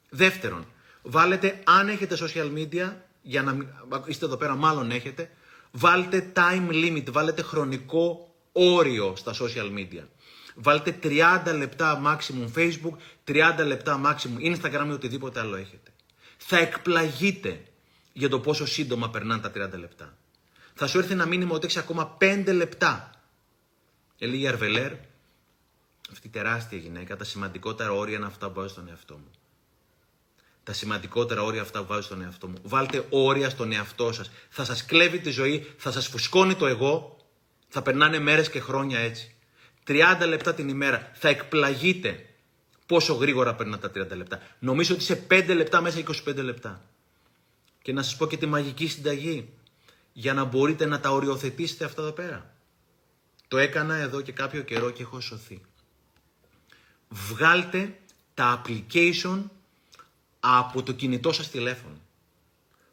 [0.09, 0.65] Δεύτερον,
[1.01, 3.57] βάλετε αν έχετε social media, για να
[4.05, 5.31] είστε εδώ πέρα μάλλον έχετε,
[5.71, 10.03] βάλτε time limit, βάλετε χρονικό όριο στα social media.
[10.55, 12.95] Βάλτε 30 λεπτά maximum Facebook,
[13.27, 15.91] 30 λεπτά maximum Instagram ή οτιδήποτε άλλο έχετε.
[16.37, 17.63] Θα εκπλαγείτε
[18.13, 20.17] για το πόσο σύντομα περνάνε τα 30 λεπτά.
[20.73, 23.11] Θα σου έρθει ένα μήνυμα ότι έχεις ακόμα 5 λεπτά.
[24.17, 24.91] Έλεγε η Αρβελέρ,
[26.11, 29.31] αυτή η τεράστια γυναίκα, τα σημαντικότερα όρια είναι αυτά που βάζω στον εαυτό μου.
[30.69, 32.55] Τα σημαντικότερα όρια αυτά που βάζω στον εαυτό μου.
[32.63, 34.31] Βάλτε όρια στον εαυτό σας.
[34.49, 37.17] Θα σας κλέβει τη ζωή, θα σας φουσκώνει το εγώ,
[37.67, 39.35] θα περνάνε μέρες και χρόνια έτσι.
[39.87, 41.11] 30 λεπτά την ημέρα.
[41.13, 42.25] Θα εκπλαγείτε
[42.85, 44.41] πόσο γρήγορα περνά τα 30 λεπτά.
[44.59, 46.85] Νομίζω ότι σε 5 λεπτά μέσα 25 λεπτά.
[47.81, 49.49] Και να σας πω και τη μαγική συνταγή
[50.13, 52.53] για να μπορείτε να τα οριοθετήσετε αυτά εδώ πέρα.
[53.47, 55.61] Το έκανα εδώ και κάποιο καιρό και έχω σωθεί.
[57.09, 57.99] Βγάλτε
[58.33, 59.43] τα application
[60.39, 61.97] από το κινητό σας τηλέφωνο.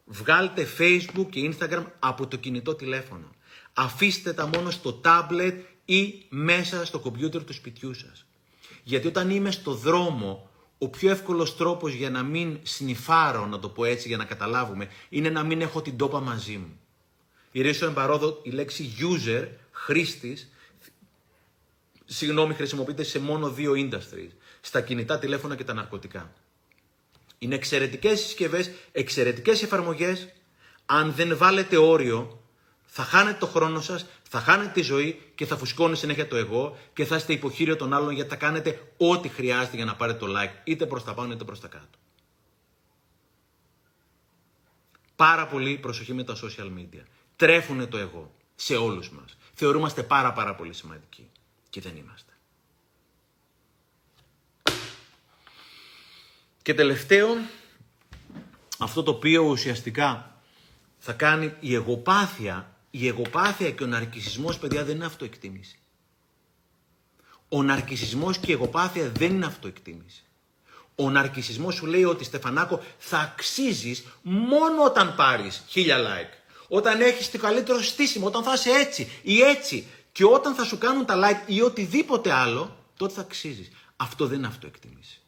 [0.04, 3.30] Βγάλτε Facebook και Instagram από το κινητό τηλέφωνο.
[3.72, 8.26] Αφήστε τα μόνο στο tablet ή μέσα στο κομπιούτερ του σπιτιού σας.
[8.82, 13.68] Γιατί όταν είμαι στο δρόμο, ο πιο εύκολος τρόπος για να μην σνιφάρω, να το
[13.68, 16.80] πω έτσι για να καταλάβουμε, είναι να μην έχω την τόπα μαζί μου.
[17.52, 20.50] Η Ρίσο Εμπαρόδο, η λέξη user, χρήστης,
[22.04, 24.30] συγγνώμη, χρησιμοποιείται σε μόνο δύο industries.
[24.60, 26.32] Στα κινητά τηλέφωνα και τα ναρκωτικά.
[27.38, 30.28] Είναι εξαιρετικές συσκευές, εξαιρετικές εφαρμογές.
[30.86, 32.40] Αν δεν βάλετε όριο,
[32.86, 36.78] θα χάνετε το χρόνο σας, θα χάνετε τη ζωή και θα φουσκώνει συνέχεια το εγώ
[36.92, 40.26] και θα είστε υποχείριο των άλλων γιατί θα κάνετε ό,τι χρειάζεται για να πάρετε το
[40.36, 41.98] like, είτε προς τα πάνω είτε προς τα κάτω.
[45.16, 47.02] Πάρα πολύ προσοχή με τα social media.
[47.36, 49.36] Τρέφουνε το εγώ σε όλους μας.
[49.54, 51.30] Θεωρούμαστε πάρα πάρα πολύ σημαντικοί
[51.70, 52.25] και δεν είμαστε.
[56.66, 57.28] Και τελευταίο,
[58.78, 60.40] αυτό το οποίο ουσιαστικά
[60.98, 65.78] θα κάνει η εγωπάθεια η εγωπάθεια και ο ναρκισισμός, παιδιά, δεν είναι αυτοεκτίμηση.
[67.48, 70.24] Ο ναρκισισμός και η εγωπάθεια δεν είναι αυτοεκτίμηση.
[70.94, 76.56] Ο ναρκισισμός σου λέει ότι Στεφανάκο θα αξίζεις μόνο όταν πάρεις χίλια like.
[76.68, 79.86] Όταν έχεις το καλύτερο στήσιμο, όταν θα είσαι έτσι ή έτσι.
[80.12, 83.70] Και όταν θα σου κάνουν τα like ή οτιδήποτε άλλο, τότε θα αξίζεις.
[83.96, 85.20] Αυτό δεν είναι αυτοεκτίμηση.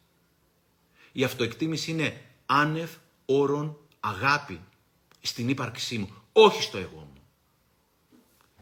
[1.18, 2.90] Η αυτοεκτίμηση είναι άνευ
[3.26, 4.60] όρων αγάπη
[5.20, 7.22] στην ύπαρξή μου, όχι στο εγώ μου.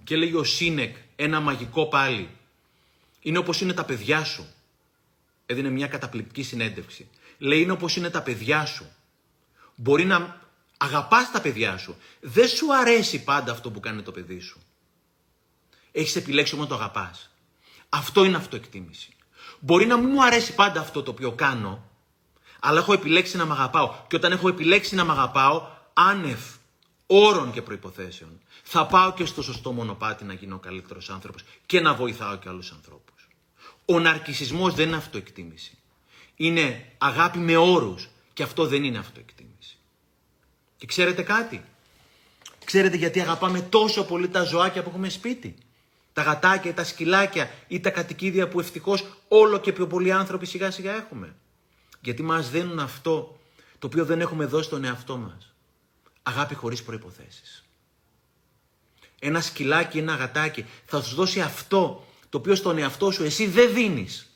[0.04, 2.30] Και λέγει ο Σίνεκ, ένα μαγικό πάλι,
[3.20, 4.46] είναι όπως είναι τα παιδιά σου.
[5.46, 7.08] Έδινε μια καταπληκτική συνέντευξη.
[7.38, 8.86] Λέει, είναι όπως είναι τα παιδιά σου.
[9.74, 10.40] Μπορεί να
[10.76, 11.96] αγαπάς τα παιδιά σου.
[12.20, 14.60] Δεν σου αρέσει πάντα αυτό που κάνει το παιδί σου.
[15.92, 17.30] Έχεις επιλέξει όμως να το αγαπάς.
[17.88, 19.10] Αυτό είναι αυτοεκτίμηση.
[19.60, 21.85] Μπορεί να μην μου αρέσει πάντα αυτό το οποίο κάνω,
[22.60, 23.94] αλλά έχω επιλέξει να μ' αγαπάω.
[24.08, 26.40] Και όταν έχω επιλέξει να μ' αγαπάω, άνευ
[27.06, 31.80] όρων και προϋποθέσεων, θα πάω και στο σωστό μονοπάτι να γίνω ο καλύτερος άνθρωπος και
[31.80, 33.28] να βοηθάω και άλλους ανθρώπους.
[33.84, 35.78] Ο ναρκισισμός δεν είναι αυτοεκτίμηση.
[36.36, 39.78] Είναι αγάπη με όρους και αυτό δεν είναι αυτοεκτίμηση.
[40.76, 41.64] Και ξέρετε κάτι;
[42.66, 45.54] Ξέρετε γιατί αγαπάμε τόσο πολύ τα ζωάκια που έχουμε σπίτι;
[46.12, 50.46] Τα γατάκια ή τα σκυλάκια ή τα κατοικίδια που ευτυχώς όλο και πιο πολλοί άνθρωποι
[50.46, 51.34] σιγά σιγά έχουμε.
[52.00, 53.40] Γιατί μας δίνουν αυτό
[53.78, 55.54] το οποίο δεν έχουμε δώσει στον εαυτό μας.
[56.22, 57.64] Αγάπη χωρίς προϋποθέσεις.
[59.18, 63.74] Ένα σκυλάκι, ένα γατάκι θα σου δώσει αυτό το οποίο στον εαυτό σου εσύ δεν
[63.74, 64.30] δίνεις.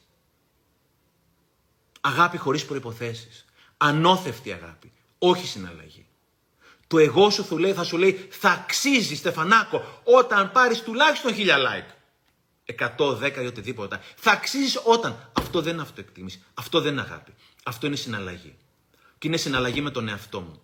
[2.00, 3.44] Αγάπη χωρίς προϋποθέσεις.
[3.76, 4.92] Ανώθευτη αγάπη.
[5.18, 6.06] Όχι συναλλαγή.
[6.86, 11.94] Το εγώ σου λέει, θα σου λέει θα αξίζει Στεφανάκο όταν πάρεις τουλάχιστον χίλια like.
[12.78, 14.00] 100, 10 ή οτιδήποτε.
[14.16, 15.30] Θα αξίζεις όταν.
[15.32, 16.42] Αυτό δεν είναι αυτοεκτίμηση.
[16.54, 17.34] Αυτό δεν είναι αγάπη.
[17.62, 18.56] Αυτό είναι συναλλαγή.
[19.18, 20.62] Και είναι συναλλαγή με τον εαυτό μου.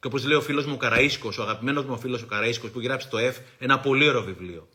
[0.00, 2.80] Και όπως λέει ο φίλος μου ο Καραΐσκο, ο αγαπημένος μου φίλος ο Καραΐσκο που
[2.80, 4.68] γράψει το F, ένα πολύ ωραίο βιβλίο.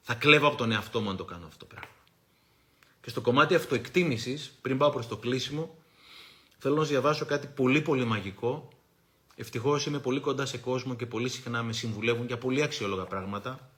[0.00, 1.94] Θα κλέβω από τον εαυτό μου αν το κάνω αυτό το πράγμα.
[3.00, 5.76] Και στο κομμάτι αυτοεκτίμησης, πριν πάω προς το κλείσιμο,
[6.58, 8.68] θέλω να σας διαβάσω κάτι πολύ πολύ μαγικό.
[9.36, 13.70] Ευτυχώς είμαι πολύ κοντά σε κόσμο και πολύ συχνά με συμβουλεύουν για πολύ αξιόλογα πράγματα.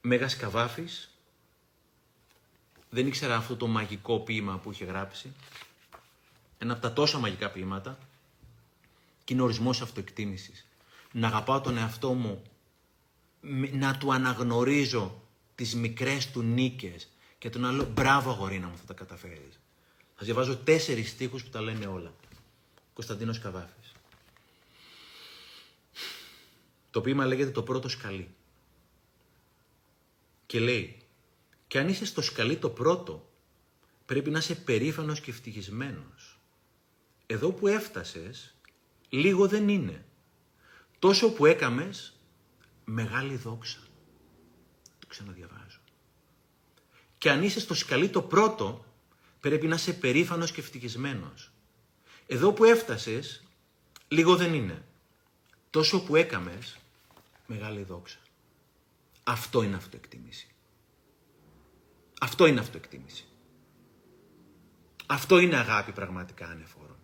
[0.00, 1.09] Μέγας Καβάφης.
[2.90, 5.32] Δεν ήξερα αυτό το μαγικό ποίημα που είχε γράψει.
[6.58, 7.98] Ένα από τα τόσα μαγικά ποίηματα
[9.24, 10.66] και είναι ορισμός αυτοεκτίμησης.
[11.12, 12.42] Να αγαπάω τον εαυτό μου,
[13.72, 15.22] να του αναγνωρίζω
[15.54, 19.60] τις μικρές του νίκες και τον άλλο μπράβο αγορίνα μου θα τα καταφέρεις.
[20.16, 22.14] Θα διαβάζω τέσσερις στίχους που τα λένε όλα.
[22.92, 23.92] Κωνσταντίνος Καβάφης.
[26.90, 28.34] Το ποίημα λέγεται το πρώτο σκαλί.
[30.46, 31.02] Και λέει,
[31.70, 33.30] και αν είσαι στο σκαλί το πρώτο,
[34.06, 36.38] πρέπει να είσαι περήφανος και ευτυχισμένος.
[37.26, 38.54] Εδώ που έφτασες,
[39.08, 40.04] λίγο δεν είναι.
[40.98, 42.18] Τόσο που έκαμες,
[42.84, 43.78] μεγάλη δόξα.
[44.98, 45.80] Το ξαναδιαβάζω.
[47.18, 48.84] Και αν είσαι στο σκαλί το πρώτο,
[49.40, 51.52] πρέπει να είσαι περήφανος και ευτυχισμένος.
[52.26, 53.42] Εδώ που έφτασες,
[54.08, 54.84] λίγο δεν είναι.
[55.70, 56.76] Τόσο που έκαμες,
[57.46, 58.18] μεγάλη δόξα.
[59.24, 60.54] Αυτό είναι αυτοεκτίμηση.
[62.22, 63.24] Αυτό είναι αυτοεκτίμηση.
[65.06, 66.96] Αυτό είναι αγάπη πραγματικά ανεφόρον.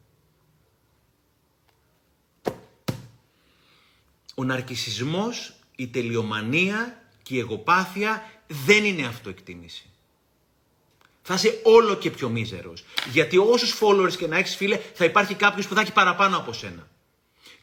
[4.35, 9.91] Ο ναρκισισμός, η τελειομανία και η εγωπάθεια δεν είναι αυτοεκτίμηση.
[11.23, 12.85] Θα είσαι όλο και πιο μίζερος.
[13.13, 16.53] Γιατί όσους followers και να έχεις φίλε, θα υπάρχει κάποιος που θα έχει παραπάνω από
[16.53, 16.89] σένα.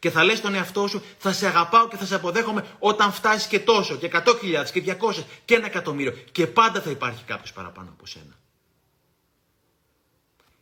[0.04, 3.48] Και θα λες στον εαυτό σου, θα σε αγαπάω και θα σε αποδέχομαι όταν φτάσεις
[3.48, 6.12] και τόσο, και 100.000 και 200 και ένα εκατομμύριο.
[6.32, 8.38] Και πάντα θα υπάρχει κάποιος παραπάνω από σένα.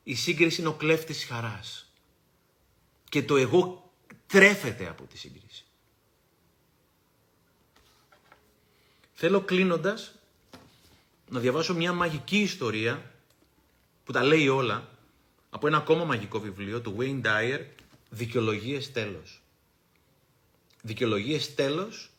[0.02, 1.92] Η σύγκριση είναι ο κλέφτης της χαράς.
[3.08, 3.90] Και το εγώ
[4.26, 5.64] τρέφεται από τη σύγκριση.
[9.12, 10.14] Θέλω κλείνοντας
[11.28, 13.10] να διαβάσω μια μαγική ιστορία
[14.04, 14.88] που τα λέει όλα
[15.50, 17.60] από ένα ακόμα μαγικό βιβλίο του Wayne Dyer,
[18.14, 19.42] Δικαιολογίες τέλος.
[20.82, 22.10] Δικαιολογίες τέλος,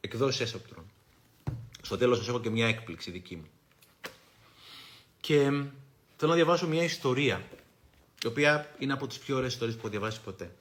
[0.00, 0.90] εκδόσεις έσωπτρων.
[1.82, 3.48] Στο τέλος σας έχω και μια έκπληξη δική μου.
[5.20, 5.40] Και
[6.16, 7.48] θέλω να διαβάσω μια ιστορία,
[8.24, 10.56] η οποία είναι από τις πιο ωραίες ιστορίες που έχω διαβάσει ποτέ.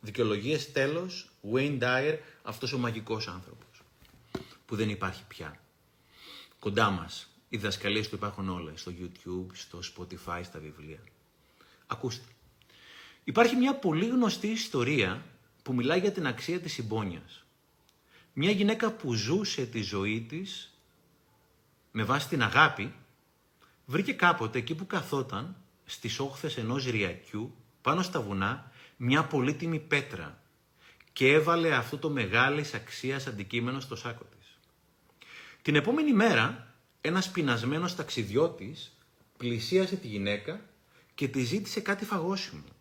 [0.00, 3.82] Δικαιολογίες τέλος, Wayne Dyer, αυτός ο μαγικός άνθρωπος
[4.66, 5.60] που δεν υπάρχει πια.
[6.58, 7.26] Κοντά μας.
[7.48, 11.00] Οι διδασκαλίες του υπάρχουν όλα, στο YouTube, στο Spotify, στα βιβλία.
[11.86, 12.24] Ακούστε.
[13.24, 15.24] Υπάρχει μια πολύ γνωστή ιστορία
[15.62, 17.44] που μιλάει για την αξία της συμπόνιας.
[18.32, 20.76] Μια γυναίκα που ζούσε τη ζωή της
[21.90, 22.94] με βάση την αγάπη,
[23.84, 30.42] βρήκε κάποτε εκεί που καθόταν στις όχθες ενός ριακιού, πάνω στα βουνά, μια πολύτιμη πέτρα
[31.12, 34.58] και έβαλε αυτό το μεγάλης αξίας αντικείμενο στο σάκο της.
[35.62, 38.96] Την επόμενη μέρα, ένας πεινασμένος ταξιδιώτης
[39.36, 40.60] πλησίασε τη γυναίκα
[41.14, 42.71] και τη ζήτησε κάτι φαγόσιμο.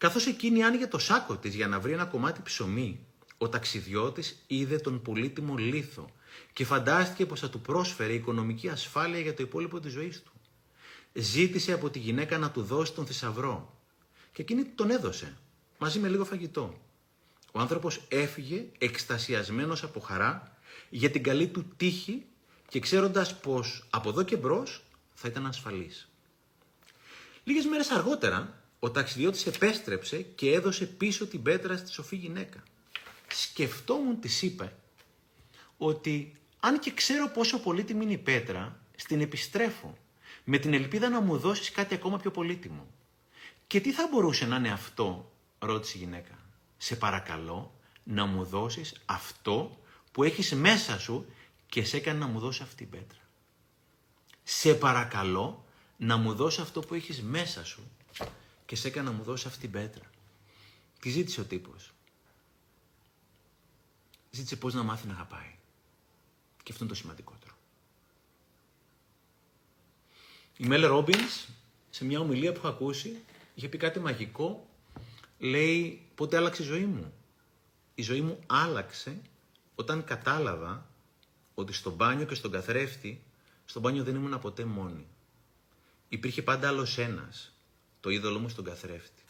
[0.00, 3.06] Καθώς εκείνη άνοιγε το σάκο της για να βρει ένα κομμάτι ψωμί,
[3.38, 6.10] ο ταξιδιώτης είδε τον πολύτιμο λίθο
[6.52, 10.32] και φαντάστηκε πως θα του πρόσφερε οικονομική ασφάλεια για το υπόλοιπο της ζωής του.
[11.12, 13.78] Ζήτησε από τη γυναίκα να του δώσει τον θησαυρό
[14.32, 15.36] και εκείνη τον έδωσε
[15.78, 16.80] μαζί με λίγο φαγητό.
[17.52, 20.56] Ο άνθρωπος έφυγε εκστασιασμένος από χαρά
[20.90, 22.24] για την καλή του τύχη
[22.68, 26.08] και ξέροντας πως από εδώ και μπρος θα ήταν ασφαλής.
[27.44, 32.62] Λίγες μέρες αργότερα, ο ταξιδιώτης επέστρεψε και έδωσε πίσω την πέτρα στη σοφή γυναίκα.
[33.28, 34.72] Σκεφτόμουν, της είπε,
[35.76, 39.98] ότι αν και ξέρω πόσο πολύτιμη είναι η πέτρα, στην επιστρέφω,
[40.44, 42.86] με την ελπίδα να μου δώσεις κάτι ακόμα πιο πολύτιμο.
[43.66, 46.38] Και τι θα μπορούσε να είναι αυτό, ρώτησε η γυναίκα.
[46.76, 47.74] Σε παρακαλώ
[48.04, 49.78] να μου δώσεις αυτό
[50.12, 51.26] που έχεις μέσα σου
[51.68, 53.18] και σε έκανε να μου δώσεις αυτή την πέτρα.
[54.42, 55.64] Σε παρακαλώ
[55.96, 57.90] να μου δώσεις αυτό που έχεις μέσα σου
[58.70, 60.10] και σε έκανε να μου δώσει αυτή την πέτρα.
[61.00, 61.92] Τι ζήτησε ο τύπος.
[64.30, 65.54] Ζήτησε πώς να μάθει να αγαπάει.
[66.62, 67.54] Και αυτό είναι το σημαντικότερο.
[70.56, 71.48] Η Μέλε Ρόμπινς,
[71.90, 73.24] σε μια ομιλία που έχω ακούσει,
[73.54, 74.68] είχε πει κάτι μαγικό.
[75.38, 77.12] Λέει, πότε άλλαξε η ζωή μου;
[77.94, 79.20] Η ζωή μου άλλαξε
[79.74, 80.86] όταν κατάλαβα
[81.54, 83.22] ότι στο μπάνιο και στον καθρέφτη,
[83.64, 85.06] στο μπάνιο δεν ήμουν ποτέ μόνη.
[86.08, 87.54] Υπήρχε πάντα άλλος ένας,
[88.00, 89.22] το είδωλό μου στον καθρέφτη.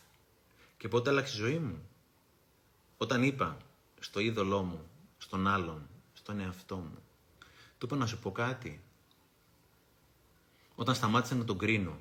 [0.76, 1.88] Και πότε άλλαξε η ζωή μου;
[2.96, 3.56] Όταν είπα
[4.00, 4.88] στο είδωλό μου,
[5.18, 7.02] στον άλλον, στον εαυτό μου,
[7.78, 8.80] του είπα να σου πω κάτι.
[10.74, 12.00] Όταν σταμάτησα να τον κρίνω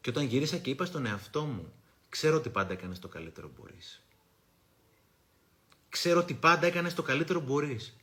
[0.00, 1.72] και όταν γύρισα και είπα στον εαυτό μου,
[2.08, 4.02] ξέρω ότι πάντα έκανες το καλύτερο μπορείς.
[5.88, 7.96] Ξέρω ότι πάντα έκανες το καλύτερο μπορείς.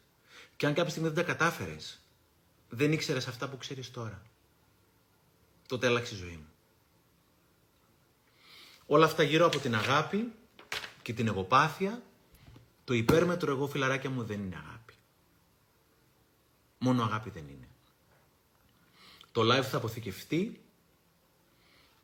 [0.55, 1.99] Και αν κάποια στιγμή δεν τα κατάφερες,
[2.69, 4.21] δεν ήξερες αυτά που ξέρεις τώρα.
[5.67, 6.52] Τότε άλλαξε η ζωή μου.
[8.85, 10.31] Όλα αυτά γύρω από την αγάπη
[11.01, 12.01] και την εγωπάθεια,
[12.83, 14.93] το υπέρμετρο εγώ φιλαράκια μου δεν είναι αγάπη.
[16.77, 17.67] Μόνο αγάπη δεν είναι.
[19.31, 20.61] Το live θα αποθηκευτεί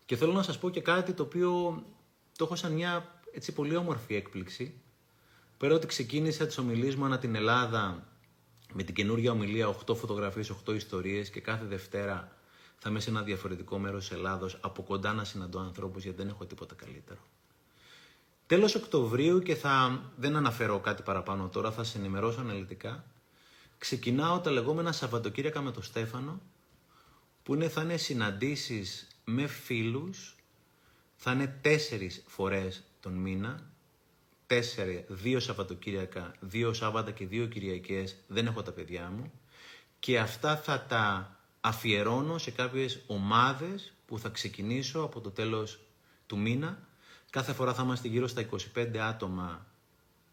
[0.06, 1.84] και θέλω να σας πω και κάτι το οποίο
[2.38, 4.74] το έχω σαν μια έτσι πολύ όμορφη έκπληξη.
[5.58, 8.08] Πέρα ότι ξεκίνησα τις ομιλίες μου ανά την Ελλάδα
[8.74, 12.32] με την καινούργια ομιλία 8 φωτογραφίες, 8 ιστορίες και κάθε Δευτέρα
[12.80, 16.28] θα είμαι σε ένα διαφορετικό μέρος της Ελλάδος από κοντά να συναντώ ανθρώπους γιατί δεν
[16.28, 17.20] έχω τίποτα καλύτερο.
[18.46, 23.06] Τέλος Οκτωβρίου και θα δεν αναφέρω κάτι παραπάνω τώρα, θα σε ενημερώσω αναλυτικά.
[23.78, 26.42] Ξεκινάω τα λεγόμενα Σαββατοκύριακα με τον Στέφανο
[27.44, 30.36] που είναι, θα είναι συναντήσεις με φίλους,
[31.16, 33.70] θα είναι τέσσερις φορές τον μήνα,
[34.48, 39.32] τέσσερα, δύο Σαββατοκύριακα, δύο Σάββατα και δύο Κυριακές, δεν έχω τα παιδιά μου
[40.00, 45.80] και αυτά θα τα αφιερώνω σε κάποιες ομάδες που θα ξεκινήσω από το τέλος
[46.28, 46.88] του μήνα.
[47.30, 48.46] Κάθε φορά θα είμαστε γύρω στα
[48.76, 49.66] 25 άτομα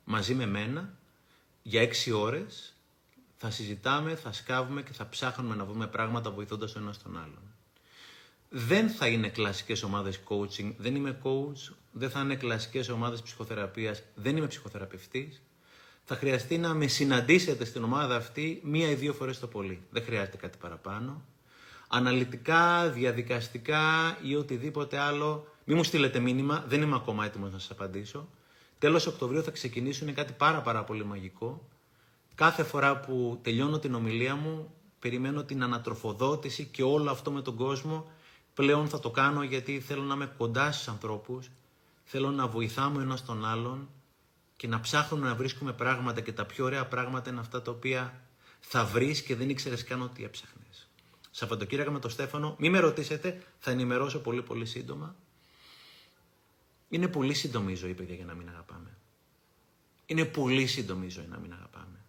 [0.04, 0.98] μαζί με μένα
[1.62, 2.74] για 6 ώρες.
[3.36, 7.46] Θα συζητάμε, θα σκάβουμε και θα ψάχνουμε να βρούμε πράγματα βοηθώντας ο ένας τον άλλον
[8.48, 14.02] δεν θα είναι κλασικές ομάδες coaching, δεν είμαι coach, δεν θα είναι κλασικές ομάδες ψυχοθεραπείας,
[14.14, 15.42] δεν είμαι ψυχοθεραπευτής.
[16.08, 19.82] Θα χρειαστεί να με συναντήσετε στην ομάδα αυτή μία ή δύο φορές το πολύ.
[19.90, 21.22] Δεν χρειάζεται κάτι παραπάνω.
[21.88, 27.70] Αναλυτικά, διαδικαστικά ή οτιδήποτε άλλο, μη μου στείλετε μήνυμα, δεν είμαι ακόμα έτοιμος να σας
[27.70, 28.28] απαντήσω.
[28.78, 31.68] Τέλος Οκτωβρίου θα ξεκινήσουν κάτι πάρα πάρα πολύ μαγικό.
[32.34, 37.56] Κάθε φορά που τελειώνω την ομιλία μου, περιμένω την ανατροφοδότηση και όλο αυτό με τον
[37.56, 38.06] κόσμο
[38.56, 41.50] Πλέον θα το κάνω γιατί θέλω να είμαι κοντά στους ανθρώπους,
[42.04, 43.88] θέλω να βοηθάμε ένας τον άλλον
[44.56, 48.20] και να ψάχνουμε να βρίσκουμε πράγματα και τα πιο ωραία πράγματα είναι αυτά τα οποία
[48.60, 50.88] θα βρεις και δεν ήξερες καν ότι έψαχνες.
[51.30, 55.14] Σαββατοκύριακα με τον Στέφανο, μη με ρωτήσετε, θα ενημερώσω πολύ πολύ σύντομα.
[56.88, 58.96] Είναι πολύ σύντομη η ζωή, παιδιά, για να μην αγαπάμε.
[60.06, 62.00] Είναι πολύ σύντομη η ζωή να μην αγαπάμε.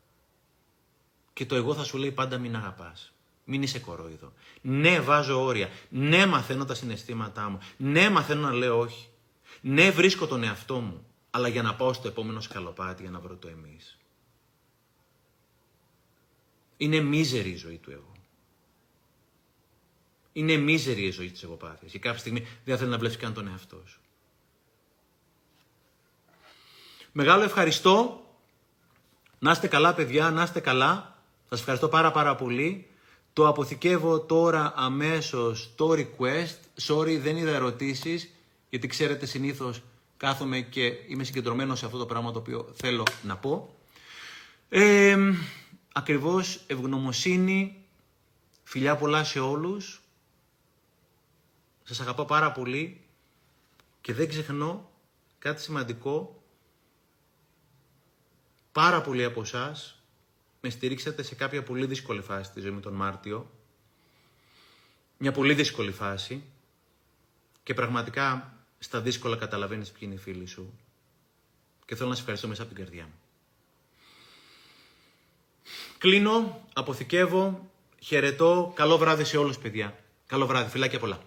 [1.33, 3.11] Και το εγώ θα σου λέει πάντα μην αγαπάς.
[3.45, 4.33] Μην είσαι κορόιδο.
[4.61, 5.69] Ναι, βάζω όρια.
[5.89, 7.59] Ναι, μαθαίνω τα συναισθήματά μου.
[7.77, 9.09] Ναι, μαθαίνω να λέω όχι.
[9.61, 11.06] Ναι, βρίσκω τον εαυτό μου.
[11.37, 13.97] Αλλά για να πάω στο επόμενο σκαλοπάτι για να βρω το εμείς.
[16.77, 18.11] Είναι μίζερη η ζωή του εγώ.
[20.33, 21.91] Είναι μίζερη η ζωή της εγωπάθειας.
[21.91, 23.99] Και κάποια στιγμή δεν θέλει να βλέπει καν τον εαυτό σου.
[27.11, 28.25] Μεγάλο ευχαριστώ.
[29.39, 31.21] Να είστε καλά παιδιά, να είστε καλά.
[31.49, 32.87] Σας ευχαριστώ πάρα πάρα πολύ.
[33.33, 36.57] Το αποθηκεύω τώρα αμέσως το request.
[36.87, 38.29] Sorry, δεν είδα ερωτήσεις,
[38.69, 39.81] γιατί ξέρετε συνήθως
[40.17, 43.75] κάθομαι και είμαι συγκεντρωμένος σε αυτό το πράγμα το οποίο θέλω να πω.
[44.69, 45.17] Ε,
[45.93, 47.85] ακριβώς ευγνωμοσύνη,
[48.63, 50.01] φιλιά πολλά σε όλους.
[51.83, 53.01] Σας αγαπώ πάρα πολύ
[54.01, 54.89] και δεν ξεχνώ
[55.39, 56.41] κάτι σημαντικό.
[58.71, 60.01] Πάρα πολλοί από εσάς
[60.61, 63.51] με στηρίξατε σε κάποια πολύ δύσκολη φάση τη ζωή μου τον Μάρτιο.
[65.17, 66.43] Μια πολύ δύσκολη φάση.
[67.63, 70.73] Και πραγματικά στα δύσκολα καταλαβαίνεις ποιοι είναι οι φίλοι σου.
[71.85, 73.13] Και θέλω να σε ευχαριστώ μέσα από την καρδιά μου.
[75.97, 78.71] Κλείνω, αποθηκεύω, χαιρετώ.
[78.75, 79.99] Καλό βράδυ σε όλους παιδιά.
[80.27, 81.21] Καλό βράδυ, φιλάκια πολλά.